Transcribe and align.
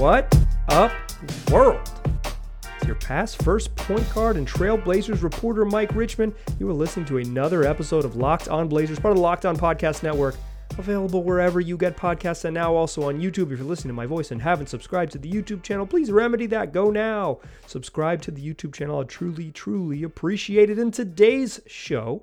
What 0.00 0.34
up, 0.70 0.92
world? 1.50 1.90
It's 2.78 2.86
your 2.86 2.96
past 2.96 3.42
first 3.42 3.76
point 3.76 4.14
guard 4.14 4.38
and 4.38 4.48
Trailblazers 4.48 5.22
reporter 5.22 5.66
Mike 5.66 5.94
Richman. 5.94 6.34
You 6.58 6.70
are 6.70 6.72
listening 6.72 7.04
to 7.04 7.18
another 7.18 7.64
episode 7.64 8.06
of 8.06 8.16
Locked 8.16 8.48
On 8.48 8.66
Blazers, 8.66 8.98
part 8.98 9.12
of 9.12 9.16
the 9.16 9.22
Locked 9.22 9.44
On 9.44 9.54
Podcast 9.54 10.02
Network, 10.02 10.36
available 10.78 11.22
wherever 11.22 11.60
you 11.60 11.76
get 11.76 11.98
podcasts 11.98 12.46
and 12.46 12.54
now 12.54 12.74
also 12.74 13.10
on 13.10 13.20
YouTube. 13.20 13.52
If 13.52 13.58
you're 13.58 13.68
listening 13.68 13.90
to 13.90 13.94
my 13.94 14.06
voice 14.06 14.30
and 14.30 14.40
haven't 14.40 14.70
subscribed 14.70 15.12
to 15.12 15.18
the 15.18 15.30
YouTube 15.30 15.62
channel, 15.62 15.86
please 15.86 16.10
remedy 16.10 16.46
that. 16.46 16.72
Go 16.72 16.90
now. 16.90 17.40
Subscribe 17.66 18.22
to 18.22 18.30
the 18.30 18.40
YouTube 18.40 18.72
channel. 18.72 19.00
I 19.00 19.02
truly, 19.02 19.50
truly 19.50 20.02
appreciate 20.02 20.70
it. 20.70 20.78
In 20.78 20.92
today's 20.92 21.60
show, 21.66 22.22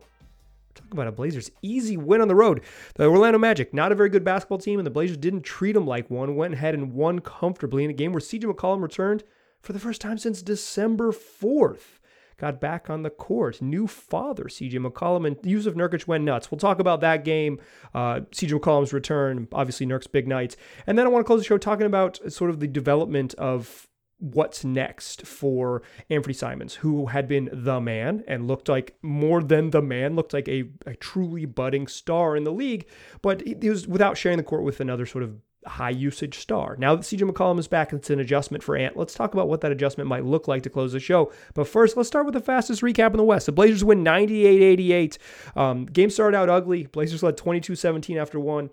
Talk 0.78 0.94
about 0.94 1.08
a 1.08 1.12
Blazers 1.12 1.52
easy 1.62 1.98
win 1.98 2.22
on 2.22 2.28
the 2.28 2.36
road. 2.36 2.62
The 2.96 3.06
Orlando 3.06 3.40
Magic, 3.40 3.74
not 3.74 3.92
a 3.92 3.96
very 3.96 4.10
good 4.10 4.24
basketball 4.24 4.60
team, 4.60 4.80
and 4.80 4.86
the 4.86 4.92
Blazers 4.92 5.18
didn't 5.18 5.42
treat 5.42 5.74
them 5.74 5.88
like 5.88 6.10
one. 6.10 6.36
Went 6.36 6.54
ahead 6.54 6.74
and 6.74 6.94
won 6.94 7.20
comfortably 7.20 7.84
in 7.84 7.90
a 7.90 7.94
game 7.94 8.12
where 8.14 8.22
CJ 8.22 8.44
McCollum 8.44 8.82
returned 8.82 9.24
for 9.62 9.74
the 9.74 9.80
first 9.80 10.02
time 10.02 10.18
since 10.18 10.42
December 10.42 11.12
4th. 11.12 12.00
Got 12.38 12.62
back 12.62 12.88
on 12.88 13.02
the 13.02 13.10
court. 13.10 13.64
New 13.64 13.88
father, 13.88 14.44
CJ 14.44 14.74
McCollum, 14.74 15.26
and 15.26 15.38
Jusuf 15.38 15.74
Nurkic 15.74 16.06
went 16.06 16.24
nuts. 16.24 16.52
We'll 16.52 16.60
talk 16.60 16.80
about 16.80 17.02
that 17.02 17.26
game, 17.26 17.60
uh, 17.96 18.22
CJ 18.32 18.60
McCollum's 18.60 18.94
return, 18.94 19.48
obviously 19.52 19.88
Nurk's 19.88 20.06
big 20.06 20.28
nights. 20.28 20.56
And 20.86 21.00
then 21.00 21.08
I 21.08 21.10
want 21.10 21.26
to 21.26 21.28
close 21.28 21.40
the 21.40 21.46
show 21.46 21.58
talking 21.58 21.88
about 21.88 22.20
sort 22.32 22.52
of 22.52 22.60
the 22.60 22.68
development 22.68 23.34
of 23.36 23.88
what's 24.20 24.64
next 24.64 25.26
for 25.26 25.82
Anfernee 26.10 26.36
Simons, 26.36 26.76
who 26.76 27.08
had 27.08 27.28
been 27.28 27.50
the 27.52 27.80
man 27.80 28.24
and 28.28 28.48
looked 28.48 28.70
like 28.70 28.96
more 29.02 29.44
than 29.44 29.70
the 29.70 29.82
man, 29.82 30.16
looked 30.16 30.34
like 30.34 30.48
a, 30.48 30.66
a 30.86 30.96
truly 30.96 31.46
budding 31.46 31.88
star 31.88 32.36
in 32.36 32.44
the 32.44 32.52
league, 32.52 32.88
but 33.22 33.42
he 33.46 33.70
was 33.70 33.88
without 33.88 34.18
sharing 34.18 34.38
the 34.38 34.44
court 34.44 34.64
with 34.64 34.80
another 34.80 35.06
sort 35.06 35.24
of 35.24 35.38
high 35.66 35.90
usage 35.90 36.40
star. 36.40 36.76
Now 36.80 36.96
that 36.96 37.02
CJ 37.02 37.30
McCollum 37.30 37.60
is 37.60 37.68
back, 37.68 37.94
it's 37.94 38.10
an 38.10 38.20
adjustment 38.20 38.64
for 38.64 38.76
Ant. 38.76 38.98
Let's 38.98 39.14
talk 39.14 39.34
about 39.34 39.50
what 39.50 39.62
that 39.62 39.72
adjustment 39.72 40.08
might 40.08 40.26
look 40.26 40.48
like 40.48 40.64
to 40.64 40.70
close 40.70 40.94
the 40.94 41.00
show. 41.00 41.32
But 41.54 41.68
first, 41.68 41.98
let's 41.98 42.08
start 42.08 42.26
with 42.26 42.34
the 42.34 42.40
fastest 42.40 42.82
recap 42.82 43.12
in 43.12 43.18
the 43.18 43.24
West. 43.24 43.46
The 43.46 43.52
Blazers 43.52 43.84
win 43.84 44.04
98 44.04 44.62
88. 44.62 45.18
Um, 45.56 45.86
game 45.86 46.10
started 46.10 46.38
out 46.38 46.50
ugly. 46.50 46.86
Blazers 46.88 47.24
led 47.24 47.38
22 47.38 47.76
17 47.76 48.18
after 48.18 48.40
one 48.40 48.70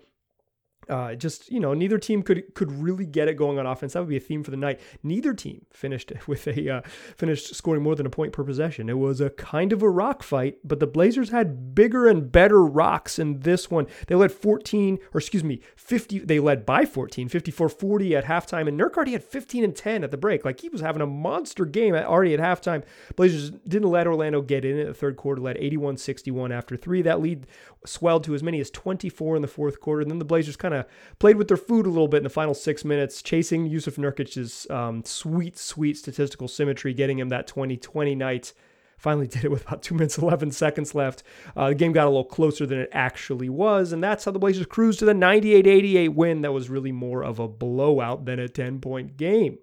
uh, 0.89 1.15
just 1.15 1.51
you 1.51 1.59
know, 1.59 1.73
neither 1.73 1.97
team 1.97 2.23
could 2.23 2.53
could 2.53 2.71
really 2.71 3.05
get 3.05 3.27
it 3.27 3.35
going 3.35 3.59
on 3.59 3.65
offense. 3.65 3.93
That 3.93 3.99
would 3.99 4.09
be 4.09 4.17
a 4.17 4.21
theme 4.21 4.43
for 4.43 4.51
the 4.51 4.57
night. 4.57 4.79
Neither 5.03 5.33
team 5.33 5.65
finished 5.71 6.11
with 6.27 6.47
a 6.47 6.69
uh, 6.69 6.81
finished 7.17 7.55
scoring 7.55 7.83
more 7.83 7.95
than 7.95 8.05
a 8.05 8.09
point 8.09 8.33
per 8.33 8.43
possession. 8.43 8.89
It 8.89 8.97
was 8.97 9.21
a 9.21 9.29
kind 9.29 9.73
of 9.73 9.81
a 9.81 9.89
rock 9.89 10.23
fight, 10.23 10.57
but 10.63 10.79
the 10.79 10.87
Blazers 10.87 11.29
had 11.29 11.75
bigger 11.75 12.07
and 12.07 12.31
better 12.31 12.63
rocks 12.63 13.19
in 13.19 13.41
this 13.41 13.69
one. 13.69 13.87
They 14.07 14.15
led 14.15 14.31
14, 14.31 14.99
or 15.13 15.19
excuse 15.19 15.43
me, 15.43 15.61
50. 15.75 16.19
They 16.19 16.39
led 16.39 16.65
by 16.65 16.85
14, 16.85 17.29
54-40 17.29 18.17
at 18.17 18.25
halftime, 18.25 18.67
and 18.67 18.79
Nurk 18.79 18.95
already 18.95 19.13
had 19.13 19.23
15 19.23 19.63
and 19.63 19.75
10 19.75 20.03
at 20.03 20.11
the 20.11 20.17
break. 20.17 20.45
Like 20.45 20.59
he 20.59 20.69
was 20.69 20.81
having 20.81 21.01
a 21.01 21.07
monster 21.07 21.65
game 21.65 21.95
already 21.95 22.33
at 22.33 22.39
halftime. 22.39 22.83
Blazers 23.15 23.51
didn't 23.51 23.89
let 23.89 24.07
Orlando 24.07 24.41
get 24.41 24.65
in 24.65 24.79
at 24.79 24.87
the 24.87 24.93
third 24.93 25.17
quarter. 25.17 25.41
Led 25.41 25.57
81-61 25.57 26.51
after 26.51 26.77
three. 26.77 27.01
That 27.01 27.21
lead 27.21 27.47
swelled 27.85 28.23
to 28.25 28.35
as 28.35 28.43
many 28.43 28.59
as 28.59 28.69
24 28.71 29.35
in 29.35 29.41
the 29.41 29.47
fourth 29.47 29.79
quarter. 29.79 30.01
And 30.01 30.11
then 30.11 30.19
the 30.19 30.25
Blazers 30.25 30.55
kind 30.55 30.73
of 30.73 30.85
played 31.19 31.37
with 31.37 31.47
their 31.47 31.57
food 31.57 31.85
a 31.85 31.89
little 31.89 32.07
bit 32.07 32.17
in 32.17 32.23
the 32.23 32.29
final 32.29 32.53
six 32.53 32.85
minutes, 32.85 33.21
chasing 33.21 33.69
Jusuf 33.69 33.97
Nurkic's 33.97 34.69
um, 34.69 35.03
sweet, 35.03 35.57
sweet 35.57 35.97
statistical 35.97 36.47
symmetry, 36.47 36.93
getting 36.93 37.19
him 37.19 37.29
that 37.29 37.47
2020 37.47 38.15
night. 38.15 38.53
Finally 38.97 39.27
did 39.29 39.45
it 39.45 39.51
with 39.51 39.65
about 39.65 39.83
two 39.83 39.93
minutes, 39.93 40.17
11 40.17 40.51
seconds 40.51 40.95
left. 40.95 41.23
Uh, 41.55 41.69
the 41.69 41.75
game 41.75 41.91
got 41.91 42.07
a 42.07 42.09
little 42.09 42.23
closer 42.23 42.65
than 42.65 42.79
it 42.79 42.89
actually 42.91 43.49
was, 43.49 43.91
and 43.91 44.03
that's 44.03 44.25
how 44.25 44.31
the 44.31 44.39
Blazers 44.39 44.65
cruised 44.65 44.99
to 44.99 45.05
the 45.05 45.13
98 45.13 45.67
88 45.67 46.09
win 46.09 46.41
that 46.41 46.53
was 46.53 46.69
really 46.69 46.91
more 46.91 47.23
of 47.23 47.39
a 47.39 47.47
blowout 47.47 48.25
than 48.25 48.39
a 48.39 48.47
10 48.47 48.79
point 48.79 49.17
game. 49.17 49.57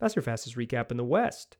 That's 0.00 0.16
your 0.16 0.22
fastest 0.24 0.56
recap 0.56 0.90
in 0.90 0.96
the 0.96 1.04
West. 1.04 1.56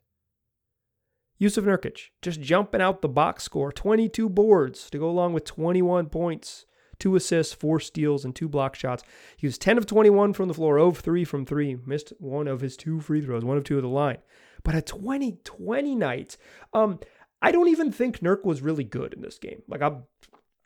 Jusuf 1.43 1.65
Nurkic 1.65 2.11
just 2.23 2.41
jumping 2.41 2.81
out 2.81 3.03
the 3.03 3.09
box 3.09 3.43
score, 3.43 3.73
22 3.73 4.29
boards 4.29 4.89
to 4.91 4.99
go 4.99 5.11
along 5.11 5.33
with 5.33 5.45
21 5.45 6.07
points, 6.09 6.67
two 7.01 7.17
assists, 7.17 7.53
four 7.53 7.81
steals, 7.81 8.25
and 8.25 8.35
two 8.35 8.49
block 8.49 8.77
shots. 8.77 9.03
He 9.37 9.49
was 9.49 9.59
10 9.59 9.77
of 9.77 9.87
21 9.87 10.35
from 10.35 10.47
the 10.47 10.55
floor, 10.55 10.79
0 10.79 10.89
of 10.89 10.99
3 10.99 11.25
from 11.25 11.45
3, 11.45 11.79
missed 11.85 12.13
one 12.19 12.47
of 12.47 12.61
his 12.61 12.77
two 12.77 13.01
free 13.01 13.21
throws, 13.21 13.45
one 13.45 13.57
of 13.57 13.65
two 13.65 13.77
of 13.77 13.83
the 13.83 13.89
line. 13.89 14.19
But 14.63 14.77
a 14.77 14.83
2020 14.83 15.97
night, 15.97 16.37
um, 16.73 17.01
I 17.41 17.51
don't 17.51 17.69
even 17.69 17.91
think 17.91 18.21
Nurk 18.21 18.45
was 18.45 18.63
really 18.63 18.85
good 18.85 19.13
in 19.13 19.21
this 19.21 19.39
game. 19.39 19.63
Like 19.67 19.83
I'm, 19.83 20.05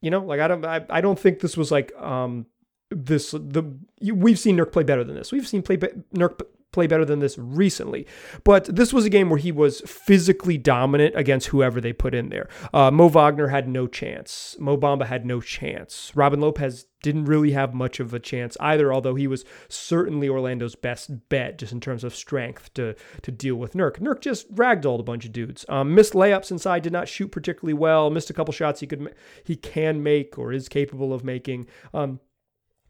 you 0.03 0.11
know, 0.11 0.21
like 0.21 0.41
I 0.41 0.49
don't, 0.49 0.65
I, 0.67 0.85
I 0.91 1.01
don't 1.01 1.19
think 1.19 1.41
this 1.41 1.57
was 1.57 1.71
like 1.71 1.97
um 1.97 2.45
this 2.91 3.31
the 3.31 3.65
we've 4.13 4.39
seen 4.39 4.59
Nurk 4.59 4.73
play 4.73 4.85
better 4.85 5.05
than 5.05 5.17
this. 5.17 5.33
We've 5.33 5.49
seen 5.49 5.63
play 5.63 5.79
Nurk 5.79 6.43
play 6.77 6.87
better 6.87 7.07
than 7.07 7.21
this 7.21 7.39
recently. 7.39 8.07
But 8.45 8.67
this 8.67 8.93
was 8.93 9.07
a 9.07 9.11
game 9.11 9.31
where 9.31 9.39
he 9.39 9.51
was 9.51 9.81
physically 9.81 10.59
dominant 10.59 11.15
against 11.17 11.47
whoever 11.47 11.81
they 11.81 11.95
put 11.95 12.15
in 12.15 12.29
there. 12.29 12.51
Uh, 12.75 12.91
Mo 12.91 13.09
Wagner 13.09 13.49
had 13.49 13.67
no 13.67 13.87
chance. 13.87 14.55
Mo 14.59 14.77
Bamba 14.77 15.07
had 15.07 15.25
no 15.25 15.41
chance. 15.41 16.13
Robin 16.15 16.39
Lopez 16.39 16.85
didn't 17.03 17.25
really 17.25 17.53
have 17.53 17.73
much 17.73 17.99
of 17.99 18.13
a 18.13 18.19
chance 18.19 18.59
either, 18.61 18.93
although 18.93 19.15
he 19.15 19.27
was 19.27 19.45
certainly 19.69 20.29
Orlando's 20.29 20.75
best 20.75 21.29
bet 21.31 21.57
just 21.57 21.73
in 21.73 21.81
terms 21.81 22.05
of 22.05 22.15
strength 22.15 22.75
to, 22.75 22.95
to 23.23 23.31
deal 23.31 23.57
with 23.57 23.73
Nurk. 23.73 23.99
Nurk 23.99 24.21
just 24.21 24.53
ragdolled 24.55 25.01
a 25.01 25.05
bunch 25.05 25.25
of 25.25 25.33
dudes. 25.33 25.65
Um, 25.69 25.95
missed 25.95 26.13
layups 26.13 26.51
inside, 26.51 26.83
did 26.83 26.93
not 26.93 27.09
shoot 27.09 27.33
particularly 27.33 27.75
well, 27.75 28.11
missed 28.11 28.29
a 28.29 28.35
couple 28.35 28.53
shots 28.53 28.81
he 28.81 28.87
could 28.87 29.15
he 29.45 29.57
can 29.57 30.03
make 30.03 30.39
or 30.39 30.53
is 30.53 30.69
capable 30.69 31.15
of 31.15 31.25
making. 31.25 31.69
Um, 31.95 32.21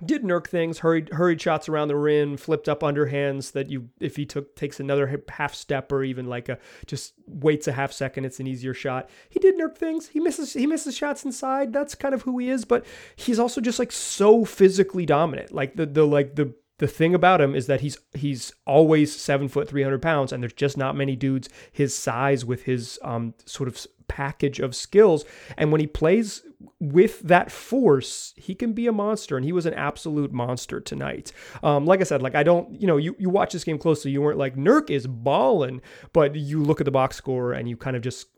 did 0.05 0.23
Nurk 0.23 0.47
things, 0.47 0.81
hurried 0.81 1.11
hurried 1.13 1.41
shots 1.41 1.69
around 1.69 1.89
the 1.89 1.97
rim, 1.97 2.37
flipped 2.37 2.69
up 2.69 2.81
underhands 2.81 3.53
that 3.53 3.71
you 3.71 3.89
if 4.01 4.17
he 4.17 4.27
took 4.27 4.55
takes 4.55 4.79
another 4.79 5.23
half 5.29 5.55
step 5.55 5.91
or 5.91 6.05
even 6.05 6.27
like 6.27 6.49
a 6.49 6.59
just 6.87 7.15
waits 7.27 7.67
a 7.67 7.73
half 7.73 7.93
second, 7.93 8.25
it's 8.25 8.41
an 8.41 8.47
easier 8.47 8.75
shot. 8.75 9.09
He 9.29 9.41
did 9.41 9.59
Nurk 9.59 9.77
things. 9.77 10.09
He 10.09 10.21
misses 10.21 10.53
he 10.53 10.67
misses 10.67 10.97
shots 10.97 11.25
inside. 11.25 11.73
That's 11.73 11.95
kind 11.95 12.15
of 12.15 12.23
who 12.23 12.39
he 12.39 12.51
is, 12.51 12.65
but 12.65 12.85
he's 13.15 13.39
also 13.39 13.61
just 13.61 13.79
like 13.79 13.93
so 13.93 14.45
physically 14.45 15.07
dominant. 15.07 15.53
Like 15.53 15.77
the 15.77 15.87
the 15.87 16.07
like 16.07 16.37
the 16.37 16.55
the 16.79 16.87
thing 16.87 17.15
about 17.15 17.41
him 17.41 17.55
is 17.55 17.67
that 17.69 17.81
he's 17.81 17.97
he's 18.13 18.53
always 18.67 19.19
seven 19.19 19.49
foot 19.49 19.69
three 19.69 19.83
hundred 19.83 20.03
pounds, 20.03 20.33
and 20.33 20.43
there's 20.43 20.53
just 20.53 20.77
not 20.77 20.95
many 20.95 21.17
dudes 21.17 21.49
his 21.73 21.97
size 21.97 22.45
with 22.45 22.65
his 22.65 22.99
um 23.03 23.33
sort 23.47 23.69
of 23.69 23.87
package 24.09 24.61
of 24.61 24.75
skills. 24.75 25.25
And 25.57 25.73
when 25.73 25.81
he 25.81 25.87
plays 25.87 26.43
with 26.81 27.21
that 27.21 27.51
force, 27.51 28.35
he 28.37 28.55
can 28.55 28.73
be 28.73 28.87
a 28.87 28.93
monster. 28.93 29.37
And 29.37 29.45
he 29.45 29.53
was 29.53 29.67
an 29.67 29.75
absolute 29.75 30.33
monster 30.33 30.81
tonight. 30.81 31.33
Um, 31.63 31.87
like 31.87 32.01
I 32.01 32.05
said, 32.05 32.23
like 32.23 32.35
I 32.35 32.43
don't, 32.43 32.81
you 32.81 32.87
know, 32.87 32.97
you, 32.97 33.15
you 33.19 33.31
watch 33.31 33.53
this 33.53 33.65
game 33.65 33.79
closely, 33.79 34.11
you 34.11 34.23
weren't 34.23 34.39
like 34.39 34.57
Nurk 34.57 34.91
is 34.91 35.07
balling, 35.07 35.81
but 36.13 36.35
you 36.35 36.63
look 36.63 36.81
at 36.81 36.85
the 36.85 36.91
box 36.91 37.17
score 37.17 37.53
and 37.53 37.69
you 37.69 37.77
kind 37.77 37.97
of 37.97 38.03
just 38.03 38.29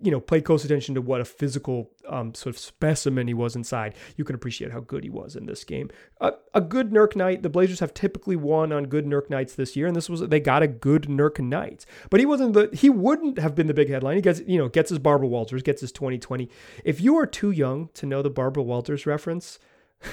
you 0.00 0.10
know, 0.10 0.20
pay 0.20 0.40
close 0.40 0.64
attention 0.64 0.94
to 0.94 1.02
what 1.02 1.20
a 1.20 1.24
physical 1.24 1.90
um, 2.08 2.34
sort 2.34 2.54
of 2.54 2.58
specimen 2.58 3.28
he 3.28 3.34
was 3.34 3.54
inside, 3.54 3.94
you 4.16 4.24
can 4.24 4.34
appreciate 4.34 4.72
how 4.72 4.80
good 4.80 5.04
he 5.04 5.10
was 5.10 5.36
in 5.36 5.44
this 5.44 5.62
game. 5.62 5.90
Uh, 6.20 6.32
a 6.54 6.60
good 6.60 6.90
Nurk 6.90 7.14
night. 7.14 7.42
The 7.42 7.50
Blazers 7.50 7.80
have 7.80 7.92
typically 7.92 8.36
won 8.36 8.72
on 8.72 8.84
good 8.84 9.04
Nurk 9.04 9.28
nights 9.28 9.54
this 9.54 9.76
year, 9.76 9.86
and 9.86 9.94
this 9.94 10.08
was 10.08 10.20
they 10.20 10.40
got 10.40 10.62
a 10.62 10.68
good 10.68 11.02
Nurk 11.02 11.38
night. 11.38 11.84
But 12.08 12.20
he 12.20 12.26
wasn't 12.26 12.54
the 12.54 12.70
he 12.72 12.88
wouldn't 12.88 13.38
have 13.38 13.54
been 13.54 13.66
the 13.66 13.74
big 13.74 13.90
headline. 13.90 14.16
He 14.16 14.22
gets 14.22 14.40
you 14.46 14.58
know 14.58 14.68
gets 14.68 14.88
his 14.88 14.98
Barbara 14.98 15.28
Walters, 15.28 15.62
gets 15.62 15.82
his 15.82 15.92
2020. 15.92 16.48
If 16.84 17.00
you 17.00 17.16
are 17.18 17.26
too 17.26 17.50
young 17.50 17.90
to 17.94 18.06
know 18.06 18.22
the 18.22 18.30
Barbara 18.30 18.62
Walters 18.62 19.06
reference. 19.06 19.58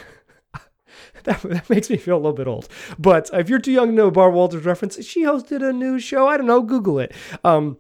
That, 1.23 1.41
that, 1.43 1.69
makes 1.69 1.89
me 1.89 1.97
feel 1.97 2.15
a 2.15 2.17
little 2.17 2.33
bit 2.33 2.47
old. 2.47 2.67
But 2.99 3.29
if 3.31 3.47
you're 3.47 3.59
too 3.59 3.71
young 3.71 3.87
to 3.87 3.93
know 3.93 4.11
Barbara 4.11 4.35
Walters 4.35 4.65
reference, 4.65 5.03
she 5.05 5.23
hosted 5.23 5.67
a 5.67 5.71
news 5.71 6.03
show. 6.03 6.27
I 6.27 6.35
don't 6.35 6.47
know, 6.47 6.61
Google 6.61 6.99
it. 6.99 7.13
Um, 7.43 7.77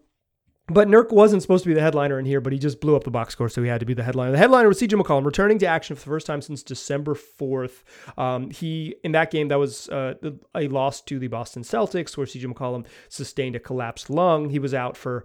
but 0.73 0.87
Nurk 0.87 1.11
wasn't 1.11 1.41
supposed 1.41 1.63
to 1.63 1.69
be 1.69 1.73
the 1.73 1.81
headliner 1.81 2.19
in 2.19 2.25
here, 2.25 2.41
but 2.41 2.53
he 2.53 2.59
just 2.59 2.81
blew 2.81 2.95
up 2.95 3.03
the 3.03 3.11
box 3.11 3.33
score, 3.33 3.49
so 3.49 3.61
he 3.61 3.69
had 3.69 3.79
to 3.79 3.85
be 3.85 3.93
the 3.93 4.03
headliner. 4.03 4.31
The 4.31 4.37
headliner 4.37 4.67
was 4.67 4.79
CJ 4.79 4.99
McCollum, 4.99 5.25
returning 5.25 5.59
to 5.59 5.65
action 5.65 5.95
for 5.95 6.01
the 6.01 6.09
first 6.09 6.27
time 6.27 6.41
since 6.41 6.63
December 6.63 7.15
4th. 7.15 7.83
Um, 8.17 8.49
he, 8.49 8.95
in 9.03 9.11
that 9.11 9.31
game, 9.31 9.49
that 9.49 9.59
was 9.59 9.89
uh, 9.89 10.15
a 10.55 10.67
loss 10.67 11.01
to 11.01 11.19
the 11.19 11.27
Boston 11.27 11.63
Celtics, 11.63 12.17
where 12.17 12.25
CJ 12.25 12.53
McCollum 12.53 12.85
sustained 13.09 13.55
a 13.55 13.59
collapsed 13.59 14.09
lung. 14.09 14.49
He 14.49 14.59
was 14.59 14.73
out 14.73 14.97
for 14.97 15.23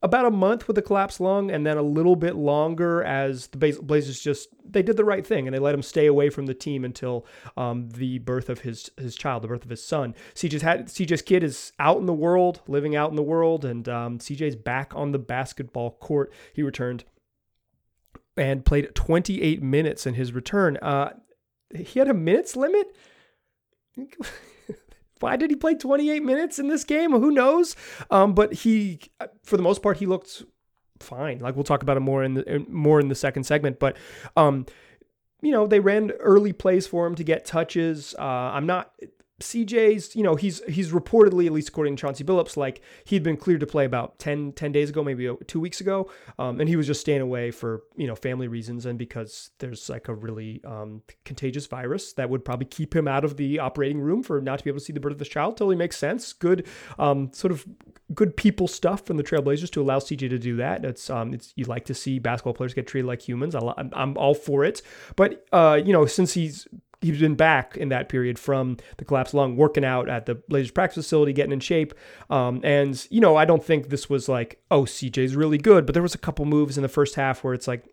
about 0.00 0.26
a 0.26 0.30
month 0.30 0.68
with 0.68 0.78
a 0.78 0.82
collapsed 0.82 1.20
lung 1.20 1.50
and 1.50 1.66
then 1.66 1.76
a 1.76 1.82
little 1.82 2.14
bit 2.14 2.36
longer 2.36 3.02
as 3.02 3.48
the 3.48 3.58
Blazers 3.58 4.20
just 4.20 4.48
they 4.64 4.82
did 4.82 4.96
the 4.96 5.04
right 5.04 5.26
thing 5.26 5.46
and 5.46 5.54
they 5.54 5.58
let 5.58 5.74
him 5.74 5.82
stay 5.82 6.06
away 6.06 6.30
from 6.30 6.46
the 6.46 6.54
team 6.54 6.84
until 6.84 7.26
um, 7.56 7.88
the 7.90 8.18
birth 8.18 8.48
of 8.48 8.60
his 8.60 8.90
his 8.96 9.16
child, 9.16 9.42
the 9.42 9.48
birth 9.48 9.64
of 9.64 9.70
his 9.70 9.84
son. 9.84 10.14
CJ's 10.34 10.62
had 10.62 10.86
CJ's 10.86 11.22
kid 11.22 11.42
is 11.42 11.72
out 11.80 11.98
in 11.98 12.06
the 12.06 12.12
world, 12.12 12.60
living 12.68 12.94
out 12.94 13.10
in 13.10 13.16
the 13.16 13.22
world, 13.22 13.64
and 13.64 13.88
um, 13.88 14.18
CJ's 14.18 14.56
back 14.56 14.92
on 14.94 15.10
the 15.12 15.18
basketball 15.18 15.92
court. 15.92 16.32
He 16.52 16.62
returned 16.62 17.04
and 18.36 18.64
played 18.64 18.94
28 18.94 19.62
minutes 19.62 20.06
in 20.06 20.14
his 20.14 20.32
return. 20.32 20.78
Uh, 20.80 21.14
he 21.74 21.98
had 21.98 22.08
a 22.08 22.14
minutes 22.14 22.54
limit. 22.54 22.94
Why 25.20 25.36
did 25.36 25.50
he 25.50 25.56
play 25.56 25.74
28 25.74 26.22
minutes 26.22 26.58
in 26.58 26.68
this 26.68 26.84
game? 26.84 27.12
Who 27.12 27.30
knows? 27.30 27.76
Um, 28.10 28.34
but 28.34 28.52
he, 28.52 29.00
for 29.42 29.56
the 29.56 29.62
most 29.62 29.82
part, 29.82 29.98
he 29.98 30.06
looked 30.06 30.42
fine. 31.00 31.38
Like 31.38 31.54
we'll 31.54 31.64
talk 31.64 31.82
about 31.82 31.96
it 31.96 32.00
more 32.00 32.22
in 32.22 32.34
the 32.34 32.64
more 32.68 33.00
in 33.00 33.08
the 33.08 33.14
second 33.14 33.44
segment. 33.44 33.78
But 33.78 33.96
um, 34.36 34.66
you 35.42 35.52
know, 35.52 35.66
they 35.66 35.80
ran 35.80 36.10
early 36.20 36.52
plays 36.52 36.86
for 36.86 37.06
him 37.06 37.14
to 37.16 37.24
get 37.24 37.44
touches. 37.44 38.14
Uh, 38.18 38.22
I'm 38.22 38.66
not 38.66 38.92
CJ's, 39.40 40.16
you 40.16 40.22
know, 40.24 40.34
he's 40.34 40.62
he's 40.64 40.90
reportedly, 40.90 41.46
at 41.46 41.52
least 41.52 41.68
according 41.68 41.94
to 41.94 42.00
Chauncey 42.00 42.24
Billups, 42.24 42.56
like 42.56 42.80
he'd 43.04 43.22
been 43.22 43.36
cleared 43.36 43.60
to 43.60 43.66
play 43.66 43.84
about 43.84 44.18
10, 44.18 44.52
10 44.52 44.72
days 44.72 44.90
ago, 44.90 45.04
maybe 45.04 45.30
two 45.46 45.60
weeks 45.60 45.80
ago. 45.80 46.10
Um, 46.38 46.60
and 46.60 46.68
he 46.68 46.74
was 46.74 46.86
just 46.88 47.00
staying 47.00 47.20
away 47.20 47.52
for, 47.52 47.82
you 47.96 48.08
know, 48.08 48.16
family 48.16 48.48
reasons 48.48 48.84
and 48.84 48.98
because 48.98 49.50
there's 49.58 49.88
like 49.88 50.08
a 50.08 50.14
really 50.14 50.60
um, 50.64 51.02
contagious 51.24 51.66
virus 51.66 52.12
that 52.14 52.28
would 52.28 52.44
probably 52.44 52.66
keep 52.66 52.94
him 52.94 53.06
out 53.06 53.24
of 53.24 53.36
the 53.36 53.60
operating 53.60 54.00
room 54.00 54.24
for 54.24 54.40
not 54.40 54.58
to 54.58 54.64
be 54.64 54.70
able 54.70 54.80
to 54.80 54.84
see 54.84 54.92
the 54.92 55.00
birth 55.00 55.12
of 55.12 55.20
his 55.20 55.28
child. 55.28 55.56
Totally 55.56 55.76
makes 55.76 55.96
sense. 55.96 56.32
Good 56.32 56.66
um, 56.98 57.32
sort 57.32 57.52
of 57.52 57.64
good 58.14 58.36
people 58.36 58.66
stuff 58.66 59.06
from 59.06 59.18
the 59.18 59.22
Trailblazers 59.22 59.70
to 59.70 59.82
allow 59.82 59.98
CJ 59.98 60.30
to 60.30 60.38
do 60.38 60.56
that. 60.56 60.84
It's 60.84 61.10
um, 61.10 61.32
it's 61.32 61.52
you 61.54 61.64
like 61.66 61.84
to 61.86 61.94
see 61.94 62.18
basketball 62.18 62.54
players 62.54 62.74
get 62.74 62.88
treated 62.88 63.06
like 63.06 63.22
humans. 63.22 63.54
I, 63.54 63.60
am 63.76 63.90
I'm 63.92 64.16
all 64.16 64.34
for 64.34 64.64
it. 64.64 64.82
But 65.14 65.46
uh, 65.52 65.80
you 65.84 65.92
know, 65.92 66.06
since 66.06 66.32
he's 66.32 66.66
he's 67.00 67.20
been 67.20 67.34
back 67.34 67.76
in 67.76 67.88
that 67.90 68.08
period 68.08 68.38
from 68.38 68.76
the 68.96 69.04
collapsed 69.04 69.34
lung, 69.34 69.56
working 69.56 69.84
out 69.84 70.08
at 70.08 70.26
the 70.26 70.34
Blazers 70.34 70.70
practice 70.70 71.04
facility, 71.04 71.32
getting 71.32 71.52
in 71.52 71.60
shape. 71.60 71.94
Um, 72.30 72.60
and 72.64 73.06
you 73.10 73.20
know, 73.20 73.36
I 73.36 73.44
don't 73.44 73.64
think 73.64 73.88
this 73.88 74.10
was 74.10 74.28
like, 74.28 74.60
oh, 74.70 74.82
CJ's 74.82 75.36
really 75.36 75.58
good, 75.58 75.86
but 75.86 75.94
there 75.94 76.02
was 76.02 76.14
a 76.14 76.18
couple 76.18 76.44
moves 76.44 76.76
in 76.76 76.82
the 76.82 76.88
first 76.88 77.14
half 77.14 77.44
where 77.44 77.54
it's 77.54 77.68
like, 77.68 77.84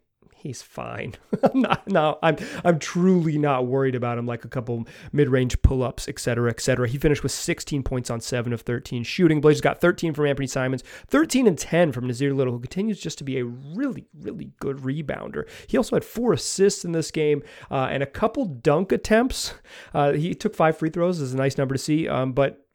he's 0.46 0.62
fine. 0.62 1.16
I'm 1.44 1.66
no, 1.88 2.20
I'm 2.22 2.38
I'm 2.64 2.80
truly 2.80 3.38
not 3.38 3.66
worried 3.66 3.96
about 3.96 4.18
him 4.18 4.26
like 4.26 4.46
a 4.46 4.48
couple 4.48 4.86
mid-range 5.12 5.62
pull-ups, 5.62 6.08
etc., 6.08 6.36
cetera, 6.36 6.50
et 6.52 6.60
cetera. 6.60 6.88
He 6.88 6.98
finished 6.98 7.24
with 7.24 7.32
16 7.32 7.84
points 7.84 8.10
on 8.10 8.22
7 8.22 8.54
of 8.54 8.62
13 8.62 9.04
shooting. 9.04 9.42
Blazers 9.42 9.62
got 9.62 9.82
13 9.82 10.14
from 10.14 10.26
Anfernee 10.26 10.50
Simons, 10.50 10.84
13 11.08 11.48
and 11.48 11.58
10 11.58 11.92
from 11.92 12.08
Nassir 12.08 12.36
Little, 12.36 12.54
who 12.54 12.60
continues 12.60 13.00
just 13.00 13.18
to 13.18 13.24
be 13.24 13.40
a 13.40 13.46
really, 13.46 14.06
really 14.14 14.52
good 14.60 14.78
rebounder. 14.78 15.48
He 15.68 15.78
also 15.78 15.96
had 15.96 16.06
four 16.06 16.34
assists 16.34 16.86
in 16.86 16.92
this 16.92 17.12
game 17.12 17.44
uh, 17.72 17.88
and 17.90 18.04
a 18.04 18.08
couple 18.08 18.46
dunk 18.46 18.92
attempts. 18.92 19.56
Uh, 19.94 20.14
he 20.14 20.34
took 20.36 20.56
five 20.56 20.78
free 20.78 20.90
throws. 20.90 21.20
Is 21.20 21.34
a 21.34 21.38
nice 21.38 21.58
number 21.58 21.74
to 21.74 21.80
see. 21.80 22.08
Um, 22.08 22.34
but 22.34 22.66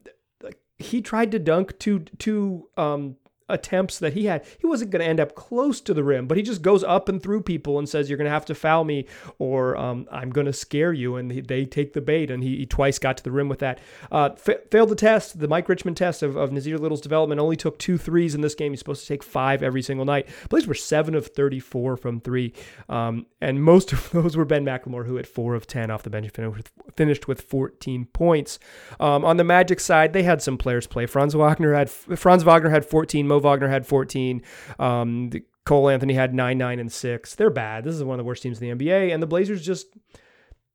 he 0.78 1.02
tried 1.02 1.30
to 1.32 1.38
dunk 1.38 1.78
two 1.78 2.00
two 2.18 2.68
um, 2.76 3.16
attempts 3.52 3.98
that 3.98 4.14
he 4.14 4.26
had, 4.26 4.44
he 4.58 4.66
wasn't 4.66 4.90
going 4.90 5.00
to 5.00 5.08
end 5.08 5.20
up 5.20 5.34
close 5.34 5.80
to 5.82 5.94
the 5.94 6.04
rim, 6.04 6.26
but 6.26 6.36
he 6.36 6.42
just 6.42 6.62
goes 6.62 6.84
up 6.84 7.08
and 7.08 7.22
through 7.22 7.42
people 7.42 7.78
and 7.78 7.88
says, 7.88 8.08
You're 8.08 8.18
going 8.18 8.26
to 8.26 8.30
have 8.30 8.44
to 8.46 8.54
foul 8.54 8.84
me 8.84 9.06
or 9.38 9.76
um, 9.76 10.06
I'm 10.10 10.30
going 10.30 10.46
to 10.46 10.52
scare 10.52 10.92
you. 10.92 11.16
And 11.16 11.30
he, 11.30 11.40
they 11.40 11.64
take 11.64 11.92
the 11.92 12.00
bait. 12.00 12.30
And 12.30 12.42
he, 12.42 12.58
he, 12.58 12.66
twice 12.66 12.98
got 12.98 13.16
to 13.18 13.24
the 13.24 13.30
rim 13.30 13.48
with 13.48 13.58
that. 13.60 13.80
Uh, 14.10 14.30
fa- 14.30 14.60
failed 14.70 14.90
the 14.90 14.94
test, 14.94 15.38
the 15.38 15.48
Mike 15.48 15.68
Richman 15.68 15.94
test 15.94 16.22
of, 16.22 16.36
of 16.36 16.50
Nassir 16.50 16.78
Little's 16.78 17.00
development. 17.00 17.40
Only 17.40 17.56
took 17.56 17.78
two 17.78 17.98
threes 17.98 18.34
in 18.34 18.40
this 18.40 18.54
game. 18.54 18.72
He's 18.72 18.78
supposed 18.78 19.02
to 19.02 19.08
take 19.08 19.22
five 19.22 19.62
every 19.62 19.82
single 19.82 20.06
night. 20.06 20.28
Plays 20.48 20.66
were 20.66 20.74
seven 20.74 21.14
of 21.14 21.26
34 21.26 21.96
from 21.96 22.20
three. 22.20 22.52
Um, 22.88 23.26
and 23.40 23.62
most 23.62 23.92
of 23.92 24.10
those 24.12 24.36
were 24.36 24.44
Ben 24.44 24.64
McLemore, 24.64 25.06
who 25.06 25.16
had 25.16 25.26
four 25.26 25.54
of 25.54 25.66
10 25.66 25.90
off 25.90 26.02
the 26.02 26.10
bench, 26.10 26.30
and 26.38 26.68
finished 26.96 27.28
with 27.28 27.42
14 27.42 28.06
points. 28.06 28.58
Um, 28.98 29.24
on 29.24 29.36
the 29.36 29.44
Magic 29.44 29.80
side, 29.80 30.12
they 30.12 30.22
had 30.22 30.42
some 30.42 30.56
players 30.56 30.86
play. 30.86 31.06
Franz 31.06 31.34
Wagner 31.34 31.74
had 31.74 31.90
Franz 31.90 32.42
Wagner 32.42 32.70
had 32.70 32.84
14. 32.84 33.26
Mo 33.26 33.39
Wagner 33.40 33.68
had 33.68 33.86
14. 33.86 34.42
Um, 34.78 35.30
Cole 35.64 35.88
Anthony 35.88 36.14
had 36.14 36.34
9, 36.34 36.58
9, 36.58 36.78
and 36.78 36.90
6. 36.90 37.34
They're 37.34 37.50
bad. 37.50 37.84
This 37.84 37.94
is 37.94 38.02
one 38.02 38.18
of 38.18 38.24
the 38.24 38.26
worst 38.26 38.42
teams 38.42 38.60
in 38.60 38.78
the 38.78 38.84
NBA, 38.84 39.12
and 39.12 39.22
the 39.22 39.26
Blazers 39.26 39.64
just 39.64 39.88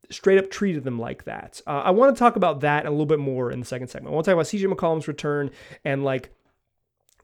straight 0.09 0.37
up 0.37 0.51
treated 0.51 0.83
them 0.83 0.99
like 0.99 1.23
that. 1.25 1.61
Uh, 1.65 1.81
I 1.85 1.91
want 1.91 2.15
to 2.15 2.19
talk 2.19 2.35
about 2.35 2.61
that 2.61 2.85
a 2.85 2.91
little 2.91 3.05
bit 3.05 3.19
more 3.19 3.51
in 3.51 3.59
the 3.59 3.65
second 3.65 3.87
segment. 3.87 4.11
I 4.11 4.15
want 4.15 4.25
to 4.25 4.31
talk 4.31 4.35
about 4.35 4.45
CJ 4.45 4.71
McCollum's 4.71 5.07
return 5.07 5.49
and 5.83 6.03
like 6.03 6.31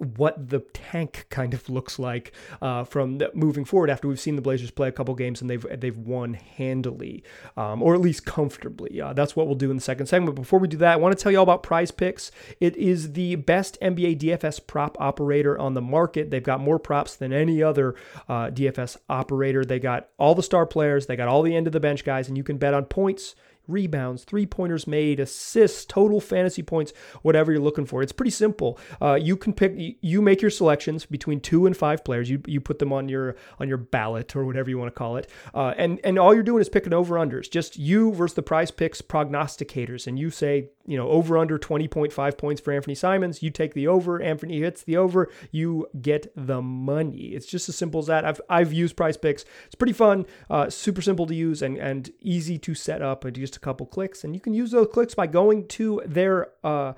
what 0.02 0.50
the 0.50 0.60
tank 0.74 1.26
kind 1.30 1.54
of 1.54 1.70
looks 1.70 2.00
like 2.00 2.32
uh, 2.62 2.84
from 2.84 3.20
the, 3.20 3.32
moving 3.34 3.66
forward 3.66 3.90
after 3.90 4.08
we've 4.08 4.20
seen 4.20 4.36
the 4.36 4.42
Blazers 4.42 4.72
play 4.72 4.88
a 4.88 4.92
couple 4.92 5.14
games 5.16 5.42
and 5.42 5.50
they've 5.50 5.66
they've 5.80 5.98
won 5.98 6.34
handily 6.34 7.24
um, 7.56 7.82
or 7.82 7.94
at 7.94 8.02
least 8.02 8.26
comfortably. 8.26 9.00
Uh, 9.00 9.14
that's 9.14 9.36
what 9.36 9.46
we'll 9.48 9.56
do 9.56 9.70
in 9.70 9.78
the 9.78 9.82
second 9.82 10.08
segment. 10.08 10.36
Before 10.36 10.60
we 10.60 10.68
do 10.68 10.78
that, 10.78 10.94
I 10.94 10.96
want 10.96 11.18
to 11.18 11.22
tell 11.22 11.32
you 11.32 11.38
all 11.38 11.44
about 11.44 11.64
Prize 11.64 11.92
Picks. 11.92 12.32
It 12.60 12.76
is 12.76 13.14
the 13.14 13.36
best 13.36 13.78
NBA 13.82 14.20
DFS 14.20 14.66
prop 14.66 14.98
operator 15.00 15.58
on 15.58 15.74
the 15.74 15.82
market. 15.82 16.32
They've 16.32 16.44
got 16.44 16.60
more 16.60 16.80
props 16.80 17.16
than 17.16 17.32
any 17.32 17.62
other 17.62 17.96
uh, 18.28 18.50
DFS 18.50 18.98
operator. 19.10 19.64
They 19.64 19.80
got 19.80 20.10
all 20.18 20.36
the 20.36 20.44
star 20.44 20.66
players, 20.66 21.06
they 21.06 21.16
got 21.16 21.28
all 21.28 21.44
the 21.44 21.56
end 21.56 21.68
of 21.68 21.74
the 21.74 21.80
bench 21.80 22.04
guys, 22.04 22.28
and 22.28 22.38
you 22.38 22.44
can 22.44 22.58
bet 22.58 22.74
on 22.74 22.86
points 22.86 23.36
rebounds, 23.72 24.24
three 24.24 24.46
pointers 24.46 24.88
made, 24.88 25.20
assists, 25.20 25.86
total 25.86 26.20
fantasy 26.20 26.64
points, 26.64 26.94
whatever 27.22 27.52
you're 27.52 27.62
looking 27.62 27.86
for. 27.86 28.02
It's 28.02 28.12
pretty 28.12 28.32
simple. 28.32 28.80
Uh, 29.02 29.16
you 29.16 29.38
can 29.38 29.54
pick, 29.54 29.74
you 30.02 30.22
make 30.22 30.42
your 30.42 30.52
selections 30.52 31.06
between 31.06 31.40
two 31.40 31.66
and 31.66 31.76
five 31.76 32.04
players. 32.04 32.30
You 32.30 32.42
you 32.46 32.62
put 32.62 32.80
them 32.80 32.94
on 32.94 33.10
your 33.10 33.36
on 33.60 33.68
your 33.68 33.78
ballot 33.78 34.36
or 34.36 34.46
whatever 34.46 34.70
you 34.70 34.78
want 34.78 34.94
to 34.94 34.98
call 34.98 35.18
it, 35.18 35.30
uh, 35.54 35.74
and 35.78 36.00
and 36.04 36.20
all 36.20 36.34
you're 36.34 36.44
doing 36.44 36.62
is 36.62 36.70
picking 36.70 36.94
over 36.94 37.16
unders. 37.16 37.50
Just 37.50 37.78
you 37.78 38.14
versus 38.14 38.36
the 38.36 38.44
Prize 38.44 38.72
Picks 38.72 39.02
prognosticators, 39.02 40.08
and 40.08 40.20
you 40.20 40.30
say 40.30 40.70
you 40.86 40.98
know 40.98 41.08
over 41.10 41.38
under 41.38 41.58
20.5 41.58 42.38
points 42.38 42.62
for 42.62 42.74
Anfernee 42.74 42.98
Simons. 42.98 43.42
You 43.42 43.50
take 43.50 43.74
the 43.74 43.88
over. 43.88 44.22
Anthony 44.22 44.60
hits 44.60 44.84
the 44.84 44.98
over. 44.98 45.30
You 45.52 45.88
get 46.02 46.32
the 46.36 46.62
money. 46.62 47.28
It's 47.34 47.46
just 47.46 47.70
as 47.70 47.76
simple 47.76 48.00
as 48.00 48.08
that. 48.08 48.26
I've 48.26 48.42
I've 48.50 48.74
used 48.74 48.96
Prize 48.96 49.18
Picks. 49.18 49.46
It's 49.66 49.76
pretty 49.76 49.94
fun, 49.94 50.26
uh, 50.50 50.70
super 50.70 51.02
simple 51.02 51.26
to 51.28 51.36
use, 51.36 51.62
and 51.62 51.78
and 51.78 52.12
easy 52.22 52.58
to 52.60 52.76
set 52.76 53.02
up. 53.02 53.26
And 53.26 53.36
just 53.36 53.61
couple 53.62 53.86
clicks, 53.86 54.24
and 54.24 54.34
you 54.34 54.42
can 54.42 54.54
use 54.54 54.72
those 54.72 54.88
clicks 54.92 55.16
by 55.16 55.28
going 55.28 55.68
to 55.70 56.02
their 56.06 56.50
uh, 56.64 56.94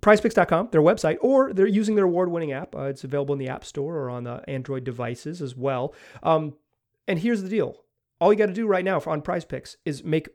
PrizePicks.com, 0.00 0.68
their 0.72 0.82
website, 0.82 1.18
or 1.20 1.52
they're 1.52 1.66
using 1.66 1.94
their 1.94 2.04
award-winning 2.04 2.52
app. 2.52 2.74
Uh, 2.74 2.82
it's 2.82 3.04
available 3.04 3.32
in 3.32 3.38
the 3.38 3.48
App 3.48 3.64
Store 3.64 3.96
or 3.96 4.10
on 4.10 4.24
the 4.24 4.42
Android 4.48 4.84
devices 4.84 5.40
as 5.40 5.56
well. 5.56 5.94
Um, 6.22 6.54
and 7.06 7.18
here's 7.18 7.42
the 7.42 7.48
deal: 7.48 7.84
all 8.20 8.32
you 8.32 8.38
got 8.38 8.46
to 8.46 8.52
do 8.52 8.66
right 8.66 8.84
now 8.84 9.00
for, 9.00 9.10
on 9.10 9.22
Prize 9.22 9.44
Picks 9.44 9.76
is 9.84 10.04
make 10.04 10.28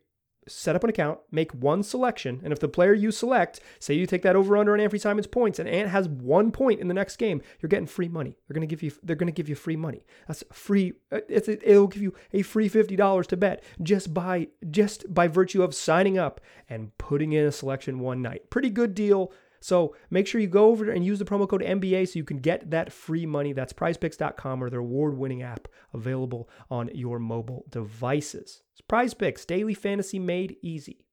set 0.48 0.76
up 0.76 0.84
an 0.84 0.90
account, 0.90 1.20
make 1.32 1.52
one 1.54 1.84
selection, 1.84 2.42
and 2.44 2.52
if 2.52 2.60
the 2.60 2.68
player 2.68 2.94
you 2.94 3.12
select, 3.12 3.60
say 3.80 3.94
you 3.94 4.06
take 4.06 4.22
that 4.24 4.36
over 4.36 4.58
under 4.58 4.74
on 4.74 4.80
Anfernee 4.80 5.02
Simons 5.02 5.28
points, 5.28 5.60
and 5.60 5.68
Ant 5.70 5.90
has 5.90 6.08
one 6.08 6.52
point 6.52 6.80
in 6.80 6.88
the 6.88 6.94
next 6.94 7.18
game, 7.18 7.42
you're 7.62 7.70
getting 7.70 7.88
free 7.88 8.08
money. 8.08 8.38
They're 8.48 8.56
gonna 8.56 8.66
give 8.68 8.84
you 8.84 8.92
they're 9.04 9.16
gonna 9.16 9.32
give 9.32 9.50
you 9.50 9.56
free 9.56 9.76
money. 9.76 10.06
That's 10.28 10.44
free. 10.52 10.94
Uh, 11.12 11.20
it's, 11.30 11.48
it'll 11.48 11.88
give 11.88 12.02
you 12.02 12.14
a 12.34 12.42
free 12.42 12.68
fifty 12.68 12.96
dollars 12.96 13.28
to 13.28 13.38
bet 13.38 13.64
just 13.82 14.14
by 14.14 14.48
just 14.70 15.14
by 15.14 15.28
virtue 15.28 15.64
of 15.64 15.76
signing 15.76 16.18
up 16.18 16.42
and 16.70 16.98
putting 16.98 17.34
in 17.34 17.46
a 17.46 17.52
selection 17.52 18.00
one 18.00 18.22
night. 18.22 18.50
Pretty 18.50 18.70
good 18.70 18.94
deal. 18.96 19.32
So 19.64 19.96
make 20.10 20.28
sure 20.28 20.42
you 20.42 20.48
go 20.48 20.66
over 20.72 20.84
there 20.84 20.94
and 20.94 21.06
use 21.06 21.20
the 21.20 21.26
promo 21.26 21.48
code 21.48 21.62
MBA 21.62 22.10
so 22.10 22.20
you 22.20 22.26
can 22.26 22.40
get 22.40 22.72
that 22.72 22.92
free 22.92 23.26
money. 23.26 23.54
That's 23.54 23.72
prizepicks.com 23.72 24.62
or 24.62 24.70
their 24.70 24.82
award 24.82 25.18
winning 25.18 25.42
app 25.42 25.70
available 25.94 26.50
on 26.70 26.90
your 26.94 27.18
mobile 27.18 27.64
devices. 27.70 28.62
It's 28.74 29.46
daily 29.46 29.74
fantasy 29.74 30.20
made 30.20 30.58
easy. 30.62 31.06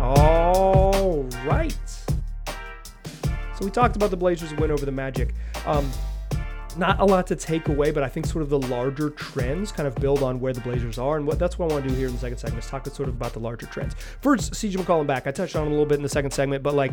All 0.00 1.28
right. 1.44 1.76
So 3.58 3.64
we 3.64 3.72
talked 3.72 3.96
about 3.96 4.10
the 4.10 4.16
Blazers' 4.16 4.54
win 4.54 4.70
over 4.70 4.86
the 4.86 4.92
Magic. 4.92 5.34
Um, 5.64 5.90
not 6.76 7.00
a 7.00 7.04
lot 7.04 7.26
to 7.28 7.36
take 7.36 7.68
away, 7.68 7.90
but 7.90 8.02
I 8.02 8.08
think 8.08 8.26
sort 8.26 8.42
of 8.42 8.50
the 8.50 8.58
larger 8.58 9.10
trends 9.10 9.72
kind 9.72 9.86
of 9.86 9.94
build 9.96 10.22
on 10.22 10.40
where 10.40 10.52
the 10.52 10.60
Blazers 10.60 10.98
are. 10.98 11.16
And 11.16 11.26
what 11.26 11.38
that's 11.38 11.58
what 11.58 11.70
I 11.70 11.74
want 11.74 11.84
to 11.84 11.90
do 11.90 11.96
here 11.96 12.06
in 12.06 12.12
the 12.12 12.18
second 12.18 12.38
segment 12.38 12.64
is 12.64 12.70
talk 12.70 12.86
sort 12.86 13.08
of 13.08 13.16
about 13.16 13.32
the 13.32 13.40
larger 13.40 13.66
trends. 13.66 13.94
First, 14.20 14.52
CJ 14.52 14.76
McCollum 14.76 15.06
back. 15.06 15.26
I 15.26 15.30
touched 15.30 15.56
on 15.56 15.62
him 15.62 15.68
a 15.68 15.70
little 15.72 15.86
bit 15.86 15.96
in 15.96 16.02
the 16.02 16.08
second 16.08 16.30
segment, 16.32 16.62
but 16.62 16.74
like 16.74 16.92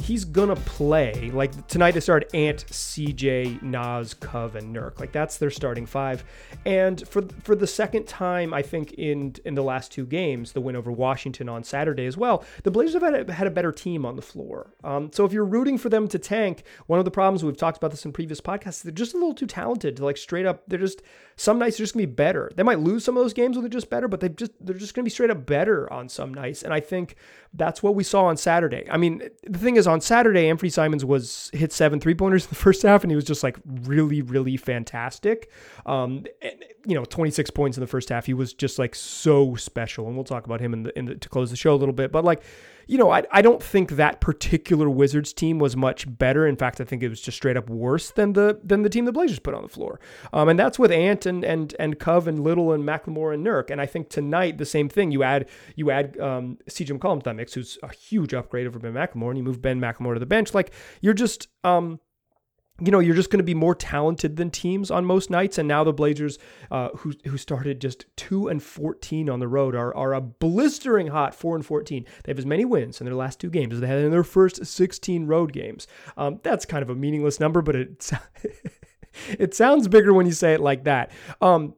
he's 0.00 0.24
gonna 0.24 0.56
play. 0.56 1.30
Like 1.32 1.66
tonight, 1.66 1.92
they 1.92 2.00
started 2.00 2.34
Ant, 2.34 2.64
CJ, 2.66 3.62
Naz, 3.62 4.14
Cove, 4.14 4.56
and 4.56 4.74
Nurk. 4.74 5.00
Like 5.00 5.12
that's 5.12 5.38
their 5.38 5.50
starting 5.50 5.86
five. 5.86 6.24
And 6.64 7.06
for 7.08 7.22
for 7.42 7.54
the 7.54 7.66
second 7.66 8.06
time, 8.06 8.54
I 8.54 8.62
think 8.62 8.92
in 8.92 9.34
in 9.44 9.54
the 9.54 9.62
last 9.62 9.92
two 9.92 10.06
games, 10.06 10.52
the 10.52 10.60
win 10.60 10.76
over 10.76 10.90
Washington 10.92 11.48
on 11.48 11.64
Saturday 11.64 12.06
as 12.06 12.16
well, 12.16 12.44
the 12.62 12.70
Blazers 12.70 12.94
have 12.94 13.02
had 13.02 13.28
a, 13.28 13.32
had 13.32 13.46
a 13.46 13.50
better 13.50 13.72
team 13.72 14.06
on 14.06 14.16
the 14.16 14.22
floor. 14.22 14.72
Um, 14.84 15.10
so 15.12 15.24
if 15.24 15.32
you're 15.32 15.44
rooting 15.44 15.78
for 15.78 15.88
them 15.88 16.08
to 16.08 16.18
tank, 16.18 16.62
one 16.86 16.98
of 16.98 17.04
the 17.04 17.10
problems 17.10 17.44
we've 17.44 17.56
talked 17.56 17.76
about 17.76 17.90
this 17.90 18.04
in 18.04 18.12
previous 18.12 18.40
podcasts, 18.40 18.82
they're 18.82 18.92
just 18.92 19.14
a 19.14 19.18
little 19.18 19.34
too 19.34 19.46
talented 19.46 19.96
to 19.96 20.04
like 20.04 20.16
straight 20.16 20.46
up. 20.46 20.62
They're 20.68 20.78
just 20.78 21.02
some 21.36 21.58
nights 21.58 21.78
they're 21.78 21.84
just 21.84 21.94
gonna 21.94 22.06
be 22.06 22.12
better. 22.12 22.50
They 22.54 22.62
might 22.62 22.80
lose 22.80 23.04
some 23.04 23.16
of 23.16 23.22
those 23.22 23.32
games 23.32 23.56
where 23.56 23.62
they're 23.62 23.68
just 23.68 23.90
better, 23.90 24.08
but 24.08 24.20
they 24.20 24.28
just 24.28 24.52
they're 24.60 24.76
just 24.76 24.94
gonna 24.94 25.04
be 25.04 25.10
straight 25.10 25.30
up 25.30 25.46
better 25.46 25.92
on 25.92 26.08
some 26.08 26.32
nights. 26.32 26.62
And 26.62 26.72
I 26.72 26.80
think 26.80 27.16
that's 27.54 27.82
what 27.82 27.94
we 27.94 28.04
saw 28.04 28.24
on 28.24 28.36
Saturday. 28.36 28.86
I 28.90 28.96
mean, 28.96 29.22
the 29.42 29.58
thing 29.58 29.76
is, 29.76 29.87
on 29.88 30.00
Saturday, 30.00 30.44
Anfernee 30.48 30.72
Simons 30.72 31.04
was 31.04 31.50
hit 31.52 31.72
seven 31.72 31.98
three 31.98 32.14
pointers 32.14 32.44
in 32.44 32.50
the 32.50 32.54
first 32.56 32.82
half, 32.82 33.02
and 33.02 33.10
he 33.10 33.16
was 33.16 33.24
just 33.24 33.42
like 33.42 33.56
really, 33.64 34.22
really 34.22 34.56
fantastic. 34.56 35.50
Um, 35.86 36.24
and, 36.42 36.64
you 36.86 36.94
know, 36.94 37.04
26 37.04 37.50
points 37.50 37.76
in 37.76 37.80
the 37.80 37.86
first 37.86 38.08
half. 38.08 38.26
He 38.26 38.34
was 38.34 38.52
just 38.52 38.78
like 38.78 38.94
so 38.94 39.56
special, 39.56 40.06
and 40.06 40.14
we'll 40.14 40.24
talk 40.24 40.46
about 40.46 40.60
him 40.60 40.72
in 40.72 40.82
the, 40.84 40.98
in 40.98 41.06
the 41.06 41.14
to 41.16 41.28
close 41.28 41.50
the 41.50 41.56
show 41.56 41.74
a 41.74 41.76
little 41.76 41.94
bit. 41.94 42.12
But 42.12 42.24
like, 42.24 42.42
you 42.88 42.96
know, 42.96 43.10
I, 43.10 43.22
I 43.30 43.42
don't 43.42 43.62
think 43.62 43.92
that 43.92 44.20
particular 44.20 44.88
Wizards 44.88 45.34
team 45.34 45.58
was 45.58 45.76
much 45.76 46.06
better. 46.18 46.46
In 46.46 46.56
fact, 46.56 46.80
I 46.80 46.84
think 46.84 47.02
it 47.02 47.10
was 47.10 47.20
just 47.20 47.36
straight 47.36 47.56
up 47.56 47.68
worse 47.68 48.10
than 48.10 48.32
the 48.32 48.58
than 48.64 48.82
the 48.82 48.88
team 48.88 49.04
the 49.04 49.12
Blazers 49.12 49.38
put 49.38 49.54
on 49.54 49.62
the 49.62 49.68
floor. 49.68 50.00
Um, 50.32 50.48
and 50.48 50.58
that's 50.58 50.78
with 50.78 50.90
Ant 50.90 51.26
and 51.26 51.44
and 51.44 51.74
and 51.78 51.98
Cove 51.98 52.26
and 52.26 52.42
Little 52.42 52.72
and 52.72 52.82
McLemore 52.82 53.34
and 53.34 53.46
Nurk. 53.46 53.70
And 53.70 53.80
I 53.80 53.86
think 53.86 54.08
tonight 54.08 54.56
the 54.56 54.66
same 54.66 54.88
thing. 54.88 55.12
You 55.12 55.22
add 55.22 55.48
you 55.76 55.90
add 55.90 56.18
um, 56.18 56.56
CJ 56.68 56.98
McCollum 56.98 57.18
to 57.20 57.24
that 57.24 57.36
mix, 57.36 57.52
who's 57.52 57.78
a 57.82 57.92
huge 57.92 58.32
upgrade 58.32 58.66
over 58.66 58.78
Ben 58.78 58.94
McLemore, 58.94 59.28
and 59.28 59.36
you 59.36 59.44
move 59.44 59.60
Ben 59.60 59.78
McLemore 59.78 60.14
to 60.14 60.20
the 60.20 60.26
bench. 60.26 60.54
Like 60.54 60.72
you're 61.02 61.14
just 61.14 61.48
um, 61.64 62.00
you 62.80 62.92
know, 62.92 63.00
you're 63.00 63.16
just 63.16 63.30
going 63.30 63.38
to 63.38 63.44
be 63.44 63.54
more 63.54 63.74
talented 63.74 64.36
than 64.36 64.50
teams 64.50 64.90
on 64.90 65.04
most 65.04 65.30
nights. 65.30 65.58
And 65.58 65.66
now 65.66 65.82
the 65.82 65.92
Blazers, 65.92 66.38
uh, 66.70 66.90
who 66.98 67.12
who 67.24 67.36
started 67.36 67.80
just 67.80 68.06
two 68.16 68.48
and 68.48 68.62
fourteen 68.62 69.28
on 69.28 69.40
the 69.40 69.48
road, 69.48 69.74
are 69.74 69.94
are 69.96 70.14
a 70.14 70.20
blistering 70.20 71.08
hot 71.08 71.34
four 71.34 71.56
and 71.56 71.66
fourteen. 71.66 72.04
They 72.22 72.30
have 72.30 72.38
as 72.38 72.46
many 72.46 72.64
wins 72.64 73.00
in 73.00 73.04
their 73.04 73.16
last 73.16 73.40
two 73.40 73.50
games 73.50 73.74
as 73.74 73.80
they 73.80 73.88
had 73.88 73.98
in 73.98 74.10
their 74.12 74.24
first 74.24 74.64
sixteen 74.64 75.26
road 75.26 75.52
games. 75.52 75.88
Um, 76.16 76.38
that's 76.42 76.64
kind 76.64 76.82
of 76.82 76.90
a 76.90 76.94
meaningless 76.94 77.40
number, 77.40 77.62
but 77.62 77.74
it 77.74 78.10
it 79.38 79.54
sounds 79.54 79.88
bigger 79.88 80.14
when 80.14 80.26
you 80.26 80.32
say 80.32 80.54
it 80.54 80.60
like 80.60 80.84
that. 80.84 81.10
Um, 81.40 81.74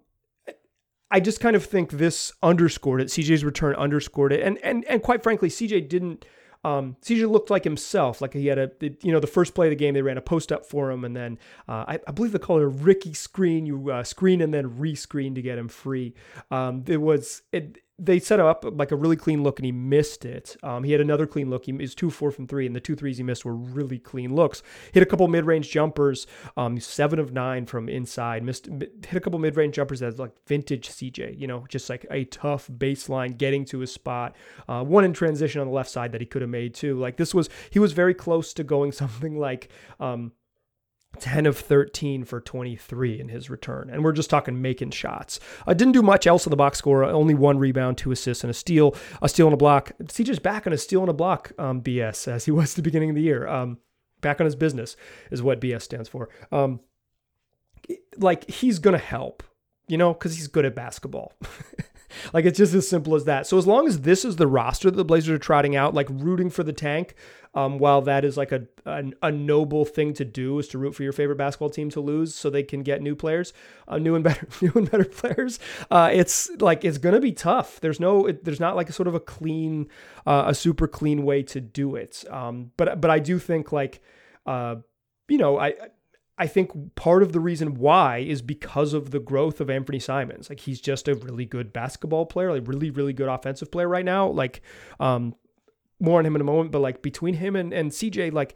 I 1.11 1.19
just 1.19 1.40
kind 1.40 1.57
of 1.57 1.64
think 1.64 1.92
this 1.92 2.33
underscored 2.42 3.00
it. 3.00 3.09
CJ's 3.09 3.42
return 3.42 3.75
underscored 3.76 4.33
it, 4.33 4.42
and 4.42 4.59
and 4.59 4.85
and 4.85 5.02
quite 5.02 5.23
frankly, 5.23 5.49
CJ 5.49 5.88
didn't 5.88 6.26
um, 6.62 6.96
looked 7.08 7.50
like 7.50 7.64
himself, 7.64 8.20
like 8.20 8.34
he 8.34 8.46
had 8.46 8.58
a, 8.58 8.70
you 8.80 9.12
know, 9.12 9.20
the 9.20 9.26
first 9.26 9.54
play 9.54 9.66
of 9.66 9.70
the 9.70 9.76
game, 9.76 9.94
they 9.94 10.02
ran 10.02 10.18
a 10.18 10.22
post 10.22 10.52
up 10.52 10.66
for 10.66 10.90
him, 10.90 11.04
and 11.04 11.16
then 11.16 11.38
uh, 11.68 11.84
I, 11.88 11.98
I, 12.06 12.12
believe 12.12 12.32
they 12.32 12.38
call 12.38 12.58
it 12.58 12.64
a 12.64 12.68
Ricky 12.68 13.14
screen. 13.14 13.64
You 13.64 13.90
uh, 13.90 14.04
screen 14.04 14.42
and 14.42 14.52
then 14.52 14.78
re-screen 14.78 15.34
to 15.34 15.42
get 15.42 15.56
him 15.56 15.68
free. 15.68 16.14
Um, 16.50 16.84
it 16.86 17.00
was 17.00 17.42
it 17.52 17.78
they 18.02 18.19
set 18.19 18.40
up 18.40 18.64
like 18.73 18.90
a 18.90 18.97
really 18.97 19.16
clean 19.16 19.42
look 19.42 19.59
and 19.59 19.66
he 19.66 19.73
missed 19.73 20.25
it. 20.25 20.57
Um, 20.62 20.85
he 20.85 20.92
had 20.92 21.00
another 21.02 21.26
clean 21.26 21.50
look. 21.50 21.66
He 21.66 21.73
was 21.73 21.95
two 21.95 22.11
four 22.11 22.30
from 22.30 22.47
three, 22.47 22.66
and 22.66 22.75
the 22.75 22.80
two 22.80 22.97
threes 22.97 23.19
he 23.19 23.23
missed 23.23 23.45
were 23.45 23.54
really 23.54 23.99
clean 23.99 24.35
looks. 24.35 24.62
Hit 24.92 25.02
a 25.02 25.07
couple 25.07 25.28
mid 25.28 25.45
range 25.45 25.71
jumpers, 25.71 26.26
um, 26.57 26.80
seven 26.80 27.19
of 27.19 27.33
nine 27.33 27.66
from 27.66 27.88
inside. 27.88 28.42
Missed 28.42 28.66
hit 28.66 29.14
a 29.14 29.21
couple 29.21 29.38
mid 29.38 29.57
range 29.57 29.75
jumpers 29.75 30.00
that's 30.00 30.19
like 30.19 30.33
vintage 30.47 30.88
CJ. 30.88 31.38
You 31.38 31.47
know, 31.47 31.66
just 31.69 31.90
like 31.90 32.07
a 32.11 32.25
tough 32.25 32.69
baseline 32.69 33.37
getting 33.37 33.64
to 33.66 33.80
his 33.80 33.92
spot. 33.92 34.35
Uh, 34.66 34.83
one 34.83 35.04
in 35.04 35.12
transition 35.12 35.61
on 35.61 35.66
the 35.66 35.73
left 35.73 35.90
side 35.90 36.12
that 36.12 36.23
he 36.23 36.26
could 36.26 36.42
have 36.42 36.50
made 36.50 36.75
too. 36.75 36.99
Like 36.99 37.19
this 37.19 37.35
was 37.35 37.50
he 37.69 37.78
was 37.78 37.92
very 37.92 38.14
close 38.14 38.54
to 38.54 38.64
going 38.64 38.92
something 39.00 39.38
like. 39.38 39.69
Um, 39.99 40.33
10 41.18 41.46
of 41.46 41.58
13 41.58 42.24
for 42.24 42.40
23 42.40 43.20
in 43.20 43.28
his 43.28 43.50
return. 43.50 43.90
And 43.90 44.04
we're 44.04 44.12
just 44.12 44.30
talking 44.30 44.62
making 44.62 44.90
shots. 44.90 45.40
Uh, 45.66 45.74
didn't 45.74 45.92
do 45.92 46.02
much 46.02 46.26
else 46.26 46.46
in 46.46 46.50
the 46.50 46.56
box 46.56 46.78
score. 46.78 47.04
Only 47.04 47.34
one 47.34 47.58
rebound, 47.58 47.98
two 47.98 48.12
assists, 48.12 48.44
and 48.44 48.50
a 48.50 48.54
steal. 48.54 48.94
A 49.20 49.28
steal 49.28 49.46
and 49.46 49.54
a 49.54 49.58
block. 49.58 49.92
CJ's 50.02 50.38
back 50.38 50.66
on 50.66 50.72
a 50.72 50.78
steal 50.78 51.00
and 51.00 51.10
a 51.10 51.14
block 51.14 51.52
um, 51.58 51.82
BS 51.82 52.28
as 52.28 52.44
he 52.44 52.50
was 52.52 52.72
at 52.72 52.76
the 52.76 52.82
beginning 52.82 53.10
of 53.10 53.16
the 53.16 53.22
year. 53.22 53.46
Um, 53.48 53.78
back 54.20 54.40
on 54.40 54.44
his 54.44 54.56
business 54.56 54.96
is 55.30 55.42
what 55.42 55.60
BS 55.60 55.82
stands 55.82 56.08
for. 56.08 56.28
Um, 56.52 56.80
like 58.16 58.48
he's 58.48 58.78
going 58.78 58.98
to 58.98 59.04
help, 59.04 59.42
you 59.88 59.98
know, 59.98 60.12
because 60.12 60.36
he's 60.36 60.48
good 60.48 60.64
at 60.64 60.74
basketball. 60.74 61.32
like 62.32 62.44
it's 62.44 62.58
just 62.58 62.74
as 62.74 62.88
simple 62.88 63.14
as 63.14 63.24
that. 63.24 63.46
So 63.46 63.58
as 63.58 63.66
long 63.66 63.86
as 63.86 64.00
this 64.00 64.24
is 64.24 64.36
the 64.36 64.46
roster 64.46 64.90
that 64.90 64.96
the 64.96 65.04
Blazers 65.04 65.34
are 65.34 65.38
trotting 65.38 65.76
out, 65.76 65.94
like 65.94 66.08
rooting 66.10 66.50
for 66.50 66.62
the 66.62 66.72
tank, 66.72 67.14
um, 67.54 67.78
while 67.78 68.00
that 68.02 68.24
is 68.24 68.36
like 68.36 68.52
a, 68.52 68.66
a, 68.86 69.04
a 69.22 69.32
noble 69.32 69.84
thing 69.84 70.14
to 70.14 70.24
do, 70.24 70.58
is 70.58 70.68
to 70.68 70.78
root 70.78 70.94
for 70.94 71.02
your 71.02 71.12
favorite 71.12 71.36
basketball 71.36 71.70
team 71.70 71.90
to 71.90 72.00
lose 72.00 72.34
so 72.34 72.48
they 72.48 72.62
can 72.62 72.82
get 72.82 73.02
new 73.02 73.16
players, 73.16 73.52
uh, 73.88 73.98
new 73.98 74.14
and 74.14 74.22
better, 74.22 74.46
new 74.60 74.72
and 74.74 74.90
better 74.90 75.04
players. 75.04 75.58
Uh, 75.90 76.10
it's 76.12 76.48
like 76.60 76.84
it's 76.84 76.98
gonna 76.98 77.20
be 77.20 77.32
tough. 77.32 77.80
There's 77.80 77.98
no, 77.98 78.26
it, 78.26 78.44
there's 78.44 78.60
not 78.60 78.76
like 78.76 78.88
a 78.88 78.92
sort 78.92 79.08
of 79.08 79.14
a 79.14 79.20
clean, 79.20 79.88
uh, 80.26 80.44
a 80.46 80.54
super 80.54 80.86
clean 80.86 81.24
way 81.24 81.42
to 81.44 81.60
do 81.60 81.96
it. 81.96 82.24
Um, 82.30 82.70
but 82.76 83.00
but 83.00 83.10
I 83.10 83.18
do 83.18 83.38
think 83.38 83.72
like, 83.72 84.00
uh, 84.46 84.76
you 85.28 85.38
know, 85.38 85.58
I 85.58 85.74
I 86.40 86.47
think 86.47 86.94
part 86.94 87.23
of 87.23 87.32
the 87.32 87.38
reason 87.38 87.75
why 87.75 88.18
is 88.18 88.40
because 88.40 88.94
of 88.94 89.11
the 89.11 89.20
growth 89.20 89.61
of 89.61 89.68
Anfernee 89.68 90.00
Simons. 90.00 90.49
Like 90.49 90.61
he's 90.61 90.80
just 90.80 91.06
a 91.06 91.14
really 91.14 91.44
good 91.44 91.70
basketball 91.70 92.25
player, 92.25 92.50
like 92.50 92.66
really, 92.66 92.88
really 92.88 93.12
good 93.12 93.28
offensive 93.28 93.70
player 93.70 93.87
right 93.87 94.06
now. 94.06 94.26
Like, 94.26 94.62
um, 94.99 95.35
more 96.00 96.18
on 96.18 96.25
him 96.25 96.35
in 96.35 96.40
a 96.40 96.44
moment, 96.44 96.73
but 96.73 96.78
like 96.78 97.02
between 97.02 97.35
him 97.35 97.56
and, 97.56 97.75
and 97.75 97.90
CJ, 97.90 98.32
like 98.32 98.54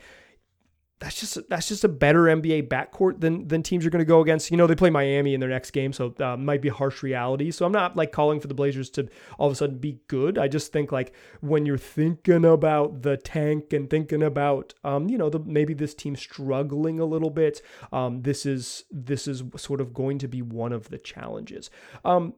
that's 1.00 1.18
just 1.18 1.38
that's 1.48 1.68
just 1.68 1.84
a 1.84 1.88
better 1.88 2.22
NBA 2.22 2.68
backcourt 2.68 3.20
than 3.20 3.48
than 3.48 3.62
teams 3.62 3.84
are 3.84 3.90
going 3.90 4.00
to 4.00 4.06
go 4.06 4.20
against. 4.20 4.50
You 4.50 4.56
know, 4.56 4.66
they 4.66 4.76
play 4.76 4.90
Miami 4.90 5.34
in 5.34 5.40
their 5.40 5.48
next 5.48 5.72
game, 5.72 5.92
so 5.92 6.14
uh, 6.20 6.36
might 6.36 6.62
be 6.62 6.68
harsh 6.68 7.02
reality. 7.02 7.50
So 7.50 7.66
I'm 7.66 7.72
not 7.72 7.96
like 7.96 8.12
calling 8.12 8.40
for 8.40 8.46
the 8.46 8.54
Blazers 8.54 8.90
to 8.90 9.08
all 9.38 9.48
of 9.48 9.52
a 9.52 9.56
sudden 9.56 9.78
be 9.78 10.00
good. 10.06 10.38
I 10.38 10.46
just 10.46 10.72
think 10.72 10.92
like 10.92 11.12
when 11.40 11.66
you're 11.66 11.78
thinking 11.78 12.44
about 12.44 13.02
the 13.02 13.16
tank 13.16 13.72
and 13.72 13.90
thinking 13.90 14.22
about 14.22 14.74
um, 14.84 15.08
you 15.08 15.18
know, 15.18 15.28
the 15.28 15.40
maybe 15.40 15.74
this 15.74 15.94
team 15.94 16.14
struggling 16.14 17.00
a 17.00 17.04
little 17.04 17.30
bit, 17.30 17.60
um, 17.92 18.22
this 18.22 18.46
is 18.46 18.84
this 18.90 19.26
is 19.26 19.42
sort 19.56 19.80
of 19.80 19.92
going 19.92 20.18
to 20.18 20.28
be 20.28 20.42
one 20.42 20.72
of 20.72 20.90
the 20.90 20.98
challenges. 20.98 21.70
Um, 22.04 22.34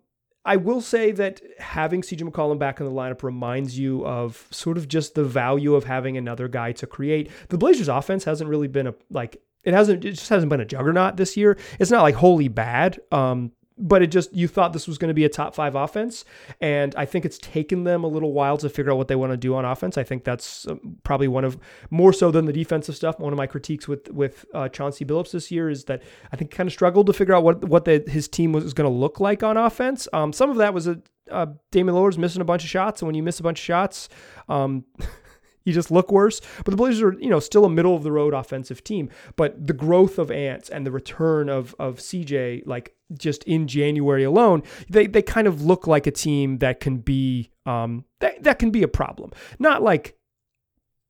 I 0.46 0.56
will 0.56 0.80
say 0.80 1.10
that 1.10 1.42
having 1.58 2.02
CJ 2.02 2.22
McCollum 2.22 2.58
back 2.58 2.78
in 2.78 2.86
the 2.86 2.92
lineup 2.92 3.24
reminds 3.24 3.76
you 3.76 4.06
of 4.06 4.46
sort 4.52 4.78
of 4.78 4.86
just 4.86 5.16
the 5.16 5.24
value 5.24 5.74
of 5.74 5.84
having 5.84 6.16
another 6.16 6.46
guy 6.46 6.70
to 6.72 6.86
create. 6.86 7.30
The 7.48 7.58
Blazers 7.58 7.88
offense 7.88 8.22
hasn't 8.24 8.48
really 8.48 8.68
been 8.68 8.86
a 8.86 8.94
like 9.10 9.42
it 9.64 9.74
hasn't 9.74 10.04
it 10.04 10.12
just 10.12 10.28
hasn't 10.28 10.48
been 10.48 10.60
a 10.60 10.64
juggernaut 10.64 11.16
this 11.16 11.36
year. 11.36 11.58
It's 11.80 11.90
not 11.90 12.02
like 12.02 12.14
wholly 12.14 12.46
bad. 12.46 13.00
Um, 13.10 13.50
but 13.78 14.02
it 14.02 14.08
just 14.08 14.34
you 14.34 14.48
thought 14.48 14.72
this 14.72 14.88
was 14.88 14.98
going 14.98 15.08
to 15.08 15.14
be 15.14 15.24
a 15.24 15.28
top 15.28 15.54
five 15.54 15.74
offense 15.74 16.24
and 16.60 16.94
i 16.96 17.04
think 17.04 17.24
it's 17.24 17.38
taken 17.38 17.84
them 17.84 18.04
a 18.04 18.06
little 18.06 18.32
while 18.32 18.56
to 18.56 18.68
figure 18.68 18.90
out 18.90 18.96
what 18.96 19.08
they 19.08 19.16
want 19.16 19.32
to 19.32 19.36
do 19.36 19.54
on 19.54 19.64
offense 19.64 19.98
i 19.98 20.02
think 20.02 20.24
that's 20.24 20.66
um, 20.68 20.96
probably 21.02 21.28
one 21.28 21.44
of 21.44 21.58
more 21.90 22.12
so 22.12 22.30
than 22.30 22.46
the 22.46 22.52
defensive 22.52 22.96
stuff 22.96 23.18
one 23.18 23.32
of 23.32 23.36
my 23.36 23.46
critiques 23.46 23.86
with 23.86 24.10
with 24.10 24.44
uh, 24.54 24.68
chauncey 24.68 25.04
billups 25.04 25.32
this 25.32 25.50
year 25.50 25.68
is 25.68 25.84
that 25.84 26.02
i 26.32 26.36
think 26.36 26.50
kind 26.50 26.66
of 26.66 26.72
struggled 26.72 27.06
to 27.06 27.12
figure 27.12 27.34
out 27.34 27.42
what 27.42 27.64
what 27.64 27.84
the, 27.84 28.02
his 28.08 28.28
team 28.28 28.52
was, 28.52 28.72
going 28.72 28.90
to 28.90 28.94
look 28.94 29.20
like 29.20 29.42
on 29.42 29.56
offense 29.56 30.08
um, 30.12 30.32
some 30.32 30.50
of 30.50 30.56
that 30.56 30.72
was 30.72 30.86
a 30.86 31.00
uh, 31.30 31.46
Damian 31.72 31.96
Lillard's 31.96 32.18
missing 32.18 32.40
a 32.40 32.44
bunch 32.44 32.62
of 32.62 32.70
shots, 32.70 33.02
and 33.02 33.06
when 33.06 33.14
you 33.14 33.22
miss 33.22 33.40
a 33.40 33.42
bunch 33.42 33.58
of 33.58 33.64
shots, 33.64 34.08
um, 34.48 34.84
you 35.64 35.72
just 35.72 35.90
look 35.90 36.10
worse. 36.10 36.40
But 36.58 36.70
the 36.70 36.76
Blazers 36.76 37.02
are, 37.02 37.18
you 37.18 37.28
know, 37.28 37.40
still 37.40 37.64
a 37.64 37.70
middle 37.70 37.94
of 37.94 38.02
the 38.02 38.12
road 38.12 38.34
offensive 38.34 38.82
team. 38.84 39.10
But 39.34 39.66
the 39.66 39.72
growth 39.72 40.18
of 40.18 40.30
Ants 40.30 40.70
and 40.70 40.86
the 40.86 40.92
return 40.92 41.48
of 41.48 41.74
of 41.78 41.96
CJ, 41.96 42.62
like 42.66 42.95
just 43.16 43.44
in 43.44 43.66
January 43.68 44.24
alone, 44.24 44.62
they 44.88 45.06
they 45.06 45.22
kind 45.22 45.46
of 45.46 45.62
look 45.62 45.86
like 45.86 46.06
a 46.06 46.10
team 46.10 46.58
that 46.58 46.80
can 46.80 46.98
be 46.98 47.50
um 47.64 48.04
that, 48.20 48.42
that 48.42 48.58
can 48.58 48.70
be 48.70 48.82
a 48.82 48.88
problem. 48.88 49.30
Not 49.58 49.82
like 49.82 50.16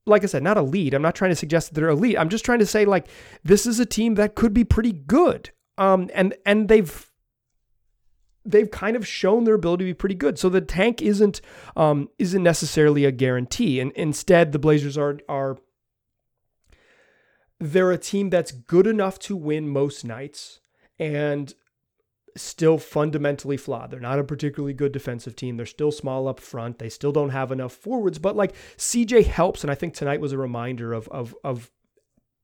like 0.08 0.22
I 0.22 0.26
said, 0.26 0.42
not 0.42 0.56
elite. 0.56 0.94
I'm 0.94 1.02
not 1.02 1.16
trying 1.16 1.32
to 1.32 1.36
suggest 1.36 1.68
that 1.68 1.74
they're 1.74 1.88
elite. 1.88 2.16
I'm 2.18 2.28
just 2.28 2.44
trying 2.44 2.60
to 2.60 2.66
say 2.66 2.84
like 2.84 3.08
this 3.42 3.66
is 3.66 3.80
a 3.80 3.86
team 3.86 4.14
that 4.16 4.34
could 4.34 4.54
be 4.54 4.64
pretty 4.64 4.92
good. 4.92 5.50
Um 5.78 6.10
and 6.14 6.34
and 6.44 6.68
they've 6.68 7.10
they've 8.46 8.70
kind 8.70 8.96
of 8.96 9.06
shown 9.06 9.44
their 9.44 9.54
ability 9.54 9.84
to 9.84 9.90
be 9.90 9.94
pretty 9.94 10.14
good. 10.14 10.38
So 10.38 10.48
the 10.48 10.60
tank 10.60 11.02
isn't 11.02 11.40
um, 11.74 12.08
isn't 12.18 12.42
necessarily 12.42 13.04
a 13.04 13.10
guarantee, 13.10 13.80
and 13.80 13.92
instead 13.92 14.52
the 14.52 14.58
Blazers 14.58 14.96
are 14.96 15.18
are 15.28 15.58
they're 17.58 17.90
a 17.90 17.98
team 17.98 18.30
that's 18.30 18.52
good 18.52 18.86
enough 18.86 19.18
to 19.18 19.36
win 19.36 19.68
most 19.68 20.04
nights 20.04 20.60
and 20.98 21.54
still 22.36 22.78
fundamentally 22.78 23.56
flawed. 23.56 23.90
They're 23.90 24.00
not 24.00 24.18
a 24.18 24.24
particularly 24.24 24.74
good 24.74 24.92
defensive 24.92 25.36
team. 25.36 25.56
They're 25.56 25.66
still 25.66 25.92
small 25.92 26.28
up 26.28 26.40
front. 26.40 26.78
They 26.78 26.88
still 26.88 27.12
don't 27.12 27.30
have 27.30 27.50
enough 27.50 27.72
forwards, 27.72 28.18
but 28.18 28.36
like 28.36 28.54
CJ 28.76 29.26
helps 29.26 29.62
and 29.62 29.70
I 29.70 29.74
think 29.74 29.94
tonight 29.94 30.20
was 30.20 30.32
a 30.32 30.38
reminder 30.38 30.92
of 30.92 31.08
of 31.08 31.34
of 31.42 31.70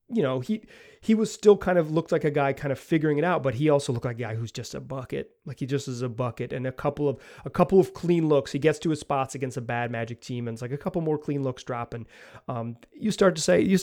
you 0.08 0.22
know, 0.22 0.40
he 0.40 0.62
he 1.02 1.16
was 1.16 1.32
still 1.32 1.56
kind 1.56 1.78
of 1.78 1.90
looked 1.90 2.12
like 2.12 2.22
a 2.22 2.30
guy 2.30 2.52
kind 2.52 2.70
of 2.70 2.78
figuring 2.78 3.18
it 3.18 3.24
out, 3.24 3.42
but 3.42 3.54
he 3.56 3.68
also 3.68 3.92
looked 3.92 4.04
like 4.04 4.16
a 4.16 4.20
guy 4.20 4.34
who's 4.36 4.52
just 4.52 4.72
a 4.72 4.80
bucket. 4.80 5.32
Like 5.44 5.58
he 5.58 5.66
just 5.66 5.88
is 5.88 6.00
a 6.00 6.08
bucket 6.08 6.52
and 6.52 6.64
a 6.64 6.70
couple 6.70 7.08
of 7.08 7.18
a 7.44 7.50
couple 7.50 7.80
of 7.80 7.92
clean 7.92 8.28
looks. 8.28 8.52
He 8.52 8.60
gets 8.60 8.78
to 8.78 8.90
his 8.90 9.00
spots 9.00 9.34
against 9.34 9.56
a 9.56 9.60
bad 9.60 9.90
Magic 9.90 10.20
team 10.20 10.46
and 10.46 10.54
it's 10.54 10.62
like 10.62 10.70
a 10.70 10.78
couple 10.78 11.02
more 11.02 11.18
clean 11.18 11.42
looks 11.42 11.64
drop 11.64 11.92
and 11.92 12.06
um, 12.46 12.76
you 12.92 13.10
start 13.10 13.34
to 13.34 13.42
say 13.42 13.60
you 13.60 13.78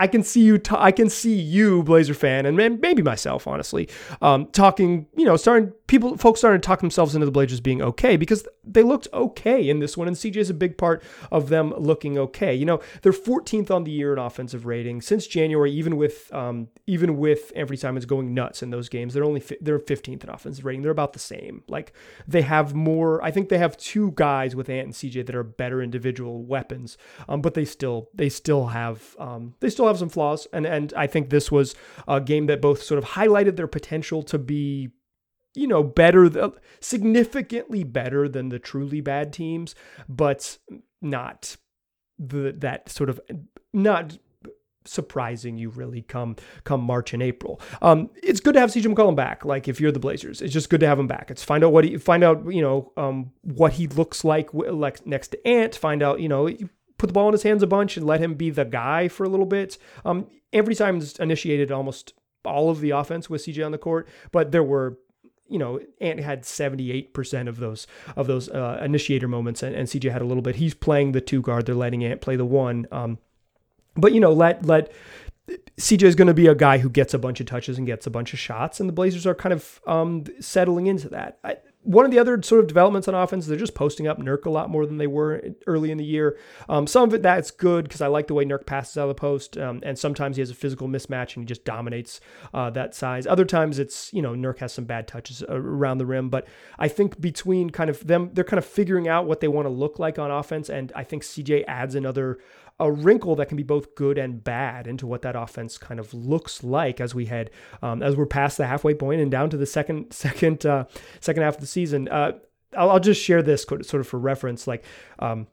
I 0.00 0.06
can 0.06 0.22
see 0.22 0.40
you. 0.40 0.56
T- 0.56 0.74
I 0.78 0.92
can 0.92 1.10
see 1.10 1.38
you, 1.38 1.82
Blazer 1.82 2.14
fan, 2.14 2.46
and 2.46 2.56
maybe 2.56 3.02
myself, 3.02 3.46
honestly, 3.46 3.86
um, 4.22 4.46
talking. 4.46 5.06
You 5.14 5.26
know, 5.26 5.36
starting 5.36 5.72
people, 5.88 6.16
folks 6.16 6.40
starting 6.40 6.58
to 6.58 6.66
talk 6.66 6.80
themselves 6.80 7.14
into 7.14 7.26
the 7.26 7.30
Blazers 7.30 7.60
being 7.60 7.82
okay 7.82 8.16
because 8.16 8.48
they 8.64 8.82
looked 8.82 9.08
okay 9.12 9.68
in 9.68 9.80
this 9.80 9.98
one, 9.98 10.08
and 10.08 10.16
CJ 10.16 10.36
is 10.36 10.48
a 10.48 10.54
big 10.54 10.78
part 10.78 11.02
of 11.30 11.50
them 11.50 11.74
looking 11.76 12.16
okay. 12.16 12.54
You 12.54 12.64
know, 12.64 12.80
they're 13.02 13.12
14th 13.12 13.70
on 13.70 13.84
the 13.84 13.90
year 13.90 14.14
in 14.14 14.18
offensive 14.18 14.64
rating 14.64 15.02
since 15.02 15.26
January. 15.26 15.70
Even 15.70 15.98
with 15.98 16.32
um, 16.40 16.68
even 16.86 17.18
with 17.18 17.52
Anfernee 17.54 17.78
Simons 17.78 18.06
going 18.06 18.32
nuts 18.32 18.62
in 18.62 18.70
those 18.70 18.88
games, 18.88 19.12
they're 19.12 19.24
only 19.24 19.40
fi- 19.40 19.58
they're 19.60 19.78
15th 19.78 20.24
in 20.24 20.30
offensive 20.30 20.64
rating. 20.64 20.80
They're 20.80 20.90
about 20.90 21.12
the 21.12 21.18
same. 21.18 21.62
Like 21.68 21.92
they 22.26 22.42
have 22.42 22.74
more. 22.74 23.22
I 23.22 23.30
think 23.30 23.50
they 23.50 23.58
have 23.58 23.76
two 23.76 24.12
guys 24.14 24.56
with 24.56 24.70
Ant 24.70 24.86
and 24.86 24.94
CJ 24.94 25.26
that 25.26 25.34
are 25.34 25.42
better 25.42 25.82
individual 25.82 26.42
weapons, 26.42 26.96
um, 27.28 27.42
but 27.42 27.54
they 27.54 27.66
still 27.66 28.08
they 28.14 28.30
still 28.30 28.68
have 28.68 29.14
um, 29.18 29.54
they 29.60 29.68
still 29.68 29.86
have 29.86 29.98
some 29.98 30.08
flaws, 30.08 30.46
and 30.52 30.66
and 30.66 30.94
I 30.96 31.06
think 31.06 31.28
this 31.28 31.52
was 31.52 31.74
a 32.08 32.20
game 32.20 32.46
that 32.46 32.62
both 32.62 32.82
sort 32.82 32.98
of 32.98 33.10
highlighted 33.10 33.56
their 33.56 33.68
potential 33.68 34.22
to 34.24 34.38
be 34.38 34.90
you 35.52 35.66
know, 35.66 35.82
better, 35.82 36.30
significantly 36.78 37.82
better 37.82 38.28
than 38.28 38.50
the 38.50 38.58
truly 38.60 39.00
bad 39.00 39.32
teams, 39.32 39.74
but 40.08 40.58
not 41.02 41.56
the 42.20 42.54
that 42.58 42.88
sort 42.88 43.10
of 43.10 43.18
not 43.72 44.16
surprising 44.84 45.58
you 45.58 45.70
really 45.70 46.02
come 46.02 46.36
come 46.64 46.80
March 46.80 47.12
and 47.12 47.22
April. 47.22 47.60
Um, 47.82 48.10
it's 48.22 48.40
good 48.40 48.54
to 48.54 48.60
have 48.60 48.70
CJ 48.70 48.94
McCollum 48.94 49.16
back. 49.16 49.44
Like 49.44 49.68
if 49.68 49.80
you're 49.80 49.92
the 49.92 50.00
Blazers, 50.00 50.40
it's 50.40 50.52
just 50.52 50.70
good 50.70 50.80
to 50.80 50.86
have 50.86 50.98
him 50.98 51.06
back. 51.06 51.30
It's 51.30 51.42
find 51.42 51.64
out 51.64 51.72
what 51.72 51.84
he 51.84 51.96
find 51.98 52.24
out 52.24 52.52
you 52.52 52.62
know 52.62 52.92
um, 52.96 53.32
what 53.42 53.74
he 53.74 53.86
looks 53.86 54.24
like 54.24 54.52
like 54.52 55.06
next 55.06 55.28
to 55.28 55.46
Ant. 55.46 55.74
Find 55.74 56.02
out 56.02 56.20
you 56.20 56.28
know 56.28 56.48
put 56.98 57.06
the 57.06 57.12
ball 57.12 57.28
in 57.28 57.32
his 57.32 57.42
hands 57.42 57.62
a 57.62 57.66
bunch 57.66 57.96
and 57.96 58.06
let 58.06 58.20
him 58.20 58.34
be 58.34 58.50
the 58.50 58.64
guy 58.64 59.08
for 59.08 59.24
a 59.24 59.28
little 59.28 59.46
bit. 59.46 59.78
Um, 60.04 60.26
Anfernee 60.52 60.76
Simons 60.76 61.18
initiated 61.18 61.72
almost 61.72 62.12
all 62.44 62.70
of 62.70 62.80
the 62.80 62.90
offense 62.90 63.30
with 63.30 63.44
CJ 63.44 63.64
on 63.64 63.72
the 63.72 63.78
court, 63.78 64.08
but 64.32 64.52
there 64.52 64.62
were 64.62 64.98
you 65.50 65.58
know, 65.58 65.80
Ant 66.00 66.20
had 66.20 66.44
78% 66.44 67.48
of 67.48 67.56
those 67.56 67.88
of 68.16 68.28
those 68.28 68.48
uh, 68.48 68.80
initiator 68.84 69.26
moments, 69.26 69.64
and, 69.64 69.74
and, 69.74 69.88
CJ 69.88 70.12
had 70.12 70.22
a 70.22 70.24
little 70.24 70.44
bit. 70.44 70.54
He's 70.54 70.74
playing 70.74 71.10
the 71.10 71.20
two 71.20 71.42
guard. 71.42 71.66
They're 71.66 71.74
letting 71.74 72.04
Ant 72.04 72.20
play 72.20 72.36
the 72.36 72.44
one. 72.44 72.86
Um, 72.92 73.18
but 74.00 74.12
you 74.12 74.20
know, 74.20 74.32
let 74.32 74.64
let 74.64 74.92
CJ 75.78 76.02
is 76.02 76.14
going 76.14 76.28
to 76.28 76.34
be 76.34 76.46
a 76.46 76.54
guy 76.54 76.78
who 76.78 76.90
gets 76.90 77.14
a 77.14 77.18
bunch 77.18 77.40
of 77.40 77.46
touches 77.46 77.78
and 77.78 77.86
gets 77.86 78.06
a 78.06 78.10
bunch 78.10 78.32
of 78.32 78.38
shots, 78.38 78.80
and 78.80 78.88
the 78.88 78.92
Blazers 78.92 79.26
are 79.26 79.34
kind 79.34 79.52
of 79.52 79.80
um, 79.86 80.24
settling 80.40 80.86
into 80.86 81.08
that. 81.08 81.38
I, 81.42 81.56
one 81.82 82.04
of 82.04 82.10
the 82.10 82.18
other 82.18 82.40
sort 82.42 82.60
of 82.60 82.66
developments 82.66 83.08
on 83.08 83.14
offense, 83.14 83.46
they're 83.46 83.56
just 83.56 83.74
posting 83.74 84.06
up 84.06 84.18
Nurk 84.18 84.44
a 84.44 84.50
lot 84.50 84.68
more 84.68 84.84
than 84.84 84.98
they 84.98 85.06
were 85.06 85.42
early 85.66 85.90
in 85.90 85.96
the 85.96 86.04
year. 86.04 86.38
Um, 86.68 86.86
some 86.86 87.04
of 87.04 87.14
it 87.14 87.22
that's 87.22 87.50
good 87.50 87.84
because 87.84 88.02
I 88.02 88.06
like 88.08 88.26
the 88.26 88.34
way 88.34 88.44
Nurk 88.44 88.66
passes 88.66 88.98
out 88.98 89.04
of 89.04 89.08
the 89.08 89.14
post, 89.14 89.56
um, 89.56 89.80
and 89.82 89.98
sometimes 89.98 90.36
he 90.36 90.42
has 90.42 90.50
a 90.50 90.54
physical 90.54 90.88
mismatch 90.88 91.36
and 91.36 91.44
he 91.44 91.46
just 91.46 91.64
dominates 91.64 92.20
uh, 92.52 92.68
that 92.70 92.94
size. 92.94 93.26
Other 93.26 93.46
times 93.46 93.78
it's 93.78 94.12
you 94.12 94.20
know 94.20 94.34
Nurk 94.34 94.58
has 94.58 94.74
some 94.74 94.84
bad 94.84 95.08
touches 95.08 95.42
around 95.48 95.98
the 95.98 96.06
rim, 96.06 96.28
but 96.28 96.46
I 96.78 96.88
think 96.88 97.18
between 97.18 97.70
kind 97.70 97.88
of 97.88 98.06
them, 98.06 98.30
they're 98.34 98.44
kind 98.44 98.58
of 98.58 98.66
figuring 98.66 99.08
out 99.08 99.26
what 99.26 99.40
they 99.40 99.48
want 99.48 99.64
to 99.64 99.70
look 99.70 99.98
like 99.98 100.18
on 100.18 100.30
offense, 100.30 100.68
and 100.68 100.92
I 100.94 101.04
think 101.04 101.22
CJ 101.22 101.64
adds 101.66 101.94
another 101.94 102.40
a 102.80 102.90
wrinkle 102.90 103.36
that 103.36 103.46
can 103.46 103.56
be 103.56 103.62
both 103.62 103.94
good 103.94 104.18
and 104.18 104.42
bad 104.42 104.86
into 104.86 105.06
what 105.06 105.22
that 105.22 105.36
offense 105.36 105.78
kind 105.78 106.00
of 106.00 106.12
looks 106.12 106.64
like 106.64 107.00
as 107.00 107.14
we 107.14 107.26
head 107.26 107.50
um, 107.82 108.02
as 108.02 108.16
we're 108.16 108.26
past 108.26 108.56
the 108.56 108.66
halfway 108.66 108.94
point 108.94 109.20
and 109.20 109.30
down 109.30 109.50
to 109.50 109.56
the 109.56 109.66
second 109.66 110.12
second 110.12 110.66
uh, 110.66 110.84
second 111.20 111.42
half 111.42 111.54
of 111.56 111.60
the 111.60 111.66
season. 111.66 112.08
Uh, 112.08 112.32
I'll, 112.76 112.90
I'll, 112.90 113.00
just 113.00 113.20
share 113.22 113.42
this 113.42 113.62
sort 113.62 113.94
of 113.94 114.06
for 114.08 114.18
reference, 114.18 114.66
like. 114.66 114.84
Um, 115.18 115.46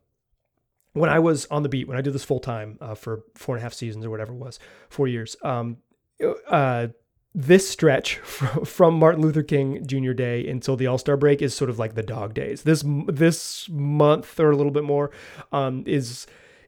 when 0.94 1.12
I 1.12 1.20
was 1.20 1.46
on 1.52 1.62
the 1.62 1.70
beat, 1.70 1.88
when 1.88 1.96
I 1.96 2.02
did 2.02 2.14
this 2.14 2.24
full 2.24 2.40
time 2.40 2.80
uh, 2.82 2.96
for 2.96 3.22
four 3.36 3.56
and 3.56 3.62
a 3.62 3.64
half 3.64 3.74
seasons 3.74 4.04
or 4.04 4.10
whatever 4.10 4.34
it 4.34 4.38
was, 4.38 4.58
four 4.90 5.08
years, 5.08 5.36
um, 5.44 5.78
uh, 6.48 6.88
this 7.36 7.70
stretch 7.70 8.16
from 8.66 8.96
Martin 8.96 9.22
Luther 9.22 9.44
King 9.44 9.86
Jr. 9.86 10.14
Day 10.14 10.50
until 10.50 10.76
the 10.76 10.88
All 10.88 10.98
Star 10.98 11.16
break 11.16 11.44
is 11.44 11.54
sort 11.54 11.70
of 11.70 11.78
like 11.78 11.94
the 11.94 12.02
dog 12.02 12.34
days. 12.34 12.64
This 12.64 12.84
this 13.08 13.70
month 13.70 14.40
or 14.40 14.50
a 14.50 14.56
little 14.58 14.72
bit 14.72 14.84
more 14.84 15.12
um, 15.52 15.84
is 15.86 16.26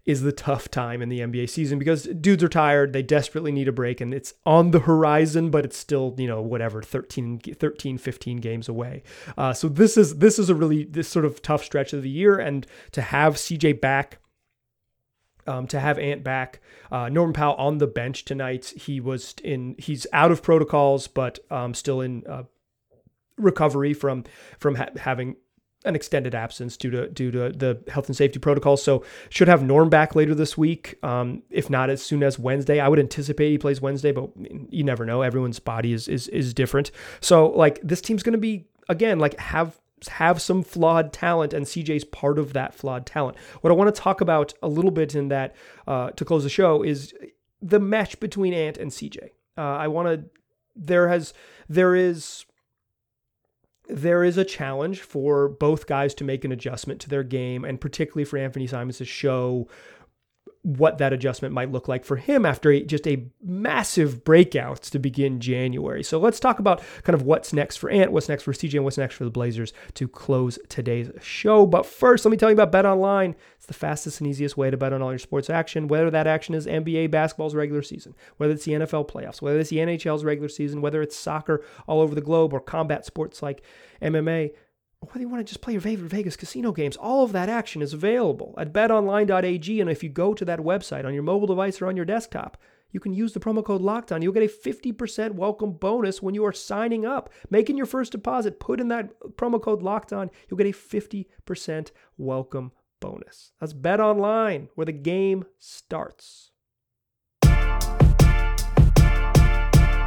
is 0.09 0.21
the 0.21 0.31
tough 0.31 0.71
time 0.71 1.03
in 1.03 1.09
the 1.09 1.19
NBA 1.19 1.47
season 1.51 1.77
because 1.77 2.05
dudes 2.05 2.43
are 2.43 2.49
tired. 2.49 2.93
They 2.93 3.03
desperately 3.03 3.51
need 3.51 3.67
a 3.67 3.71
break 3.71 4.01
and 4.01 4.11
it's 4.11 4.33
on 4.43 4.71
the 4.71 4.79
horizon, 4.79 5.51
but 5.51 5.65
it's 5.65 5.77
still, 5.77 6.15
you 6.17 6.25
know, 6.25 6.41
whatever, 6.41 6.81
13, 6.81 7.37
13 7.39 7.99
15 7.99 8.37
games 8.37 8.67
away. 8.67 9.03
Uh, 9.37 9.53
so 9.53 9.69
this 9.69 9.97
is, 9.97 10.17
this 10.17 10.39
is 10.39 10.49
a 10.49 10.55
really, 10.55 10.83
this 10.83 11.07
sort 11.07 11.25
of 11.25 11.43
tough 11.43 11.63
stretch 11.63 11.93
of 11.93 12.01
the 12.01 12.09
year. 12.09 12.39
And 12.39 12.65
to 12.93 13.03
have 13.03 13.35
CJ 13.35 13.81
back, 13.81 14.17
um, 15.45 15.67
to 15.67 15.79
have 15.79 15.99
Ant 15.99 16.23
back, 16.23 16.59
uh, 16.91 17.09
Norman 17.09 17.33
Powell 17.33 17.55
on 17.57 17.77
the 17.77 17.85
bench 17.85 18.25
tonight. 18.25 18.73
He 18.75 18.99
was 18.99 19.35
in, 19.43 19.75
he's 19.77 20.07
out 20.11 20.31
of 20.31 20.41
protocols, 20.41 21.05
but 21.05 21.37
um, 21.51 21.75
still 21.75 22.01
in 22.01 22.23
uh, 22.27 22.43
recovery 23.37 23.93
from, 23.93 24.23
from 24.57 24.73
ha- 24.73 24.89
having 24.97 25.35
an 25.85 25.95
extended 25.95 26.35
absence 26.35 26.75
due 26.75 26.91
to 26.91 27.07
due 27.07 27.31
to 27.31 27.49
the 27.49 27.81
health 27.89 28.07
and 28.07 28.15
safety 28.15 28.39
protocols. 28.39 28.83
So 28.83 29.03
should 29.29 29.47
have 29.47 29.63
Norm 29.63 29.89
back 29.89 30.13
later 30.15 30.35
this 30.35 30.57
week, 30.57 30.95
um, 31.03 31.43
if 31.49 31.69
not 31.69 31.89
as 31.89 32.01
soon 32.01 32.21
as 32.23 32.37
Wednesday. 32.37 32.79
I 32.79 32.87
would 32.87 32.99
anticipate 32.99 33.51
he 33.51 33.57
plays 33.57 33.81
Wednesday, 33.81 34.11
but 34.11 34.29
you 34.69 34.83
never 34.83 35.05
know. 35.05 35.21
Everyone's 35.21 35.59
body 35.59 35.93
is 35.93 36.07
is 36.07 36.27
is 36.29 36.53
different. 36.53 36.91
So 37.21 37.47
like 37.47 37.79
this 37.81 38.01
team's 38.01 38.23
going 38.23 38.33
to 38.33 38.39
be 38.39 38.65
again 38.89 39.19
like 39.19 39.39
have 39.39 39.79
have 40.09 40.41
some 40.41 40.63
flawed 40.63 41.13
talent, 41.13 41.53
and 41.53 41.65
CJ's 41.65 42.05
part 42.05 42.39
of 42.39 42.53
that 42.53 42.73
flawed 42.73 43.05
talent. 43.05 43.37
What 43.61 43.71
I 43.71 43.75
want 43.75 43.93
to 43.93 44.01
talk 44.01 44.21
about 44.21 44.53
a 44.61 44.67
little 44.67 44.91
bit 44.91 45.15
in 45.15 45.29
that 45.29 45.55
uh, 45.87 46.11
to 46.11 46.25
close 46.25 46.43
the 46.43 46.49
show 46.49 46.83
is 46.83 47.13
the 47.61 47.79
match 47.79 48.19
between 48.19 48.53
Ant 48.53 48.77
and 48.77 48.91
CJ. 48.91 49.29
Uh, 49.57 49.61
I 49.61 49.87
want 49.87 50.07
to. 50.07 50.29
There 50.75 51.09
has 51.09 51.33
there 51.67 51.95
is 51.95 52.45
there 53.89 54.23
is 54.23 54.37
a 54.37 54.45
challenge 54.45 55.01
for 55.01 55.49
both 55.49 55.87
guys 55.87 56.13
to 56.15 56.23
make 56.23 56.45
an 56.45 56.51
adjustment 56.51 57.01
to 57.01 57.09
their 57.09 57.23
game, 57.23 57.65
and 57.65 57.81
particularly 57.81 58.23
for 58.23 58.37
Anthony 58.37 58.67
Simons 58.67 58.99
to 58.99 59.05
show 59.05 59.67
what 60.61 60.97
that 60.97 61.13
adjustment 61.13 61.53
might 61.53 61.71
look 61.71 61.87
like 61.87 62.03
for 62.03 62.17
him 62.17 62.45
after 62.45 62.69
a, 62.69 62.83
just 62.83 63.07
a 63.07 63.25
massive 63.41 64.25
breakout 64.25 64.81
to 64.81 64.99
begin 64.99 65.39
January. 65.39 66.03
So 66.03 66.19
let's 66.19 66.39
talk 66.39 66.59
about 66.59 66.81
kind 67.03 67.13
of 67.13 67.21
what's 67.21 67.53
next 67.53 67.77
for 67.77 67.89
Ant, 67.89 68.11
what's 68.11 68.27
next 68.27 68.43
for 68.43 68.51
CJ, 68.51 68.75
and 68.75 68.83
what's 68.83 68.97
next 68.97 69.15
for 69.15 69.23
the 69.23 69.29
Blazers 69.29 69.71
to 69.93 70.07
close 70.07 70.59
today's 70.67 71.11
show. 71.21 71.65
But 71.65 71.85
first, 71.85 72.25
let 72.25 72.31
me 72.31 72.37
tell 72.37 72.49
you 72.49 72.55
about 72.55 72.73
Bet 72.73 72.85
Online. 72.85 73.35
It's 73.55 73.67
the 73.67 73.73
fastest 73.73 74.19
and 74.19 74.29
easiest 74.29 74.57
way 74.57 74.69
to 74.69 74.75
bet 74.75 74.91
on 74.91 75.01
all 75.01 75.11
your 75.11 75.19
sports 75.19 75.49
action, 75.49 75.87
whether 75.87 76.11
that 76.11 76.27
action 76.27 76.53
is 76.53 76.67
NBA 76.67 77.09
basketball's 77.09 77.55
regular 77.55 77.81
season, 77.81 78.13
whether 78.35 78.53
it's 78.53 78.65
the 78.65 78.73
NFL 78.73 79.09
playoffs, 79.09 79.41
whether 79.41 79.59
it's 79.59 79.69
the 79.69 79.77
NHL's 79.77 80.25
regular 80.25 80.49
season, 80.49 80.81
whether 80.81 81.01
it's 81.01 81.15
soccer 81.15 81.63
all 81.87 82.01
over 82.01 82.13
the 82.13 82.21
globe 82.21 82.53
or 82.53 82.59
combat 82.59 83.05
sports 83.05 83.41
like 83.41 83.63
MMA 84.01 84.51
whether 85.01 85.21
you 85.21 85.29
want 85.29 85.45
to 85.45 85.49
just 85.49 85.61
play 85.61 85.73
your 85.73 85.81
favorite 85.81 86.09
Vegas 86.09 86.35
casino 86.35 86.71
games, 86.71 86.97
all 86.97 87.23
of 87.23 87.31
that 87.31 87.49
action 87.49 87.81
is 87.81 87.93
available 87.93 88.53
at 88.57 88.73
betonline.ag. 88.73 89.81
And 89.81 89.89
if 89.89 90.03
you 90.03 90.09
go 90.09 90.33
to 90.33 90.45
that 90.45 90.59
website 90.59 91.05
on 91.05 91.13
your 91.13 91.23
mobile 91.23 91.47
device 91.47 91.81
or 91.81 91.87
on 91.87 91.95
your 91.95 92.05
desktop, 92.05 92.57
you 92.91 92.99
can 92.99 93.13
use 93.13 93.33
the 93.33 93.39
promo 93.39 93.63
code 93.63 93.81
LOCKEDON. 93.81 94.21
You'll 94.21 94.33
get 94.33 94.43
a 94.43 94.47
50% 94.47 95.35
welcome 95.35 95.73
bonus 95.73 96.21
when 96.21 96.33
you 96.33 96.43
are 96.45 96.51
signing 96.51 97.05
up. 97.05 97.31
Making 97.49 97.77
your 97.77 97.85
first 97.85 98.11
deposit, 98.11 98.59
put 98.59 98.79
in 98.79 98.87
that 98.89 99.17
promo 99.37 99.61
code 99.61 99.81
LOCKEDON. 99.81 100.31
You'll 100.49 100.57
get 100.57 100.67
a 100.67 100.71
50% 100.71 101.91
welcome 102.17 102.71
bonus. 102.99 103.53
That's 103.59 103.73
Bet 103.73 103.99
Online, 103.99 104.69
where 104.75 104.85
the 104.85 104.91
game 104.91 105.45
starts. 105.59 106.51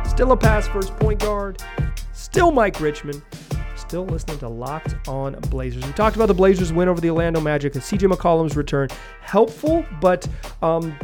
Still 0.07 0.33
a 0.33 0.37
pass 0.37 0.69
first 0.69 0.95
point 0.97 1.21
guard. 1.21 1.63
Still 2.13 2.51
Mike 2.51 2.81
Richman 2.81 3.23
still 3.93 4.07
listening 4.07 4.39
to 4.39 4.49
Locked 4.49 4.97
On 5.07 5.35
Blazers. 5.51 5.85
We 5.85 5.93
talked 5.93 6.17
about 6.17 6.25
the 6.25 6.33
Blazers' 6.33 6.73
win 6.73 6.89
over 6.89 6.99
the 6.99 7.11
Orlando 7.11 7.43
Magic 7.43 7.75
and 7.75 7.85
CJ 7.85 8.11
McCollum's 8.11 8.57
return. 8.57 8.89
Helpful, 9.21 9.85
but 10.01 10.27
um, 10.63 10.99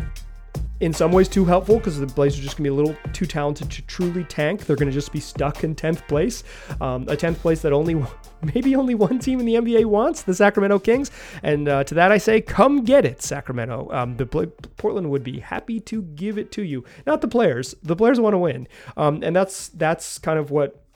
in 0.80 0.94
some 0.94 1.12
ways 1.12 1.28
too 1.28 1.44
helpful 1.44 1.76
because 1.76 2.00
the 2.00 2.06
Blazers 2.06 2.40
are 2.40 2.44
just 2.44 2.56
going 2.56 2.64
to 2.64 2.70
be 2.70 2.74
a 2.74 2.82
little 2.82 2.96
too 3.12 3.26
talented 3.26 3.70
to 3.72 3.82
truly 3.82 4.24
tank. 4.24 4.64
They're 4.64 4.74
going 4.74 4.88
to 4.88 4.94
just 4.94 5.12
be 5.12 5.20
stuck 5.20 5.64
in 5.64 5.74
10th 5.74 6.08
place, 6.08 6.44
um, 6.80 7.02
a 7.02 7.14
10th 7.14 7.34
place 7.34 7.60
that 7.60 7.74
only 7.74 8.02
maybe 8.54 8.74
only 8.74 8.94
one 8.94 9.18
team 9.18 9.38
in 9.38 9.44
the 9.44 9.56
NBA 9.56 9.84
wants, 9.84 10.22
the 10.22 10.34
Sacramento 10.34 10.78
Kings. 10.78 11.10
And 11.42 11.68
uh, 11.68 11.84
to 11.84 11.94
that 11.94 12.10
I 12.10 12.16
say, 12.16 12.40
come 12.40 12.84
get 12.84 13.04
it, 13.04 13.20
Sacramento. 13.20 13.90
Um, 13.92 14.16
the 14.16 14.24
Portland 14.24 15.10
would 15.10 15.22
be 15.22 15.40
happy 15.40 15.78
to 15.80 16.00
give 16.00 16.38
it 16.38 16.50
to 16.52 16.62
you. 16.62 16.86
Not 17.06 17.20
the 17.20 17.28
players. 17.28 17.74
The 17.82 17.96
players 17.96 18.18
want 18.18 18.32
to 18.32 18.38
win, 18.38 18.66
um, 18.96 19.22
and 19.22 19.36
that's 19.36 19.68
that's 19.68 20.18
kind 20.18 20.38
of 20.38 20.50
what 20.50 20.87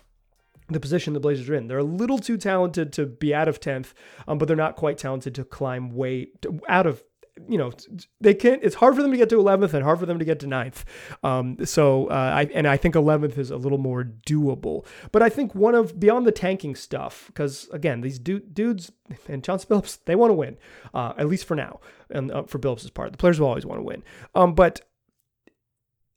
the 0.73 0.81
position 0.81 1.13
the 1.13 1.21
Blazers 1.21 1.49
are 1.49 1.55
in. 1.55 1.69
They're 1.69 1.79
a 1.79 1.85
little 1.85 2.19
too 2.19 2.37
talented 2.37 2.93
to 2.95 3.07
be 3.07 3.35
out 3.35 3.49
of 3.49 3.61
10th, 3.61 3.93
um, 4.27 4.39
but 4.39 4.49
they're 4.49 4.57
not 4.57 4.77
quite 4.77 4.99
talented 4.99 5.35
to 5.37 5.45
climb 5.45 5.91
way 5.91 6.29
to, 6.43 6.61
out 6.69 6.87
of 6.87 7.03
you 7.49 7.57
know 7.57 7.73
they 8.21 8.35
can't 8.35 8.63
it's 8.63 8.75
hard 8.75 8.95
for 8.95 9.03
them 9.03 9.11
to 9.11 9.17
get 9.17 9.29
to 9.31 9.37
11th 9.37 9.73
and 9.73 9.83
hard 9.83 9.99
for 9.99 10.07
them 10.07 10.19
to 10.19 10.25
get 10.25 10.39
to 10.41 10.47
9th 10.47 10.85
um, 11.23 11.57
so 11.65 12.07
uh, 12.09 12.33
I, 12.35 12.45
and 12.55 12.67
i 12.69 12.77
think 12.77 12.95
11th 12.95 13.39
is 13.39 13.51
a 13.51 13.57
little 13.57 13.79
more 13.79 14.05
doable. 14.05 14.85
But 15.13 15.23
i 15.23 15.29
think 15.29 15.55
one 15.55 15.75
of 15.75 15.99
beyond 15.99 16.27
the 16.27 16.33
tanking 16.33 16.75
stuff 16.75 17.25
because 17.29 17.69
again 17.73 18.03
these 18.03 18.19
du- 18.19 18.41
dudes 18.41 18.93
and 19.29 19.43
Chauncey 19.43 19.67
Billups 19.67 19.99
they 20.05 20.15
want 20.15 20.31
to 20.31 20.35
win 20.35 20.59
uh, 20.93 21.15
at 21.17 21.27
least 21.27 21.47
for 21.47 21.55
now 21.55 21.81
and 22.11 22.31
uh, 22.31 22.43
for 22.43 22.59
Billups' 22.59 22.93
part. 22.93 23.13
The 23.13 23.19
players 23.19 23.41
will 23.41 23.49
always 23.49 23.65
want 23.65 23.79
to 23.79 23.85
win. 23.85 24.03
Um, 24.35 24.55
but 24.55 24.83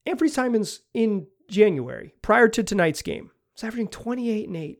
Anfernee 0.05 0.29
Simons 0.29 0.81
in 0.93 1.27
January 1.49 2.13
prior 2.21 2.47
to 2.49 2.63
tonight's 2.63 3.01
game 3.01 3.31
was 3.55 3.63
averaging 3.63 3.87
28 3.87 4.47
and 4.47 4.57
8 4.57 4.79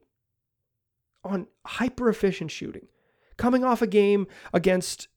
on 1.24 1.46
hyper 1.64 2.08
efficient 2.08 2.50
shooting. 2.50 2.86
Coming 3.36 3.64
off 3.64 3.82
a 3.82 3.86
game 3.86 4.26
against 4.52 5.08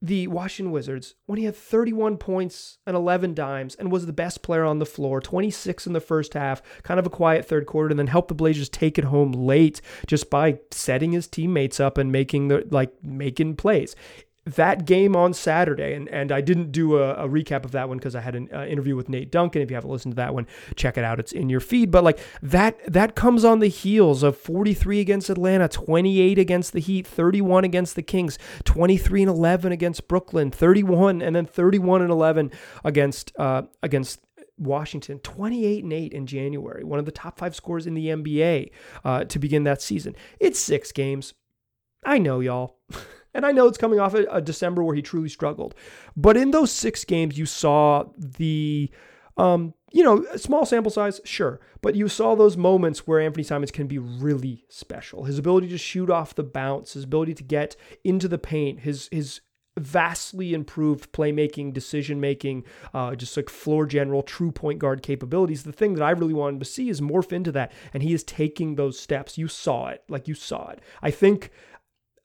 the 0.00 0.28
Washington 0.28 0.70
Wizards 0.70 1.16
when 1.26 1.38
he 1.38 1.44
had 1.44 1.56
31 1.56 2.18
points 2.18 2.78
and 2.86 2.94
11 2.94 3.34
dimes 3.34 3.74
and 3.74 3.90
was 3.90 4.06
the 4.06 4.12
best 4.12 4.42
player 4.42 4.64
on 4.64 4.78
the 4.78 4.86
floor, 4.86 5.20
26 5.20 5.86
in 5.86 5.92
the 5.92 6.00
first 6.00 6.34
half, 6.34 6.62
kind 6.84 7.00
of 7.00 7.06
a 7.06 7.10
quiet 7.10 7.44
third 7.44 7.66
quarter, 7.66 7.90
and 7.90 7.98
then 7.98 8.06
helped 8.06 8.28
the 8.28 8.34
Blazers 8.34 8.68
take 8.68 8.96
it 8.96 9.04
home 9.04 9.32
late 9.32 9.80
just 10.06 10.30
by 10.30 10.60
setting 10.70 11.12
his 11.12 11.26
teammates 11.26 11.80
up 11.80 11.98
and 11.98 12.12
making 12.12 12.48
the 12.48 12.66
like 12.70 12.92
making 13.02 13.56
plays 13.56 13.96
that 14.56 14.84
game 14.84 15.16
on 15.16 15.34
Saturday, 15.34 15.94
and, 15.94 16.08
and 16.08 16.32
I 16.32 16.40
didn't 16.40 16.72
do 16.72 16.96
a, 16.96 17.14
a 17.14 17.28
recap 17.28 17.64
of 17.64 17.72
that 17.72 17.88
one 17.88 17.98
because 17.98 18.14
I 18.14 18.20
had 18.20 18.34
an 18.34 18.48
uh, 18.52 18.64
interview 18.64 18.96
with 18.96 19.08
Nate 19.08 19.30
Duncan. 19.30 19.62
If 19.62 19.70
you 19.70 19.74
haven't 19.74 19.90
listened 19.90 20.12
to 20.12 20.16
that 20.16 20.34
one, 20.34 20.46
check 20.76 20.96
it 20.96 21.04
out. 21.04 21.20
It's 21.20 21.32
in 21.32 21.48
your 21.48 21.60
feed. 21.60 21.90
But 21.90 22.04
like 22.04 22.18
that, 22.42 22.78
that 22.90 23.14
comes 23.14 23.44
on 23.44 23.58
the 23.58 23.68
heels 23.68 24.22
of 24.22 24.36
43 24.36 25.00
against 25.00 25.30
Atlanta, 25.30 25.68
28 25.68 26.38
against 26.38 26.72
the 26.72 26.80
Heat, 26.80 27.06
31 27.06 27.64
against 27.64 27.96
the 27.96 28.02
Kings, 28.02 28.38
23 28.64 29.22
and 29.22 29.30
11 29.30 29.72
against 29.72 30.08
Brooklyn, 30.08 30.50
31 30.50 31.22
and 31.22 31.36
then 31.36 31.46
31 31.46 32.02
and 32.02 32.10
11 32.10 32.50
against 32.84 33.32
uh, 33.38 33.62
against 33.82 34.20
Washington, 34.58 35.20
28 35.20 35.84
and 35.84 35.92
8 35.92 36.12
in 36.12 36.26
January, 36.26 36.84
one 36.84 36.98
of 36.98 37.04
the 37.04 37.12
top 37.12 37.38
five 37.38 37.54
scores 37.54 37.86
in 37.86 37.94
the 37.94 38.06
NBA 38.06 38.70
uh, 39.04 39.24
to 39.24 39.38
begin 39.38 39.64
that 39.64 39.80
season. 39.80 40.16
It's 40.40 40.58
six 40.58 40.92
games. 40.92 41.34
I 42.04 42.18
know, 42.18 42.40
y'all. 42.40 42.76
And 43.34 43.44
I 43.46 43.52
know 43.52 43.66
it's 43.66 43.78
coming 43.78 44.00
off 44.00 44.14
a, 44.14 44.24
a 44.30 44.40
December 44.40 44.82
where 44.82 44.94
he 44.94 45.02
truly 45.02 45.28
struggled. 45.28 45.74
But 46.16 46.36
in 46.36 46.50
those 46.50 46.72
six 46.72 47.04
games, 47.04 47.38
you 47.38 47.46
saw 47.46 48.04
the 48.16 48.90
um, 49.36 49.74
you 49.92 50.02
know, 50.02 50.24
small 50.36 50.66
sample 50.66 50.90
size, 50.90 51.20
sure, 51.24 51.60
but 51.80 51.94
you 51.94 52.08
saw 52.08 52.34
those 52.34 52.56
moments 52.56 53.06
where 53.06 53.20
Anfernee 53.20 53.46
Simons 53.46 53.70
can 53.70 53.86
be 53.86 53.96
really 53.98 54.64
special. 54.68 55.24
His 55.24 55.38
ability 55.38 55.68
to 55.68 55.78
shoot 55.78 56.10
off 56.10 56.34
the 56.34 56.42
bounce, 56.42 56.92
his 56.92 57.04
ability 57.04 57.34
to 57.34 57.44
get 57.44 57.76
into 58.04 58.28
the 58.28 58.38
paint, 58.38 58.80
his 58.80 59.08
his 59.10 59.40
vastly 59.78 60.54
improved 60.54 61.12
playmaking, 61.12 61.72
decision 61.72 62.20
making, 62.20 62.64
uh, 62.92 63.14
just 63.14 63.36
like 63.36 63.48
floor 63.48 63.86
general, 63.86 64.22
true 64.22 64.50
point 64.50 64.80
guard 64.80 65.02
capabilities. 65.02 65.62
The 65.62 65.72
thing 65.72 65.94
that 65.94 66.02
I 66.02 66.10
really 66.10 66.34
wanted 66.34 66.58
to 66.60 66.66
see 66.66 66.88
is 66.88 67.00
morph 67.00 67.32
into 67.32 67.52
that, 67.52 67.72
and 67.94 68.02
he 68.02 68.12
is 68.12 68.24
taking 68.24 68.74
those 68.74 68.98
steps. 68.98 69.38
You 69.38 69.48
saw 69.48 69.88
it, 69.88 70.02
like 70.08 70.28
you 70.28 70.34
saw 70.34 70.70
it. 70.70 70.80
I 71.00 71.10
think 71.12 71.50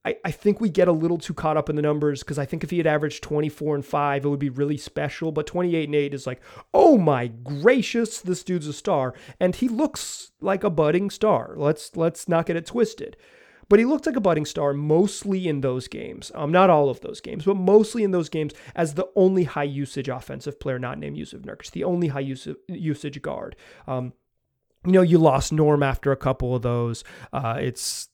I, 0.06 0.18
I 0.26 0.32
think 0.32 0.60
we 0.60 0.70
get 0.70 0.88
a 0.88 0.94
little 0.94 1.18
too 1.18 1.34
caught 1.34 1.58
up 1.58 1.70
in 1.70 1.76
the 1.76 1.82
numbers 1.82 2.24
because 2.24 2.38
I 2.38 2.46
think 2.46 2.64
if 2.64 2.70
he 2.70 2.78
had 2.78 2.88
averaged 2.88 3.24
24 3.24 3.76
and 3.76 3.86
5, 3.86 4.26
it 4.26 4.28
would 4.28 4.40
be 4.40 4.50
really 4.50 4.78
special. 4.78 5.32
But 5.32 5.48
28 5.48 5.86
and 5.86 5.96
8 5.96 6.14
is 6.14 6.28
like, 6.28 6.42
oh 6.74 6.98
my 6.98 7.28
gracious, 7.28 8.20
this 8.20 8.44
dude's 8.44 8.68
a 8.68 8.74
star. 8.74 9.14
And 9.40 9.56
he 9.56 9.70
looks 9.70 10.32
like 10.42 10.64
a 10.64 10.70
budding 10.70 11.10
star. 11.10 11.56
Let's 11.58 11.96
let's 11.96 12.28
not 12.28 12.46
get 12.46 12.58
it 12.58 12.66
twisted. 12.66 13.16
But 13.70 13.80
he 13.80 13.86
looked 13.86 14.06
like 14.06 14.18
a 14.18 14.22
budding 14.22 14.46
star 14.46 14.74
mostly 14.74 15.48
in 15.48 15.62
those 15.62 15.88
games. 15.88 16.32
Um, 16.36 16.52
not 16.52 16.70
all 16.70 16.90
of 16.90 17.00
those 17.00 17.22
games, 17.22 17.46
but 17.46 17.56
mostly 17.56 18.04
in 18.04 18.12
those 18.12 18.30
games 18.30 18.54
as 18.76 18.96
the 18.96 19.08
only 19.16 19.46
high 19.46 19.64
usage 19.64 20.10
offensive 20.10 20.60
player 20.60 20.78
not 20.78 21.00
named 21.00 21.18
Jusuf 21.18 21.42
Nurkic, 21.42 21.72
the 21.72 21.86
only 21.86 22.10
high 22.10 22.20
usage, 22.20 22.58
usage 22.68 23.22
guard. 23.22 23.56
Um, 23.88 24.14
you 24.86 24.92
know, 24.92 25.02
you 25.02 25.18
lost 25.18 25.54
Norm 25.54 25.82
after 25.82 26.12
a 26.12 26.18
couple 26.18 26.54
of 26.56 26.62
those. 26.62 27.06
Uh, 27.32 27.58
it's 27.60 28.10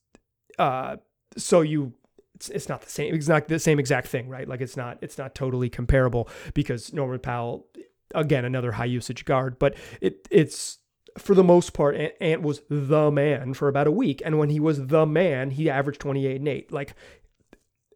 uh, 0.59 0.97
so 1.37 1.61
you 1.61 1.93
it's, 2.35 2.49
it's 2.49 2.69
not 2.69 2.81
the 2.81 2.89
same 2.89 3.13
it's 3.13 3.27
not 3.27 3.47
the 3.47 3.59
same 3.59 3.79
exact 3.79 4.07
thing 4.07 4.29
right? 4.29 4.47
Like 4.47 4.61
it's 4.61 4.77
not 4.77 4.97
it's 5.01 5.17
not 5.17 5.35
totally 5.35 5.69
comparable 5.69 6.29
because 6.53 6.93
Norman 6.93 7.19
Powell 7.19 7.67
again 8.15 8.45
another 8.45 8.73
high 8.73 8.85
usage 8.85 9.25
guard 9.25 9.59
but 9.59 9.75
it 10.01 10.27
it's 10.31 10.79
for 11.17 11.33
the 11.33 11.43
most 11.43 11.73
part 11.73 11.97
Ant 12.21 12.41
was 12.41 12.61
the 12.69 13.11
man 13.11 13.53
for 13.53 13.67
about 13.67 13.87
a 13.87 13.91
week 13.91 14.21
and 14.23 14.39
when 14.39 14.49
he 14.49 14.59
was 14.59 14.87
the 14.87 15.05
man 15.05 15.51
he 15.51 15.69
averaged 15.69 15.99
28 15.99 16.35
and 16.37 16.47
8 16.47 16.71
like 16.71 16.95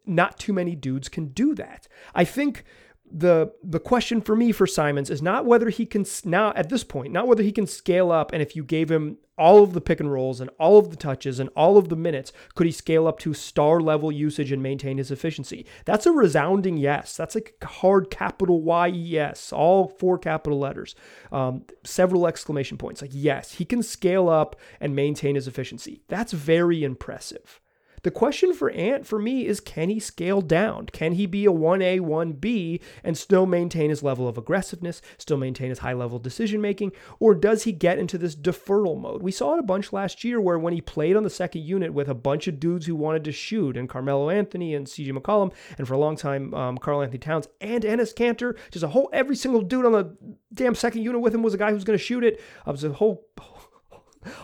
not 0.06 0.38
too 0.38 0.52
many 0.52 0.74
dudes 0.74 1.08
can 1.08 1.28
do 1.28 1.54
that. 1.54 1.88
I 2.14 2.24
think 2.24 2.64
the 3.10 3.52
the 3.62 3.80
question 3.80 4.20
for 4.20 4.34
me 4.34 4.50
for 4.50 4.66
Simons 4.66 5.10
is 5.10 5.22
not 5.22 5.44
whether 5.44 5.68
he 5.68 5.86
can 5.86 6.04
now 6.24 6.52
at 6.56 6.68
this 6.68 6.84
point, 6.84 7.12
not 7.12 7.26
whether 7.26 7.42
he 7.42 7.52
can 7.52 7.66
scale 7.66 8.10
up 8.10 8.32
and 8.32 8.42
if 8.42 8.56
you 8.56 8.64
gave 8.64 8.90
him 8.90 9.18
all 9.36 9.62
of 9.62 9.72
the 9.72 9.80
pick 9.80 10.00
and 10.00 10.12
rolls 10.12 10.40
and 10.40 10.50
all 10.58 10.78
of 10.78 10.90
the 10.90 10.96
touches 10.96 11.40
and 11.40 11.50
all 11.56 11.76
of 11.76 11.88
the 11.88 11.96
minutes, 11.96 12.32
could 12.54 12.66
he 12.66 12.72
scale 12.72 13.06
up 13.06 13.18
to 13.20 13.34
star 13.34 13.80
level 13.80 14.12
usage 14.12 14.52
and 14.52 14.62
maintain 14.62 14.98
his 14.98 15.10
efficiency? 15.10 15.66
That's 15.84 16.06
a 16.06 16.12
resounding 16.12 16.76
yes. 16.76 17.16
That's 17.16 17.34
like 17.34 17.56
hard 17.62 18.10
capital 18.10 18.62
Y 18.62 18.88
E 18.88 19.18
S, 19.18 19.52
all 19.52 19.88
four 19.88 20.18
capital 20.18 20.58
letters, 20.58 20.94
um, 21.32 21.64
several 21.84 22.26
exclamation 22.26 22.78
points. 22.78 23.02
Like 23.02 23.10
yes, 23.12 23.54
he 23.54 23.64
can 23.64 23.82
scale 23.82 24.28
up 24.28 24.56
and 24.80 24.94
maintain 24.94 25.34
his 25.34 25.48
efficiency. 25.48 26.02
That's 26.08 26.32
very 26.32 26.84
impressive. 26.84 27.60
The 28.04 28.10
question 28.10 28.52
for 28.52 28.70
Ant 28.70 29.06
for 29.06 29.18
me 29.18 29.46
is 29.46 29.60
can 29.60 29.88
he 29.88 29.98
scale 29.98 30.42
down? 30.42 30.86
Can 30.86 31.12
he 31.12 31.24
be 31.24 31.46
a 31.46 31.50
1A, 31.50 32.00
1B 32.00 32.80
and 33.02 33.16
still 33.16 33.46
maintain 33.46 33.88
his 33.88 34.02
level 34.02 34.28
of 34.28 34.36
aggressiveness, 34.36 35.00
still 35.16 35.38
maintain 35.38 35.70
his 35.70 35.78
high 35.78 35.94
level 35.94 36.18
decision 36.18 36.60
making? 36.60 36.92
Or 37.18 37.34
does 37.34 37.62
he 37.62 37.72
get 37.72 37.98
into 37.98 38.18
this 38.18 38.36
deferral 38.36 39.00
mode? 39.00 39.22
We 39.22 39.32
saw 39.32 39.54
it 39.54 39.58
a 39.58 39.62
bunch 39.62 39.90
last 39.90 40.22
year 40.22 40.38
where 40.38 40.58
when 40.58 40.74
he 40.74 40.82
played 40.82 41.16
on 41.16 41.22
the 41.22 41.30
second 41.30 41.62
unit 41.62 41.94
with 41.94 42.10
a 42.10 42.14
bunch 42.14 42.46
of 42.46 42.60
dudes 42.60 42.84
who 42.84 42.94
wanted 42.94 43.24
to 43.24 43.32
shoot, 43.32 43.74
and 43.74 43.88
Carmelo 43.88 44.28
Anthony 44.28 44.74
and 44.74 44.86
CJ 44.86 45.16
McCollum, 45.16 45.54
and 45.78 45.88
for 45.88 45.94
a 45.94 45.98
long 45.98 46.14
time, 46.14 46.52
um, 46.52 46.76
Karl-Anthony 46.76 47.18
Towns 47.18 47.48
and 47.62 47.84
Enes 47.84 48.12
Kanter, 48.12 48.58
just 48.70 48.84
a 48.84 48.88
whole, 48.88 49.08
every 49.14 49.34
single 49.34 49.62
dude 49.62 49.86
on 49.86 49.92
the 49.92 50.14
damn 50.52 50.74
second 50.74 51.02
unit 51.02 51.22
with 51.22 51.34
him 51.34 51.42
was 51.42 51.54
a 51.54 51.58
guy 51.58 51.70
who 51.70 51.74
was 51.74 51.84
going 51.84 51.98
to 51.98 52.04
shoot 52.04 52.22
it. 52.22 52.34
It 52.34 52.70
was 52.70 52.84
a 52.84 52.92
whole 52.92 53.26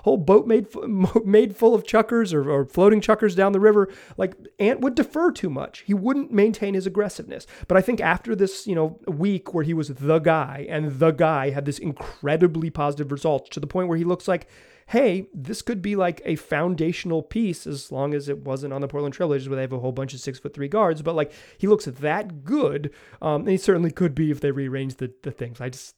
whole 0.05 0.17
boat 0.17 0.47
made 0.47 0.67
made 1.25 1.57
full 1.57 1.75
of 1.75 1.87
chuckers 1.87 2.33
or, 2.33 2.51
or 2.51 2.65
floating 2.65 3.01
chuckers 3.01 3.35
down 3.35 3.53
the 3.53 3.61
river. 3.61 3.89
Like 4.17 4.35
Ant 4.59 4.81
would 4.81 4.95
defer 4.95 5.31
too 5.31 5.51
much. 5.51 5.81
He 5.81 5.95
wouldn't 5.95 6.33
maintain 6.33 6.75
his 6.75 6.87
aggressiveness. 6.87 7.47
But 7.69 7.77
I 7.77 7.81
think 7.81 8.01
after 8.01 8.35
this, 8.35 8.67
you 8.67 8.75
know, 8.75 8.99
week 9.07 9.55
where 9.55 9.65
he 9.65 9.75
was 9.75 9.89
the 9.89 10.19
guy 10.19 10.67
and 10.69 10.99
the 10.99 11.11
guy 11.11 11.51
had 11.51 11.65
this 11.65 11.79
incredibly 11.79 12.71
positive 12.71 13.13
results 13.13 13.49
to 13.51 13.61
the 13.61 13.67
point 13.67 13.89
where 13.89 13.99
he 13.99 14.05
looks 14.05 14.29
like 14.29 14.47
hey, 14.91 15.29
this 15.33 15.63
could 15.63 15.81
be 15.81 15.95
like 15.95 16.21
a 16.25 16.35
foundational 16.35 17.23
piece 17.23 17.65
as 17.65 17.93
long 17.93 18.13
as 18.13 18.29
it 18.29 18.39
wasn't 18.39 18.73
on 18.73 18.81
the 18.81 18.89
Portland 18.89 19.17
Trailblazers 19.17 19.47
where 19.47 19.55
they 19.55 19.63
have 19.63 19.73
a 19.73 19.79
whole 19.79 19.93
bunch 19.93 20.15
of 20.15 20.21
six 20.21 20.41
foot 20.41 20.53
three 20.53 20.67
guards. 20.67 21.01
But 21.01 21.15
like 21.15 21.33
he 21.59 21.69
looks 21.69 21.85
that 21.85 22.43
good, 22.45 22.91
um, 23.23 23.43
and 23.43 23.51
he 23.51 23.57
certainly 23.57 23.93
could 23.93 24.17
be 24.17 24.33
if 24.33 24.41
they 24.41 24.51
rearrange 24.51 24.97
the 24.97 25.13
the 25.23 25.31
things. 25.31 25.61
I 25.61 25.69
just 25.69 25.95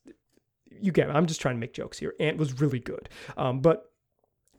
you 0.80 0.92
get 0.92 1.08
it. 1.08 1.16
I'm 1.16 1.26
just 1.26 1.40
trying 1.40 1.56
to 1.56 1.60
make 1.60 1.74
jokes 1.74 1.98
here. 1.98 2.14
Ant 2.20 2.38
was 2.38 2.60
really 2.60 2.78
good. 2.78 3.08
Um, 3.36 3.60
but 3.60 3.90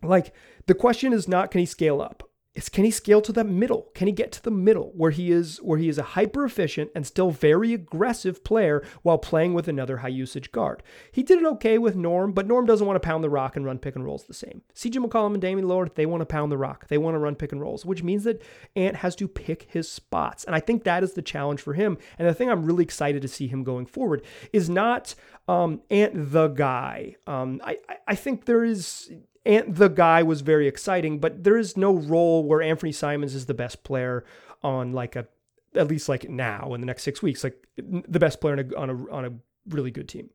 like 0.01 0.33
the 0.67 0.73
question 0.73 1.13
is 1.13 1.27
not 1.27 1.51
can 1.51 1.59
he 1.59 1.65
scale 1.65 2.01
up? 2.01 2.29
It's 2.55 2.69
can 2.69 2.85
he 2.85 2.91
scale 2.91 3.21
to 3.21 3.31
the 3.31 3.43
middle? 3.43 3.89
Can 3.95 4.05
he 4.05 4.13
get 4.13 4.31
to 4.33 4.43
the 4.43 4.51
middle 4.51 4.91
where 4.95 5.09
he 5.09 5.31
is 5.31 5.57
where 5.57 5.79
he 5.79 5.89
is 5.89 5.97
a 5.97 6.03
hyper 6.03 6.45
efficient 6.45 6.91
and 6.93 7.05
still 7.05 7.31
very 7.31 7.73
aggressive 7.73 8.43
player 8.43 8.83
while 9.01 9.17
playing 9.17 9.55
with 9.55 9.67
another 9.67 9.97
high 9.97 10.09
usage 10.09 10.51
guard? 10.51 10.83
He 11.11 11.23
did 11.23 11.39
it 11.39 11.45
okay 11.45 11.79
with 11.79 11.95
Norm, 11.95 12.31
but 12.31 12.45
Norm 12.45 12.67
doesn't 12.67 12.85
want 12.85 13.01
to 13.01 13.05
pound 13.05 13.23
the 13.23 13.29
rock 13.29 13.55
and 13.55 13.65
run 13.65 13.79
pick 13.79 13.95
and 13.95 14.05
rolls 14.05 14.25
the 14.25 14.35
same. 14.35 14.61
CJ 14.75 15.03
McCollum 15.03 15.33
and 15.33 15.41
Damian 15.41 15.67
Lillard, 15.67 15.95
they 15.95 16.05
want 16.05 16.21
to 16.21 16.27
pound 16.27 16.51
the 16.51 16.57
rock. 16.57 16.87
They 16.89 16.99
want 16.99 17.15
to 17.15 17.19
run 17.19 17.35
pick 17.35 17.51
and 17.51 17.61
rolls, 17.61 17.85
which 17.85 18.03
means 18.03 18.23
that 18.25 18.43
Ant 18.75 18.97
has 18.97 19.15
to 19.15 19.27
pick 19.27 19.63
his 19.69 19.89
spots. 19.89 20.43
And 20.43 20.55
I 20.55 20.59
think 20.59 20.83
that 20.83 21.03
is 21.03 21.13
the 21.13 21.23
challenge 21.23 21.61
for 21.61 21.73
him. 21.73 21.97
And 22.19 22.27
the 22.27 22.35
thing 22.35 22.51
I'm 22.51 22.65
really 22.65 22.83
excited 22.83 23.23
to 23.23 23.27
see 23.27 23.47
him 23.47 23.63
going 23.63 23.87
forward 23.87 24.23
is 24.51 24.69
not 24.69 25.15
um, 25.47 25.81
Ant 25.89 26.31
the 26.31 26.49
guy. 26.49 27.15
Um, 27.25 27.61
I, 27.63 27.77
I 28.07 28.13
think 28.13 28.45
there 28.45 28.63
is 28.63 29.11
and 29.45 29.75
the 29.75 29.89
guy 29.89 30.23
was 30.23 30.41
very 30.41 30.67
exciting, 30.67 31.19
but 31.19 31.43
there 31.43 31.57
is 31.57 31.75
no 31.75 31.93
role 31.93 32.43
where 32.43 32.59
Anfernee 32.59 32.95
Simons 32.95 33.35
is 33.35 33.45
the 33.45 33.53
best 33.53 33.83
player 33.83 34.23
on 34.61 34.93
like 34.93 35.15
a 35.15 35.27
at 35.75 35.87
least 35.87 36.07
like 36.07 36.29
now 36.29 36.73
in 36.73 36.81
the 36.81 36.87
next 36.87 37.03
six 37.03 37.21
weeks, 37.21 37.43
like 37.43 37.67
the 37.77 38.19
best 38.19 38.39
player 38.39 38.53
on 38.53 38.59
a 38.59 38.75
on 38.77 38.89
a, 38.89 39.11
on 39.11 39.25
a 39.25 39.33
really 39.69 39.91
good 39.91 40.07
team. 40.07 40.29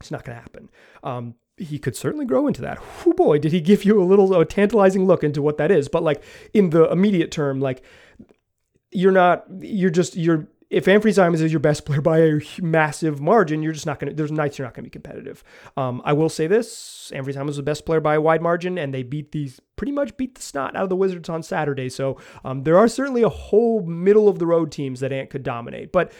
It's 0.00 0.10
not 0.10 0.24
going 0.24 0.36
to 0.36 0.42
happen. 0.42 0.70
Um, 1.02 1.34
he 1.56 1.78
could 1.78 1.96
certainly 1.96 2.24
grow 2.24 2.46
into 2.46 2.62
that. 2.62 2.78
Oh 3.04 3.12
boy, 3.12 3.38
did 3.38 3.52
he 3.52 3.60
give 3.60 3.84
you 3.84 4.00
a 4.00 4.04
little 4.04 4.32
a 4.40 4.44
tantalizing 4.44 5.06
look 5.06 5.24
into 5.24 5.42
what 5.42 5.58
that 5.58 5.70
is? 5.70 5.88
But 5.88 6.02
like 6.02 6.22
in 6.54 6.70
the 6.70 6.90
immediate 6.90 7.32
term, 7.32 7.60
like 7.60 7.82
you're 8.90 9.12
not, 9.12 9.44
you're 9.60 9.90
just 9.90 10.16
you're 10.16 10.48
if 10.70 10.84
Anfernee 10.84 11.14
Simons 11.14 11.40
is 11.40 11.52
your 11.52 11.60
best 11.60 11.86
player 11.86 12.00
by 12.02 12.18
a 12.18 12.40
massive 12.60 13.20
margin, 13.20 13.62
you're 13.62 13.72
just 13.72 13.86
not 13.86 13.98
going 13.98 14.10
to, 14.10 14.16
there's 14.16 14.32
nights 14.32 14.58
you're 14.58 14.66
not 14.66 14.74
going 14.74 14.84
to 14.84 14.90
be 14.90 14.92
competitive. 14.92 15.42
Um, 15.76 16.02
I 16.04 16.12
will 16.12 16.28
say 16.28 16.46
this 16.46 17.10
Anfernee 17.14 17.34
Simons 17.34 17.48
was 17.48 17.56
the 17.56 17.62
best 17.62 17.86
player 17.86 18.00
by 18.00 18.16
a 18.16 18.20
wide 18.20 18.42
margin, 18.42 18.76
and 18.76 18.92
they 18.92 19.02
beat 19.02 19.32
these, 19.32 19.60
pretty 19.76 19.92
much 19.92 20.16
beat 20.16 20.34
the 20.34 20.42
snot 20.42 20.76
out 20.76 20.82
of 20.82 20.88
the 20.88 20.96
Wizards 20.96 21.28
on 21.28 21.42
Saturday. 21.42 21.88
So 21.88 22.18
um, 22.44 22.64
there 22.64 22.76
are 22.76 22.88
certainly 22.88 23.22
a 23.22 23.28
whole 23.28 23.82
middle 23.82 24.28
of 24.28 24.38
the 24.38 24.46
road 24.46 24.70
teams 24.70 25.00
that 25.00 25.12
Ant 25.12 25.30
could 25.30 25.42
dominate. 25.42 25.90
But 25.90 26.12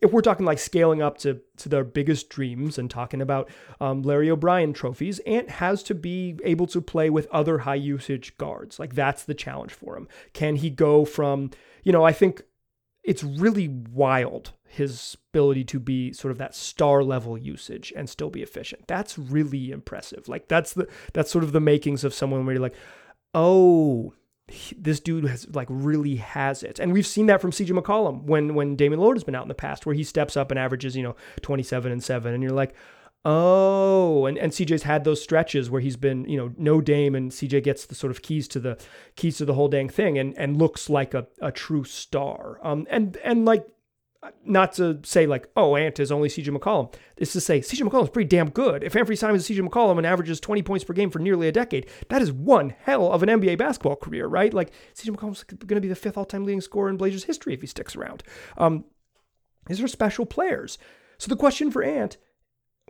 if 0.00 0.12
we're 0.12 0.22
talking 0.22 0.46
like 0.46 0.58
scaling 0.58 1.02
up 1.02 1.18
to, 1.18 1.40
to 1.58 1.68
their 1.68 1.84
biggest 1.84 2.30
dreams 2.30 2.78
and 2.78 2.90
talking 2.90 3.20
about 3.20 3.50
um, 3.80 4.02
Larry 4.02 4.30
O'Brien 4.30 4.72
trophies, 4.72 5.18
Ant 5.20 5.50
has 5.50 5.82
to 5.84 5.94
be 5.94 6.38
able 6.42 6.66
to 6.68 6.80
play 6.80 7.10
with 7.10 7.26
other 7.26 7.58
high 7.58 7.74
usage 7.74 8.36
guards. 8.38 8.78
Like 8.78 8.94
that's 8.94 9.24
the 9.24 9.34
challenge 9.34 9.72
for 9.72 9.96
him. 9.96 10.08
Can 10.32 10.56
he 10.56 10.70
go 10.70 11.04
from, 11.04 11.50
you 11.84 11.92
know, 11.92 12.04
I 12.04 12.12
think 12.12 12.42
it's 13.02 13.24
really 13.24 13.68
wild 13.68 14.52
his 14.68 15.16
ability 15.32 15.64
to 15.64 15.80
be 15.80 16.12
sort 16.12 16.30
of 16.30 16.38
that 16.38 16.54
star 16.54 17.02
level 17.02 17.36
usage 17.36 17.92
and 17.96 18.08
still 18.08 18.30
be 18.30 18.42
efficient. 18.42 18.86
That's 18.86 19.18
really 19.18 19.72
impressive. 19.72 20.28
Like 20.28 20.48
that's 20.48 20.74
the 20.74 20.88
that's 21.12 21.30
sort 21.30 21.44
of 21.44 21.52
the 21.52 21.60
makings 21.60 22.04
of 22.04 22.14
someone 22.14 22.46
where 22.46 22.54
you're 22.54 22.62
like, 22.62 22.76
oh, 23.34 24.14
this 24.76 25.00
dude 25.00 25.24
has 25.24 25.48
like 25.54 25.68
really 25.70 26.16
has 26.16 26.62
it. 26.62 26.78
And 26.78 26.92
we've 26.92 27.06
seen 27.06 27.26
that 27.26 27.40
from 27.40 27.50
CJ 27.50 27.70
McCollum 27.78 28.24
when 28.24 28.54
when 28.54 28.76
Damian 28.76 29.00
Lillard 29.00 29.14
has 29.14 29.24
been 29.24 29.34
out 29.34 29.42
in 29.44 29.48
the 29.48 29.54
past, 29.54 29.86
where 29.86 29.94
he 29.94 30.04
steps 30.04 30.36
up 30.36 30.50
and 30.50 30.58
averages, 30.58 30.96
you 30.96 31.02
know, 31.02 31.16
27 31.42 31.90
and 31.90 32.02
7. 32.02 32.32
And 32.32 32.42
you're 32.42 32.52
like, 32.52 32.74
Oh, 33.22 34.24
and, 34.24 34.38
and 34.38 34.50
CJ's 34.50 34.84
had 34.84 35.04
those 35.04 35.22
stretches 35.22 35.68
where 35.68 35.82
he's 35.82 35.96
been, 35.96 36.24
you 36.24 36.38
know, 36.38 36.52
no 36.56 36.80
Dame 36.80 37.14
and 37.14 37.30
CJ 37.30 37.62
gets 37.62 37.84
the 37.84 37.94
sort 37.94 38.10
of 38.10 38.22
keys 38.22 38.48
to 38.48 38.60
the 38.60 38.78
keys 39.14 39.36
to 39.38 39.44
the 39.44 39.52
whole 39.52 39.68
dang 39.68 39.90
thing 39.90 40.18
and 40.18 40.36
and 40.38 40.56
looks 40.56 40.88
like 40.88 41.12
a, 41.12 41.26
a 41.42 41.52
true 41.52 41.84
star. 41.84 42.58
Um 42.62 42.86
and 42.88 43.18
and 43.18 43.44
like 43.44 43.66
not 44.44 44.72
to 44.74 45.00
say 45.02 45.26
like, 45.26 45.48
oh, 45.56 45.76
Ant 45.76 45.98
is 45.98 46.10
only 46.10 46.28
CJ 46.28 46.56
McCollum. 46.56 46.94
It's 47.18 47.32
to 47.34 47.40
say 47.40 47.60
CJ 47.60 47.88
McCollum 47.88 48.04
is 48.04 48.10
pretty 48.10 48.28
damn 48.28 48.50
good. 48.50 48.82
If 48.84 48.94
Anfernee 48.94 49.18
Simons 49.18 49.48
is 49.48 49.56
CJ 49.56 49.68
McCollum 49.68 49.98
and 49.98 50.06
averages 50.06 50.40
20 50.40 50.62
points 50.62 50.84
per 50.84 50.94
game 50.94 51.10
for 51.10 51.18
nearly 51.18 51.46
a 51.48 51.52
decade, 51.52 51.88
that 52.08 52.22
is 52.22 52.32
one 52.32 52.74
hell 52.84 53.12
of 53.12 53.22
an 53.22 53.28
NBA 53.28 53.58
basketball 53.58 53.96
career, 53.96 54.26
right? 54.26 54.52
Like 54.52 54.72
CJ 54.94 55.14
McCollum's 55.14 55.44
going 55.44 55.76
to 55.76 55.80
be 55.80 55.88
the 55.88 55.94
fifth 55.94 56.16
all-time 56.16 56.44
leading 56.44 56.60
scorer 56.62 56.88
in 56.88 56.96
Blazers 56.96 57.24
history 57.24 57.52
if 57.52 57.60
he 57.60 57.66
sticks 57.66 57.96
around. 57.96 58.22
Um, 58.56 58.84
these 59.66 59.82
are 59.82 59.88
special 59.88 60.24
players. 60.24 60.78
So 61.18 61.28
the 61.28 61.36
question 61.36 61.70
for 61.70 61.82
Ant 61.82 62.16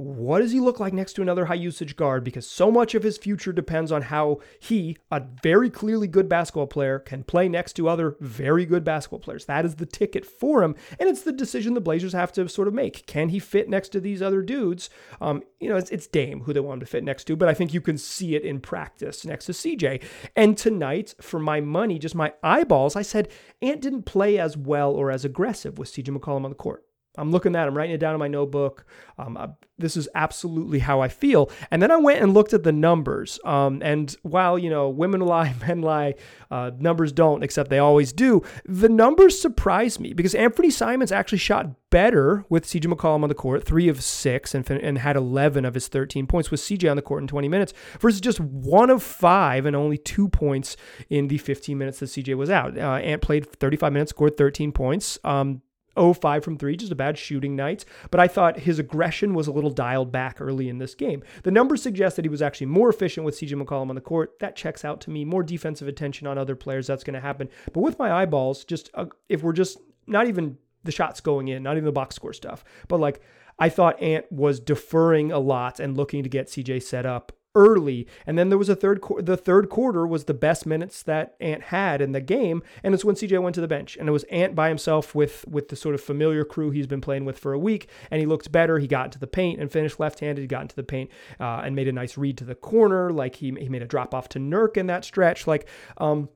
what 0.00 0.40
does 0.40 0.52
he 0.52 0.60
look 0.60 0.80
like 0.80 0.92
next 0.92 1.12
to 1.14 1.22
another 1.22 1.44
high 1.44 1.54
usage 1.54 1.96
guard? 1.96 2.24
Because 2.24 2.46
so 2.46 2.70
much 2.70 2.94
of 2.94 3.02
his 3.02 3.18
future 3.18 3.52
depends 3.52 3.92
on 3.92 4.02
how 4.02 4.40
he, 4.58 4.96
a 5.10 5.22
very 5.42 5.68
clearly 5.68 6.08
good 6.08 6.28
basketball 6.28 6.66
player, 6.66 6.98
can 6.98 7.22
play 7.22 7.48
next 7.48 7.74
to 7.74 7.88
other 7.88 8.16
very 8.20 8.64
good 8.64 8.82
basketball 8.82 9.18
players. 9.18 9.44
That 9.44 9.64
is 9.64 9.76
the 9.76 9.86
ticket 9.86 10.24
for 10.24 10.62
him. 10.62 10.74
And 10.98 11.08
it's 11.08 11.22
the 11.22 11.32
decision 11.32 11.74
the 11.74 11.80
Blazers 11.80 12.14
have 12.14 12.32
to 12.32 12.48
sort 12.48 12.68
of 12.68 12.74
make. 12.74 13.06
Can 13.06 13.28
he 13.28 13.38
fit 13.38 13.68
next 13.68 13.90
to 13.90 14.00
these 14.00 14.22
other 14.22 14.42
dudes? 14.42 14.90
Um, 15.20 15.42
you 15.60 15.68
know, 15.68 15.76
it's, 15.76 15.90
it's 15.90 16.06
Dame 16.06 16.42
who 16.42 16.52
they 16.52 16.60
want 16.60 16.74
him 16.74 16.80
to 16.80 16.86
fit 16.86 17.04
next 17.04 17.24
to, 17.24 17.36
but 17.36 17.48
I 17.48 17.54
think 17.54 17.74
you 17.74 17.80
can 17.80 17.98
see 17.98 18.34
it 18.34 18.42
in 18.42 18.60
practice 18.60 19.24
next 19.24 19.46
to 19.46 19.52
CJ. 19.52 20.02
And 20.34 20.56
tonight, 20.56 21.14
for 21.20 21.38
my 21.38 21.60
money, 21.60 21.98
just 21.98 22.14
my 22.14 22.32
eyeballs, 22.42 22.96
I 22.96 23.02
said 23.02 23.28
Ant 23.60 23.80
didn't 23.80 24.04
play 24.04 24.38
as 24.38 24.56
well 24.56 24.92
or 24.92 25.10
as 25.10 25.24
aggressive 25.24 25.78
with 25.78 25.92
CJ 25.92 26.16
McCollum 26.16 26.44
on 26.44 26.50
the 26.50 26.56
court. 26.56 26.84
I'm 27.16 27.32
looking 27.32 27.56
at, 27.56 27.66
I'm 27.66 27.76
writing 27.76 27.94
it 27.94 27.98
down 27.98 28.14
in 28.14 28.20
my 28.20 28.28
notebook. 28.28 28.86
Um, 29.18 29.36
I, 29.36 29.48
this 29.78 29.96
is 29.96 30.08
absolutely 30.14 30.78
how 30.78 31.00
I 31.00 31.08
feel. 31.08 31.50
And 31.70 31.82
then 31.82 31.90
I 31.90 31.96
went 31.96 32.22
and 32.22 32.32
looked 32.32 32.52
at 32.52 32.62
the 32.62 32.72
numbers. 32.72 33.40
Um, 33.44 33.82
and 33.82 34.14
while, 34.22 34.58
you 34.58 34.70
know, 34.70 34.88
women 34.88 35.20
lie, 35.20 35.54
men 35.66 35.82
lie, 35.82 36.14
uh, 36.50 36.70
numbers 36.78 37.12
don't, 37.12 37.42
except 37.42 37.68
they 37.68 37.78
always 37.78 38.12
do, 38.12 38.42
the 38.64 38.88
numbers 38.88 39.40
surprised 39.40 39.98
me 39.98 40.12
because 40.12 40.34
Anfernee 40.34 40.70
Simons 40.70 41.10
actually 41.10 41.38
shot 41.38 41.90
better 41.90 42.44
with 42.48 42.64
CJ 42.64 42.92
McCollum 42.92 43.24
on 43.24 43.28
the 43.28 43.34
court, 43.34 43.64
three 43.64 43.88
of 43.88 44.04
six, 44.04 44.54
and, 44.54 44.68
and 44.70 44.98
had 44.98 45.16
11 45.16 45.64
of 45.64 45.74
his 45.74 45.88
13 45.88 46.28
points 46.28 46.50
with 46.52 46.60
CJ 46.60 46.88
on 46.88 46.96
the 46.96 47.02
court 47.02 47.22
in 47.22 47.26
20 47.26 47.48
minutes 47.48 47.72
versus 47.98 48.20
just 48.20 48.38
one 48.38 48.88
of 48.88 49.02
five 49.02 49.66
and 49.66 49.74
only 49.74 49.98
two 49.98 50.28
points 50.28 50.76
in 51.08 51.26
the 51.26 51.38
15 51.38 51.76
minutes 51.76 51.98
that 51.98 52.06
CJ 52.06 52.36
was 52.36 52.50
out. 52.50 52.78
Uh, 52.78 52.94
Ant 52.96 53.20
played 53.20 53.50
35 53.50 53.92
minutes, 53.92 54.10
scored 54.10 54.36
13 54.36 54.70
points. 54.70 55.18
Um, 55.24 55.62
5 55.96 56.44
from 56.44 56.56
3, 56.56 56.76
just 56.76 56.92
a 56.92 56.96
bad 56.96 57.18
shooting 57.18 57.56
night. 57.56 57.84
But 58.10 58.20
I 58.20 58.28
thought 58.28 58.60
his 58.60 58.78
aggression 58.78 59.34
was 59.34 59.46
a 59.46 59.52
little 59.52 59.70
dialed 59.70 60.12
back 60.12 60.40
early 60.40 60.68
in 60.68 60.78
this 60.78 60.94
game. 60.94 61.22
The 61.42 61.50
numbers 61.50 61.82
suggest 61.82 62.16
that 62.16 62.24
he 62.24 62.28
was 62.28 62.42
actually 62.42 62.66
more 62.66 62.88
efficient 62.88 63.24
with 63.24 63.36
CJ 63.36 63.60
McCollum 63.62 63.88
on 63.88 63.94
the 63.94 64.00
court. 64.00 64.38
That 64.40 64.56
checks 64.56 64.84
out 64.84 65.00
to 65.02 65.10
me. 65.10 65.24
More 65.24 65.42
defensive 65.42 65.88
attention 65.88 66.26
on 66.26 66.38
other 66.38 66.56
players, 66.56 66.86
that's 66.86 67.04
going 67.04 67.14
to 67.14 67.20
happen. 67.20 67.48
But 67.72 67.80
with 67.80 67.98
my 67.98 68.12
eyeballs, 68.12 68.64
just 68.64 68.90
uh, 68.94 69.06
if 69.28 69.42
we're 69.42 69.52
just 69.52 69.78
not 70.06 70.26
even 70.26 70.58
the 70.84 70.92
shots 70.92 71.20
going 71.20 71.48
in, 71.48 71.62
not 71.62 71.76
even 71.76 71.84
the 71.84 71.92
box 71.92 72.16
score 72.16 72.32
stuff, 72.32 72.64
but 72.88 73.00
like 73.00 73.20
I 73.58 73.68
thought 73.68 74.02
Ant 74.02 74.30
was 74.32 74.58
deferring 74.58 75.32
a 75.32 75.38
lot 75.38 75.80
and 75.80 75.96
looking 75.96 76.22
to 76.22 76.28
get 76.28 76.46
CJ 76.46 76.82
set 76.82 77.04
up 77.04 77.32
early. 77.54 78.06
And 78.26 78.38
then 78.38 78.48
there 78.48 78.58
was 78.58 78.68
a 78.68 78.76
third 78.76 79.02
the 79.18 79.36
third 79.36 79.68
quarter 79.68 80.06
was 80.06 80.24
the 80.24 80.34
best 80.34 80.66
minutes 80.66 81.02
that 81.02 81.34
Ant 81.40 81.64
had 81.64 82.00
in 82.00 82.12
the 82.12 82.20
game, 82.20 82.62
and 82.82 82.94
it's 82.94 83.04
when 83.04 83.16
CJ 83.16 83.42
went 83.42 83.54
to 83.54 83.60
the 83.60 83.68
bench. 83.68 83.96
And 83.96 84.08
it 84.08 84.12
was 84.12 84.24
Ant 84.24 84.54
by 84.54 84.68
himself 84.68 85.14
with 85.14 85.44
with 85.48 85.68
the 85.68 85.76
sort 85.76 85.94
of 85.94 86.00
familiar 86.00 86.44
crew 86.44 86.70
he's 86.70 86.86
been 86.86 87.00
playing 87.00 87.24
with 87.24 87.38
for 87.38 87.52
a 87.52 87.58
week, 87.58 87.88
and 88.10 88.20
he 88.20 88.26
looked 88.26 88.52
better. 88.52 88.78
He 88.78 88.86
got 88.86 89.06
into 89.06 89.18
the 89.18 89.26
paint 89.26 89.60
and 89.60 89.70
finished 89.70 89.98
left-handed. 90.00 90.40
He 90.40 90.46
got 90.46 90.62
into 90.62 90.76
the 90.76 90.82
paint 90.82 91.10
uh, 91.38 91.62
and 91.64 91.74
made 91.74 91.88
a 91.88 91.92
nice 91.92 92.16
read 92.16 92.38
to 92.38 92.44
the 92.44 92.54
corner. 92.54 93.10
Like 93.10 93.36
he 93.36 93.50
he 93.58 93.68
made 93.68 93.82
a 93.82 93.86
drop 93.86 94.14
off 94.14 94.28
to 94.30 94.38
Nurk 94.38 94.76
in 94.76 94.86
that 94.86 95.04
stretch. 95.04 95.46
Like 95.46 95.68
um, 95.98 96.28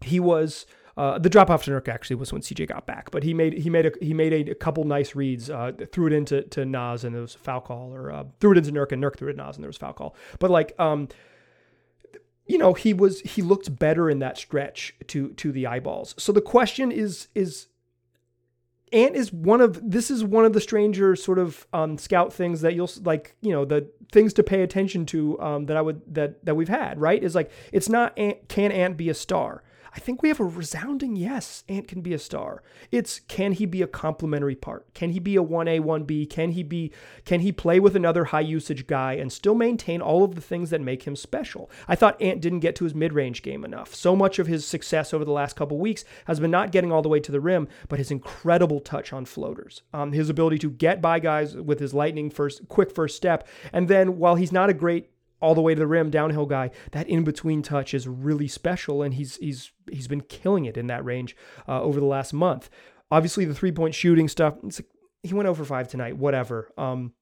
he 0.00 0.20
was 0.20 0.66
uh, 0.96 1.18
the 1.18 1.28
drop 1.28 1.50
off 1.50 1.64
to 1.64 1.70
Nurk 1.70 1.88
actually 1.88 2.16
was 2.16 2.32
when 2.32 2.42
CJ 2.42 2.68
got 2.68 2.86
back, 2.86 3.10
but 3.10 3.22
he 3.22 3.34
made 3.34 3.58
he 3.58 3.70
made 3.70 3.86
a 3.86 3.92
he 4.00 4.14
made 4.14 4.48
a, 4.48 4.52
a 4.52 4.54
couple 4.54 4.84
nice 4.84 5.14
reads, 5.14 5.50
uh, 5.50 5.72
threw 5.90 6.06
it 6.06 6.12
into 6.12 6.42
to 6.42 6.64
Naz 6.64 7.04
and 7.04 7.14
there 7.14 7.22
was 7.22 7.34
a 7.34 7.38
foul 7.38 7.60
call, 7.60 7.92
or 7.92 8.12
uh, 8.12 8.24
threw 8.40 8.52
it 8.52 8.58
into 8.58 8.70
Nurk 8.70 8.92
and 8.92 9.02
Nurk 9.02 9.16
threw 9.16 9.28
it 9.28 9.32
to 9.32 9.38
Naz 9.38 9.56
and 9.56 9.64
there 9.64 9.68
was 9.68 9.76
a 9.76 9.80
foul 9.80 9.92
call. 9.92 10.16
But 10.38 10.50
like 10.50 10.74
um, 10.78 11.08
you 12.46 12.58
know, 12.58 12.74
he 12.74 12.92
was 12.92 13.20
he 13.20 13.42
looked 13.42 13.76
better 13.78 14.10
in 14.10 14.18
that 14.20 14.36
stretch 14.38 14.94
to 15.08 15.30
to 15.34 15.50
the 15.50 15.66
eyeballs. 15.66 16.14
So 16.18 16.32
the 16.32 16.42
question 16.42 16.92
is 16.92 17.28
is 17.34 17.68
Ant 18.92 19.16
is 19.16 19.32
one 19.32 19.60
of 19.60 19.90
this 19.90 20.10
is 20.10 20.22
one 20.22 20.44
of 20.44 20.52
the 20.52 20.60
stranger 20.60 21.16
sort 21.16 21.38
of 21.38 21.66
um, 21.72 21.98
scout 21.98 22.32
things 22.32 22.60
that 22.60 22.74
you'll 22.74 22.90
like 23.02 23.34
you 23.40 23.50
know 23.50 23.64
the 23.64 23.88
things 24.12 24.32
to 24.34 24.42
pay 24.42 24.62
attention 24.62 25.06
to 25.06 25.40
um, 25.40 25.66
that 25.66 25.76
I 25.76 25.82
would 25.82 26.02
that 26.14 26.44
that 26.44 26.54
we've 26.54 26.68
had 26.68 27.00
right 27.00 27.22
is 27.22 27.34
like 27.34 27.50
it's 27.72 27.88
not 27.88 28.16
Ant, 28.18 28.48
can 28.48 28.70
Ant 28.70 28.96
be 28.96 29.08
a 29.08 29.14
star 29.14 29.64
I 29.94 30.00
think 30.00 30.22
we 30.22 30.28
have 30.28 30.40
a 30.40 30.44
resounding 30.44 31.14
yes. 31.14 31.62
Ant 31.68 31.86
can 31.86 32.00
be 32.00 32.12
a 32.12 32.18
star. 32.18 32.64
It's 32.90 33.20
can 33.20 33.52
he 33.52 33.64
be 33.64 33.80
a 33.80 33.86
complementary 33.86 34.56
part? 34.56 34.92
Can 34.92 35.10
he 35.10 35.20
be 35.20 35.36
a 35.36 35.42
1A, 35.42 35.80
1B? 35.80 36.28
Can 36.28 36.50
he 36.50 36.64
be 36.64 36.92
can 37.24 37.40
he 37.40 37.52
play 37.52 37.78
with 37.78 37.94
another 37.94 38.26
high 38.26 38.40
usage 38.40 38.88
guy 38.88 39.12
and 39.12 39.32
still 39.32 39.54
maintain 39.54 40.00
all 40.00 40.24
of 40.24 40.34
the 40.34 40.40
things 40.40 40.70
that 40.70 40.80
make 40.80 41.04
him 41.04 41.14
special? 41.14 41.70
I 41.86 41.94
thought 41.94 42.20
Ant 42.20 42.40
didn't 42.40 42.60
get 42.60 42.74
to 42.76 42.84
his 42.84 42.94
mid-range 42.94 43.42
game 43.42 43.64
enough. 43.64 43.94
So 43.94 44.16
much 44.16 44.40
of 44.40 44.48
his 44.48 44.66
success 44.66 45.14
over 45.14 45.24
the 45.24 45.30
last 45.30 45.54
couple 45.54 45.78
weeks 45.78 46.04
has 46.24 46.40
been 46.40 46.50
not 46.50 46.72
getting 46.72 46.90
all 46.90 47.02
the 47.02 47.08
way 47.08 47.20
to 47.20 47.30
the 47.32 47.40
rim, 47.40 47.68
but 47.88 48.00
his 48.00 48.10
incredible 48.10 48.80
touch 48.80 49.12
on 49.12 49.24
floaters. 49.24 49.82
Um, 49.92 50.10
his 50.10 50.28
ability 50.28 50.58
to 50.58 50.70
get 50.70 51.00
by 51.00 51.20
guys 51.20 51.56
with 51.56 51.78
his 51.78 51.94
lightning 51.94 52.30
first 52.30 52.66
quick 52.68 52.90
first 52.92 53.16
step. 53.16 53.46
And 53.72 53.86
then 53.86 54.18
while 54.18 54.34
he's 54.34 54.52
not 54.52 54.70
a 54.70 54.74
great 54.74 55.10
all 55.44 55.54
the 55.54 55.60
way 55.60 55.74
to 55.74 55.78
the 55.78 55.86
rim 55.86 56.10
downhill 56.10 56.46
guy 56.46 56.70
that 56.92 57.08
in 57.08 57.22
between 57.22 57.62
touch 57.62 57.92
is 57.92 58.08
really 58.08 58.48
special 58.48 59.02
and 59.02 59.14
he's 59.14 59.36
he's 59.36 59.70
he's 59.90 60.08
been 60.08 60.22
killing 60.22 60.64
it 60.64 60.76
in 60.76 60.86
that 60.86 61.04
range 61.04 61.36
uh, 61.68 61.82
over 61.82 62.00
the 62.00 62.06
last 62.06 62.32
month 62.32 62.70
obviously 63.10 63.44
the 63.44 63.54
three 63.54 63.72
point 63.72 63.94
shooting 63.94 64.28
stuff 64.28 64.54
he 65.22 65.34
went 65.34 65.48
over 65.48 65.64
five 65.64 65.86
tonight 65.86 66.16
whatever 66.16 66.72
um, 66.78 67.12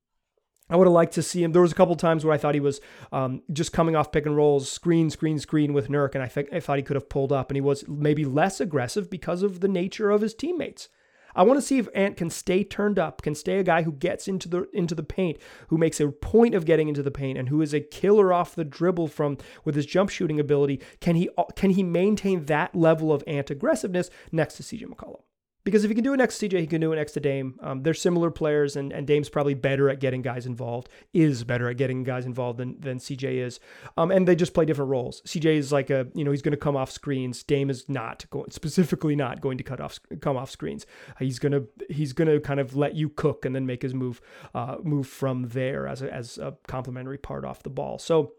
I 0.70 0.76
would 0.76 0.86
have 0.86 0.94
liked 0.94 1.12
to 1.14 1.22
see 1.22 1.42
him. 1.42 1.52
There 1.52 1.60
was 1.60 1.72
a 1.72 1.74
couple 1.74 1.94
times 1.96 2.24
where 2.24 2.32
I 2.32 2.38
thought 2.38 2.54
he 2.54 2.60
was 2.60 2.80
um, 3.12 3.42
just 3.52 3.74
coming 3.74 3.94
off 3.94 4.10
pick 4.10 4.24
and 4.24 4.34
rolls, 4.34 4.70
screen, 4.70 5.10
screen, 5.10 5.38
screen 5.38 5.74
with 5.74 5.88
Nurk, 5.88 6.14
and 6.14 6.22
I 6.22 6.28
think 6.28 6.48
I 6.50 6.60
thought 6.60 6.78
he 6.78 6.82
could 6.82 6.96
have 6.96 7.10
pulled 7.10 7.30
up, 7.30 7.50
and 7.50 7.56
he 7.56 7.60
was 7.60 7.86
maybe 7.86 8.24
less 8.24 8.58
aggressive 8.58 9.10
because 9.10 9.42
of 9.42 9.60
the 9.60 9.68
nature 9.68 10.10
of 10.10 10.22
his 10.22 10.32
teammates. 10.34 10.88
I 11.34 11.42
want 11.42 11.58
to 11.58 11.66
see 11.66 11.78
if 11.78 11.88
Ant 11.94 12.16
can 12.16 12.30
stay 12.30 12.64
turned 12.64 12.98
up, 12.98 13.22
can 13.22 13.34
stay 13.34 13.58
a 13.58 13.62
guy 13.62 13.82
who 13.82 13.92
gets 13.92 14.28
into 14.28 14.48
the 14.48 14.68
into 14.72 14.94
the 14.94 15.02
paint, 15.02 15.38
who 15.68 15.78
makes 15.78 16.00
a 16.00 16.08
point 16.08 16.54
of 16.54 16.64
getting 16.64 16.88
into 16.88 17.02
the 17.02 17.10
paint, 17.10 17.38
and 17.38 17.48
who 17.48 17.62
is 17.62 17.72
a 17.72 17.80
killer 17.80 18.32
off 18.32 18.54
the 18.54 18.64
dribble 18.64 19.08
from 19.08 19.38
with 19.64 19.74
his 19.74 19.86
jump 19.86 20.10
shooting 20.10 20.40
ability. 20.40 20.80
Can 21.00 21.16
he 21.16 21.28
can 21.56 21.70
he 21.70 21.82
maintain 21.82 22.46
that 22.46 22.74
level 22.74 23.12
of 23.12 23.24
Ant 23.26 23.50
aggressiveness 23.50 24.10
next 24.30 24.56
to 24.56 24.62
CJ 24.62 24.86
McCollum? 24.86 25.22
Because 25.64 25.84
if 25.84 25.90
he 25.90 25.94
can 25.94 26.02
do 26.02 26.12
it 26.12 26.16
next 26.16 26.38
to 26.38 26.48
CJ, 26.48 26.60
he 26.60 26.66
can 26.66 26.80
do 26.80 26.92
it 26.92 26.96
next 26.96 27.12
to 27.12 27.20
Dame. 27.20 27.58
Um, 27.62 27.82
they're 27.82 27.94
similar 27.94 28.30
players, 28.30 28.74
and, 28.74 28.92
and 28.92 29.06
Dame's 29.06 29.28
probably 29.28 29.54
better 29.54 29.88
at 29.88 30.00
getting 30.00 30.20
guys 30.20 30.44
involved, 30.44 30.88
is 31.12 31.44
better 31.44 31.68
at 31.68 31.76
getting 31.76 32.02
guys 32.02 32.26
involved 32.26 32.58
than, 32.58 32.80
than 32.80 32.98
CJ 32.98 33.34
is. 33.34 33.60
Um, 33.96 34.10
and 34.10 34.26
they 34.26 34.34
just 34.34 34.54
play 34.54 34.64
different 34.64 34.90
roles. 34.90 35.22
CJ 35.22 35.56
is 35.56 35.70
like 35.72 35.88
a, 35.88 36.08
you 36.14 36.24
know, 36.24 36.32
he's 36.32 36.42
going 36.42 36.52
to 36.52 36.58
come 36.58 36.76
off 36.76 36.90
screens. 36.90 37.44
Dame 37.44 37.70
is 37.70 37.88
not 37.88 38.28
going, 38.30 38.50
specifically 38.50 39.14
not 39.14 39.40
going 39.40 39.56
to 39.58 39.64
cut 39.64 39.80
off, 39.80 40.00
come 40.20 40.36
off 40.36 40.50
screens. 40.50 40.84
He's 41.20 41.38
going 41.38 41.52
to, 41.52 41.68
he's 41.88 42.12
going 42.12 42.28
to 42.28 42.40
kind 42.40 42.58
of 42.58 42.74
let 42.74 42.96
you 42.96 43.08
cook 43.08 43.44
and 43.44 43.54
then 43.54 43.64
make 43.64 43.82
his 43.82 43.94
move, 43.94 44.20
uh, 44.54 44.78
move 44.82 45.06
from 45.06 45.48
there 45.48 45.86
as 45.86 46.02
a, 46.02 46.12
as 46.12 46.38
a 46.38 46.56
complementary 46.66 47.18
part 47.18 47.44
off 47.44 47.62
the 47.62 47.70
ball. 47.70 47.98
So 47.98 48.32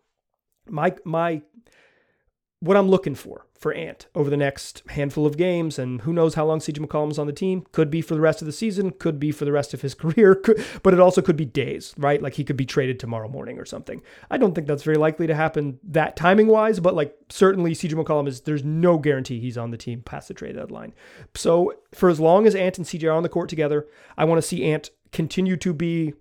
my, 0.67 0.93
my, 1.05 1.41
what 2.63 2.77
I'm 2.77 2.87
looking 2.87 3.13
for 3.13 3.45
for 3.59 3.73
Ant 3.73 4.07
over 4.15 4.29
the 4.29 4.37
next 4.37 4.83
handful 4.89 5.25
of 5.25 5.35
games, 5.35 5.77
and 5.77 6.01
who 6.01 6.13
knows 6.13 6.35
how 6.35 6.45
long 6.45 6.59
CJ 6.59 6.85
McCollum's 6.85 7.19
on 7.19 7.27
the 7.27 7.33
team. 7.33 7.65
Could 7.73 7.91
be 7.91 8.01
for 8.01 8.13
the 8.13 8.21
rest 8.21 8.41
of 8.41 8.45
the 8.45 8.53
season, 8.53 8.91
could 8.91 9.19
be 9.19 9.33
for 9.33 9.43
the 9.43 9.51
rest 9.51 9.73
of 9.73 9.81
his 9.81 9.93
career, 9.93 10.33
could, 10.33 10.65
but 10.81 10.93
it 10.93 10.99
also 11.01 11.21
could 11.21 11.35
be 11.35 11.43
days, 11.43 11.93
right? 11.97 12.21
Like 12.21 12.35
he 12.35 12.45
could 12.45 12.55
be 12.55 12.65
traded 12.65 12.99
tomorrow 12.99 13.27
morning 13.27 13.59
or 13.59 13.65
something. 13.65 14.01
I 14.31 14.37
don't 14.37 14.55
think 14.55 14.65
that's 14.65 14.83
very 14.83 14.95
likely 14.95 15.27
to 15.27 15.35
happen 15.35 15.77
that 15.83 16.15
timing 16.15 16.47
wise, 16.47 16.79
but 16.79 16.95
like 16.95 17.13
certainly 17.29 17.73
CJ 17.73 18.01
McCollum 18.01 18.29
is 18.29 18.41
there's 18.41 18.63
no 18.63 18.97
guarantee 18.97 19.41
he's 19.41 19.57
on 19.57 19.71
the 19.71 19.77
team 19.77 20.01
past 20.01 20.29
the 20.29 20.33
trade 20.33 20.55
deadline. 20.55 20.93
So 21.35 21.73
for 21.93 22.09
as 22.09 22.21
long 22.21 22.47
as 22.47 22.55
Ant 22.55 22.77
and 22.77 22.87
CJ 22.87 23.09
are 23.09 23.11
on 23.11 23.23
the 23.23 23.29
court 23.29 23.49
together, 23.49 23.87
I 24.17 24.23
want 24.23 24.41
to 24.41 24.47
see 24.47 24.63
Ant 24.63 24.89
continue 25.11 25.57
to 25.57 25.73
be 25.73 26.13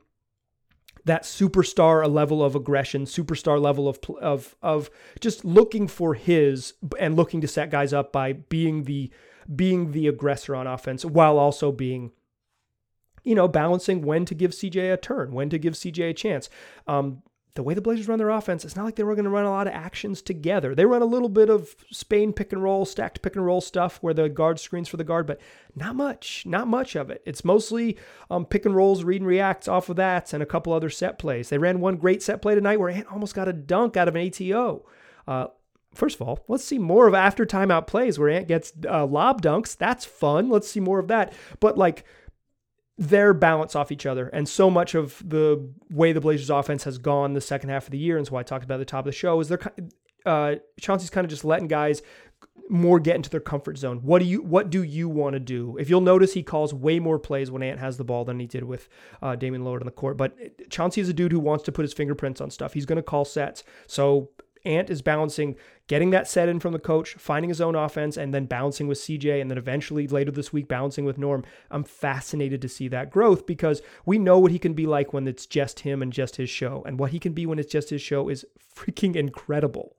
that 1.04 1.24
superstar 1.24 2.08
level 2.12 2.44
of 2.44 2.54
aggression, 2.54 3.04
superstar 3.04 3.60
level 3.60 3.88
of 3.88 3.98
of 4.20 4.56
of 4.62 4.90
just 5.20 5.44
looking 5.44 5.88
for 5.88 6.14
his 6.14 6.74
and 6.98 7.16
looking 7.16 7.40
to 7.40 7.48
set 7.48 7.70
guys 7.70 7.92
up 7.92 8.12
by 8.12 8.32
being 8.32 8.84
the 8.84 9.10
being 9.54 9.92
the 9.92 10.06
aggressor 10.06 10.54
on 10.54 10.66
offense 10.66 11.04
while 11.04 11.38
also 11.38 11.72
being 11.72 12.12
you 13.24 13.34
know 13.34 13.48
balancing 13.48 14.02
when 14.02 14.24
to 14.24 14.34
give 14.34 14.52
CJ 14.52 14.92
a 14.92 14.96
turn, 14.96 15.32
when 15.32 15.50
to 15.50 15.58
give 15.58 15.74
CJ 15.74 16.10
a 16.10 16.14
chance. 16.14 16.48
Um, 16.86 17.22
the 17.54 17.62
way 17.62 17.74
the 17.74 17.82
Blazers 17.82 18.08
run 18.08 18.18
their 18.18 18.30
offense, 18.30 18.64
it's 18.64 18.76
not 18.76 18.86
like 18.86 18.96
they 18.96 19.02
were 19.02 19.14
going 19.14 19.26
to 19.26 19.30
run 19.30 19.44
a 19.44 19.50
lot 19.50 19.66
of 19.66 19.74
actions 19.74 20.22
together. 20.22 20.74
They 20.74 20.86
run 20.86 21.02
a 21.02 21.06
little 21.06 21.28
bit 21.28 21.50
of 21.50 21.76
Spain 21.90 22.32
pick 22.32 22.52
and 22.52 22.62
roll, 22.62 22.86
stacked 22.86 23.20
pick 23.20 23.36
and 23.36 23.44
roll 23.44 23.60
stuff 23.60 23.98
where 24.00 24.14
the 24.14 24.30
guard 24.30 24.58
screens 24.58 24.88
for 24.88 24.96
the 24.96 25.04
guard, 25.04 25.26
but 25.26 25.38
not 25.76 25.94
much, 25.94 26.44
not 26.46 26.66
much 26.66 26.96
of 26.96 27.10
it. 27.10 27.22
It's 27.26 27.44
mostly 27.44 27.98
um, 28.30 28.46
pick 28.46 28.64
and 28.64 28.74
rolls, 28.74 29.04
read 29.04 29.20
and 29.20 29.28
reacts 29.28 29.68
off 29.68 29.90
of 29.90 29.96
that, 29.96 30.32
and 30.32 30.42
a 30.42 30.46
couple 30.46 30.72
other 30.72 30.88
set 30.88 31.18
plays. 31.18 31.50
They 31.50 31.58
ran 31.58 31.80
one 31.80 31.96
great 31.96 32.22
set 32.22 32.40
play 32.40 32.54
tonight 32.54 32.80
where 32.80 32.88
Ant 32.88 33.12
almost 33.12 33.34
got 33.34 33.48
a 33.48 33.52
dunk 33.52 33.98
out 33.98 34.08
of 34.08 34.16
an 34.16 34.26
ATO. 34.26 34.86
Uh, 35.28 35.48
first 35.94 36.18
of 36.18 36.26
all, 36.26 36.40
let's 36.48 36.64
see 36.64 36.78
more 36.78 37.06
of 37.06 37.12
after 37.12 37.44
timeout 37.44 37.86
plays 37.86 38.18
where 38.18 38.30
Ant 38.30 38.48
gets 38.48 38.72
uh, 38.88 39.04
lob 39.04 39.42
dunks. 39.42 39.76
That's 39.76 40.06
fun. 40.06 40.48
Let's 40.48 40.70
see 40.70 40.80
more 40.80 40.98
of 40.98 41.08
that. 41.08 41.34
But 41.60 41.76
like 41.76 42.04
their 42.98 43.32
balance 43.34 43.74
off 43.74 43.90
each 43.90 44.06
other. 44.06 44.28
And 44.28 44.48
so 44.48 44.70
much 44.70 44.94
of 44.94 45.22
the 45.28 45.70
way 45.90 46.12
the 46.12 46.20
Blazers 46.20 46.50
offense 46.50 46.84
has 46.84 46.98
gone 46.98 47.32
the 47.32 47.40
second 47.40 47.70
half 47.70 47.84
of 47.84 47.90
the 47.90 47.98
year, 47.98 48.16
and 48.16 48.26
so 48.26 48.36
I 48.36 48.42
talked 48.42 48.64
about 48.64 48.74
at 48.74 48.78
the 48.78 48.84
top 48.84 49.00
of 49.00 49.06
the 49.06 49.12
show, 49.12 49.40
is 49.40 49.48
they're 49.48 49.60
uh, 50.24 50.56
Chauncey's 50.80 51.10
kind 51.10 51.24
of 51.24 51.30
just 51.30 51.44
letting 51.44 51.68
guys 51.68 52.02
more 52.68 53.00
get 53.00 53.16
into 53.16 53.28
their 53.28 53.40
comfort 53.40 53.76
zone. 53.76 53.98
What 54.02 54.20
do 54.20 54.24
you 54.24 54.42
what 54.42 54.70
do 54.70 54.82
you 54.82 55.08
want 55.08 55.34
to 55.34 55.40
do? 55.40 55.76
If 55.78 55.90
you'll 55.90 56.00
notice, 56.00 56.34
he 56.34 56.42
calls 56.42 56.72
way 56.72 56.98
more 56.98 57.18
plays 57.18 57.50
when 57.50 57.62
Ant 57.62 57.80
has 57.80 57.96
the 57.96 58.04
ball 58.04 58.24
than 58.24 58.38
he 58.38 58.46
did 58.46 58.64
with 58.64 58.88
uh, 59.20 59.36
Damian 59.36 59.62
Lillard 59.64 59.80
on 59.80 59.86
the 59.86 59.90
court. 59.90 60.16
But 60.16 60.70
Chauncey 60.70 61.00
is 61.00 61.08
a 61.08 61.12
dude 61.12 61.32
who 61.32 61.40
wants 61.40 61.64
to 61.64 61.72
put 61.72 61.82
his 61.82 61.92
fingerprints 61.92 62.40
on 62.40 62.50
stuff. 62.50 62.72
He's 62.72 62.86
going 62.86 62.96
to 62.96 63.02
call 63.02 63.24
sets. 63.24 63.64
So 63.86 64.30
Ant 64.64 64.90
is 64.90 65.02
balancing 65.02 65.56
getting 65.88 66.10
that 66.10 66.28
set 66.28 66.48
in 66.48 66.60
from 66.60 66.72
the 66.72 66.78
coach, 66.78 67.14
finding 67.14 67.48
his 67.48 67.60
own 67.60 67.74
offense, 67.74 68.16
and 68.16 68.32
then 68.32 68.46
bouncing 68.46 68.86
with 68.86 68.98
CJ, 68.98 69.40
and 69.40 69.50
then 69.50 69.58
eventually 69.58 70.06
later 70.06 70.30
this 70.30 70.52
week 70.52 70.68
bouncing 70.68 71.04
with 71.04 71.18
Norm. 71.18 71.44
I'm 71.70 71.84
fascinated 71.84 72.62
to 72.62 72.68
see 72.68 72.88
that 72.88 73.10
growth 73.10 73.46
because 73.46 73.82
we 74.06 74.18
know 74.18 74.38
what 74.38 74.52
he 74.52 74.58
can 74.58 74.74
be 74.74 74.86
like 74.86 75.12
when 75.12 75.26
it's 75.26 75.46
just 75.46 75.80
him 75.80 76.02
and 76.02 76.12
just 76.12 76.36
his 76.36 76.48
show, 76.48 76.82
and 76.86 76.98
what 76.98 77.10
he 77.10 77.18
can 77.18 77.32
be 77.32 77.46
when 77.46 77.58
it's 77.58 77.72
just 77.72 77.90
his 77.90 78.02
show 78.02 78.28
is 78.28 78.44
freaking 78.76 79.16
incredible. 79.16 79.96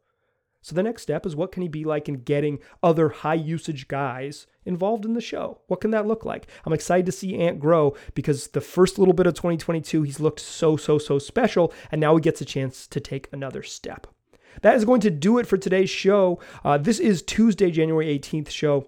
So 0.63 0.73
the 0.73 0.83
next 0.83 1.01
step 1.03 1.25
is 1.25 1.35
what 1.35 1.51
can 1.51 1.61
he 1.61 1.67
be 1.67 1.83
like 1.83 2.07
in 2.07 2.23
getting 2.23 2.59
other 2.81 3.09
high 3.09 3.33
usage 3.33 3.89
guys 3.89 4.47
involved 4.63 5.03
in 5.03 5.13
the 5.13 5.19
show? 5.19 5.59
What 5.67 5.81
can 5.81 5.91
that 5.91 6.07
look 6.07 6.23
like? 6.23 6.47
I'm 6.65 6.71
excited 6.71 7.05
to 7.05 7.11
see 7.11 7.37
Ant 7.37 7.59
grow 7.59 7.97
because 8.15 8.47
the 8.47 8.61
first 8.61 8.97
little 8.97 9.13
bit 9.13 9.27
of 9.27 9.33
2022, 9.33 10.03
he's 10.03 10.21
looked 10.21 10.39
so, 10.39 10.77
so, 10.77 10.97
so 10.97 11.19
special. 11.19 11.73
And 11.91 11.99
now 11.99 12.15
he 12.15 12.21
gets 12.21 12.39
a 12.39 12.45
chance 12.45 12.87
to 12.87 13.01
take 13.01 13.27
another 13.33 13.61
step. 13.61 14.07
That 14.61 14.75
is 14.75 14.85
going 14.85 15.01
to 15.01 15.09
do 15.09 15.37
it 15.37 15.47
for 15.47 15.57
today's 15.57 15.89
show. 15.89 16.39
Uh, 16.63 16.77
this 16.77 16.99
is 16.99 17.21
Tuesday, 17.21 17.71
January 17.71 18.07
18th 18.17 18.49
show. 18.49 18.87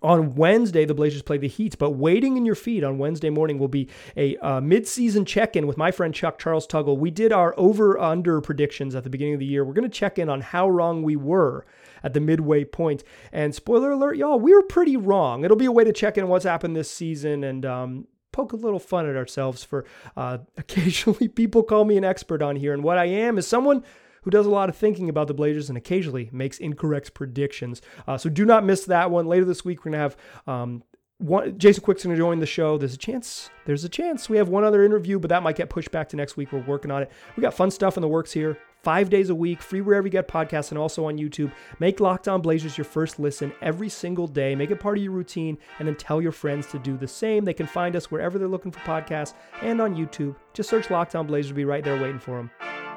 On 0.00 0.36
Wednesday, 0.36 0.84
the 0.84 0.94
Blazers 0.94 1.22
play 1.22 1.38
the 1.38 1.48
Heat, 1.48 1.76
but 1.76 1.90
waiting 1.90 2.36
in 2.36 2.46
your 2.46 2.54
feed 2.54 2.84
on 2.84 2.98
Wednesday 2.98 3.30
morning 3.30 3.58
will 3.58 3.66
be 3.66 3.88
a 4.16 4.36
uh, 4.36 4.60
mid-season 4.60 5.24
check-in 5.24 5.66
with 5.66 5.76
my 5.76 5.90
friend 5.90 6.14
Chuck 6.14 6.38
Charles 6.38 6.68
Tuggle. 6.68 6.96
We 6.96 7.10
did 7.10 7.32
our 7.32 7.52
over/under 7.58 8.40
predictions 8.40 8.94
at 8.94 9.02
the 9.02 9.10
beginning 9.10 9.34
of 9.34 9.40
the 9.40 9.46
year. 9.46 9.64
We're 9.64 9.72
going 9.72 9.90
to 9.90 9.96
check 9.96 10.16
in 10.16 10.28
on 10.28 10.40
how 10.40 10.68
wrong 10.68 11.02
we 11.02 11.16
were 11.16 11.66
at 12.04 12.14
the 12.14 12.20
midway 12.20 12.64
point. 12.64 13.02
And 13.32 13.52
spoiler 13.54 13.90
alert, 13.90 14.16
y'all, 14.16 14.38
we 14.38 14.54
were 14.54 14.62
pretty 14.62 14.96
wrong. 14.96 15.44
It'll 15.44 15.56
be 15.56 15.64
a 15.64 15.72
way 15.72 15.82
to 15.82 15.92
check 15.92 16.16
in 16.16 16.28
what's 16.28 16.44
happened 16.44 16.76
this 16.76 16.90
season 16.90 17.42
and 17.42 17.66
um, 17.66 18.06
poke 18.30 18.52
a 18.52 18.56
little 18.56 18.78
fun 18.78 19.08
at 19.08 19.16
ourselves 19.16 19.64
for 19.64 19.84
uh, 20.16 20.38
occasionally 20.56 21.26
people 21.26 21.64
call 21.64 21.84
me 21.84 21.96
an 21.96 22.04
expert 22.04 22.40
on 22.40 22.54
here, 22.56 22.72
and 22.72 22.84
what 22.84 22.98
I 22.98 23.06
am 23.06 23.36
is 23.36 23.46
someone 23.46 23.82
who 24.22 24.30
does 24.30 24.46
a 24.46 24.50
lot 24.50 24.68
of 24.68 24.76
thinking 24.76 25.08
about 25.08 25.28
the 25.28 25.34
Blazers 25.34 25.68
and 25.68 25.78
occasionally 25.78 26.30
makes 26.32 26.58
incorrect 26.58 27.14
predictions. 27.14 27.82
Uh, 28.06 28.18
so 28.18 28.28
do 28.28 28.44
not 28.44 28.64
miss 28.64 28.84
that 28.84 29.10
one. 29.10 29.26
Later 29.26 29.44
this 29.44 29.64
week, 29.64 29.80
we're 29.80 29.92
going 29.92 29.92
to 29.92 29.98
have 29.98 30.16
um, 30.46 30.82
one, 31.18 31.58
Jason 31.58 31.82
Quick's 31.82 32.04
going 32.04 32.14
to 32.14 32.20
join 32.20 32.38
the 32.38 32.46
show. 32.46 32.78
There's 32.78 32.94
a 32.94 32.98
chance. 32.98 33.50
There's 33.66 33.84
a 33.84 33.88
chance 33.88 34.28
we 34.28 34.36
have 34.36 34.48
one 34.48 34.64
other 34.64 34.84
interview, 34.84 35.18
but 35.18 35.28
that 35.30 35.42
might 35.42 35.56
get 35.56 35.68
pushed 35.68 35.90
back 35.90 36.08
to 36.10 36.16
next 36.16 36.36
week. 36.36 36.52
We're 36.52 36.60
working 36.60 36.90
on 36.90 37.02
it. 37.02 37.10
We 37.36 37.40
got 37.40 37.54
fun 37.54 37.70
stuff 37.70 37.96
in 37.96 38.02
the 38.02 38.08
works 38.08 38.32
here. 38.32 38.56
Five 38.84 39.10
days 39.10 39.28
a 39.28 39.34
week, 39.34 39.60
free 39.60 39.80
wherever 39.80 40.06
you 40.06 40.12
get 40.12 40.28
podcasts, 40.28 40.70
and 40.70 40.78
also 40.78 41.06
on 41.06 41.18
YouTube. 41.18 41.52
Make 41.80 41.98
Lockdown 41.98 42.40
Blazers 42.40 42.78
your 42.78 42.84
first 42.84 43.18
listen 43.18 43.52
every 43.60 43.88
single 43.88 44.28
day. 44.28 44.54
Make 44.54 44.70
it 44.70 44.78
part 44.78 44.96
of 44.96 45.02
your 45.02 45.12
routine, 45.12 45.58
and 45.80 45.88
then 45.88 45.96
tell 45.96 46.22
your 46.22 46.30
friends 46.30 46.68
to 46.68 46.78
do 46.78 46.96
the 46.96 47.08
same. 47.08 47.44
They 47.44 47.52
can 47.52 47.66
find 47.66 47.96
us 47.96 48.08
wherever 48.08 48.38
they're 48.38 48.46
looking 48.46 48.70
for 48.70 48.78
podcasts 48.80 49.34
and 49.62 49.80
on 49.80 49.96
YouTube. 49.96 50.36
Just 50.54 50.70
search 50.70 50.86
Lockdown 50.86 51.26
Blazers. 51.26 51.50
We'll 51.50 51.56
be 51.56 51.64
right 51.64 51.82
there 51.82 52.00
waiting 52.00 52.20
for 52.20 52.36
them. 52.36 52.50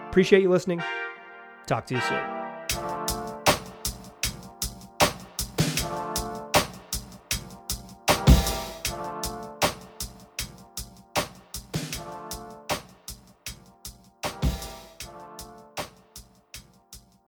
Appreciate 0.08 0.44
you 0.44 0.50
listening. 0.50 0.84
Talk 1.66 1.86
to 1.88 1.96
you 1.96 2.02
soon. 2.02 2.41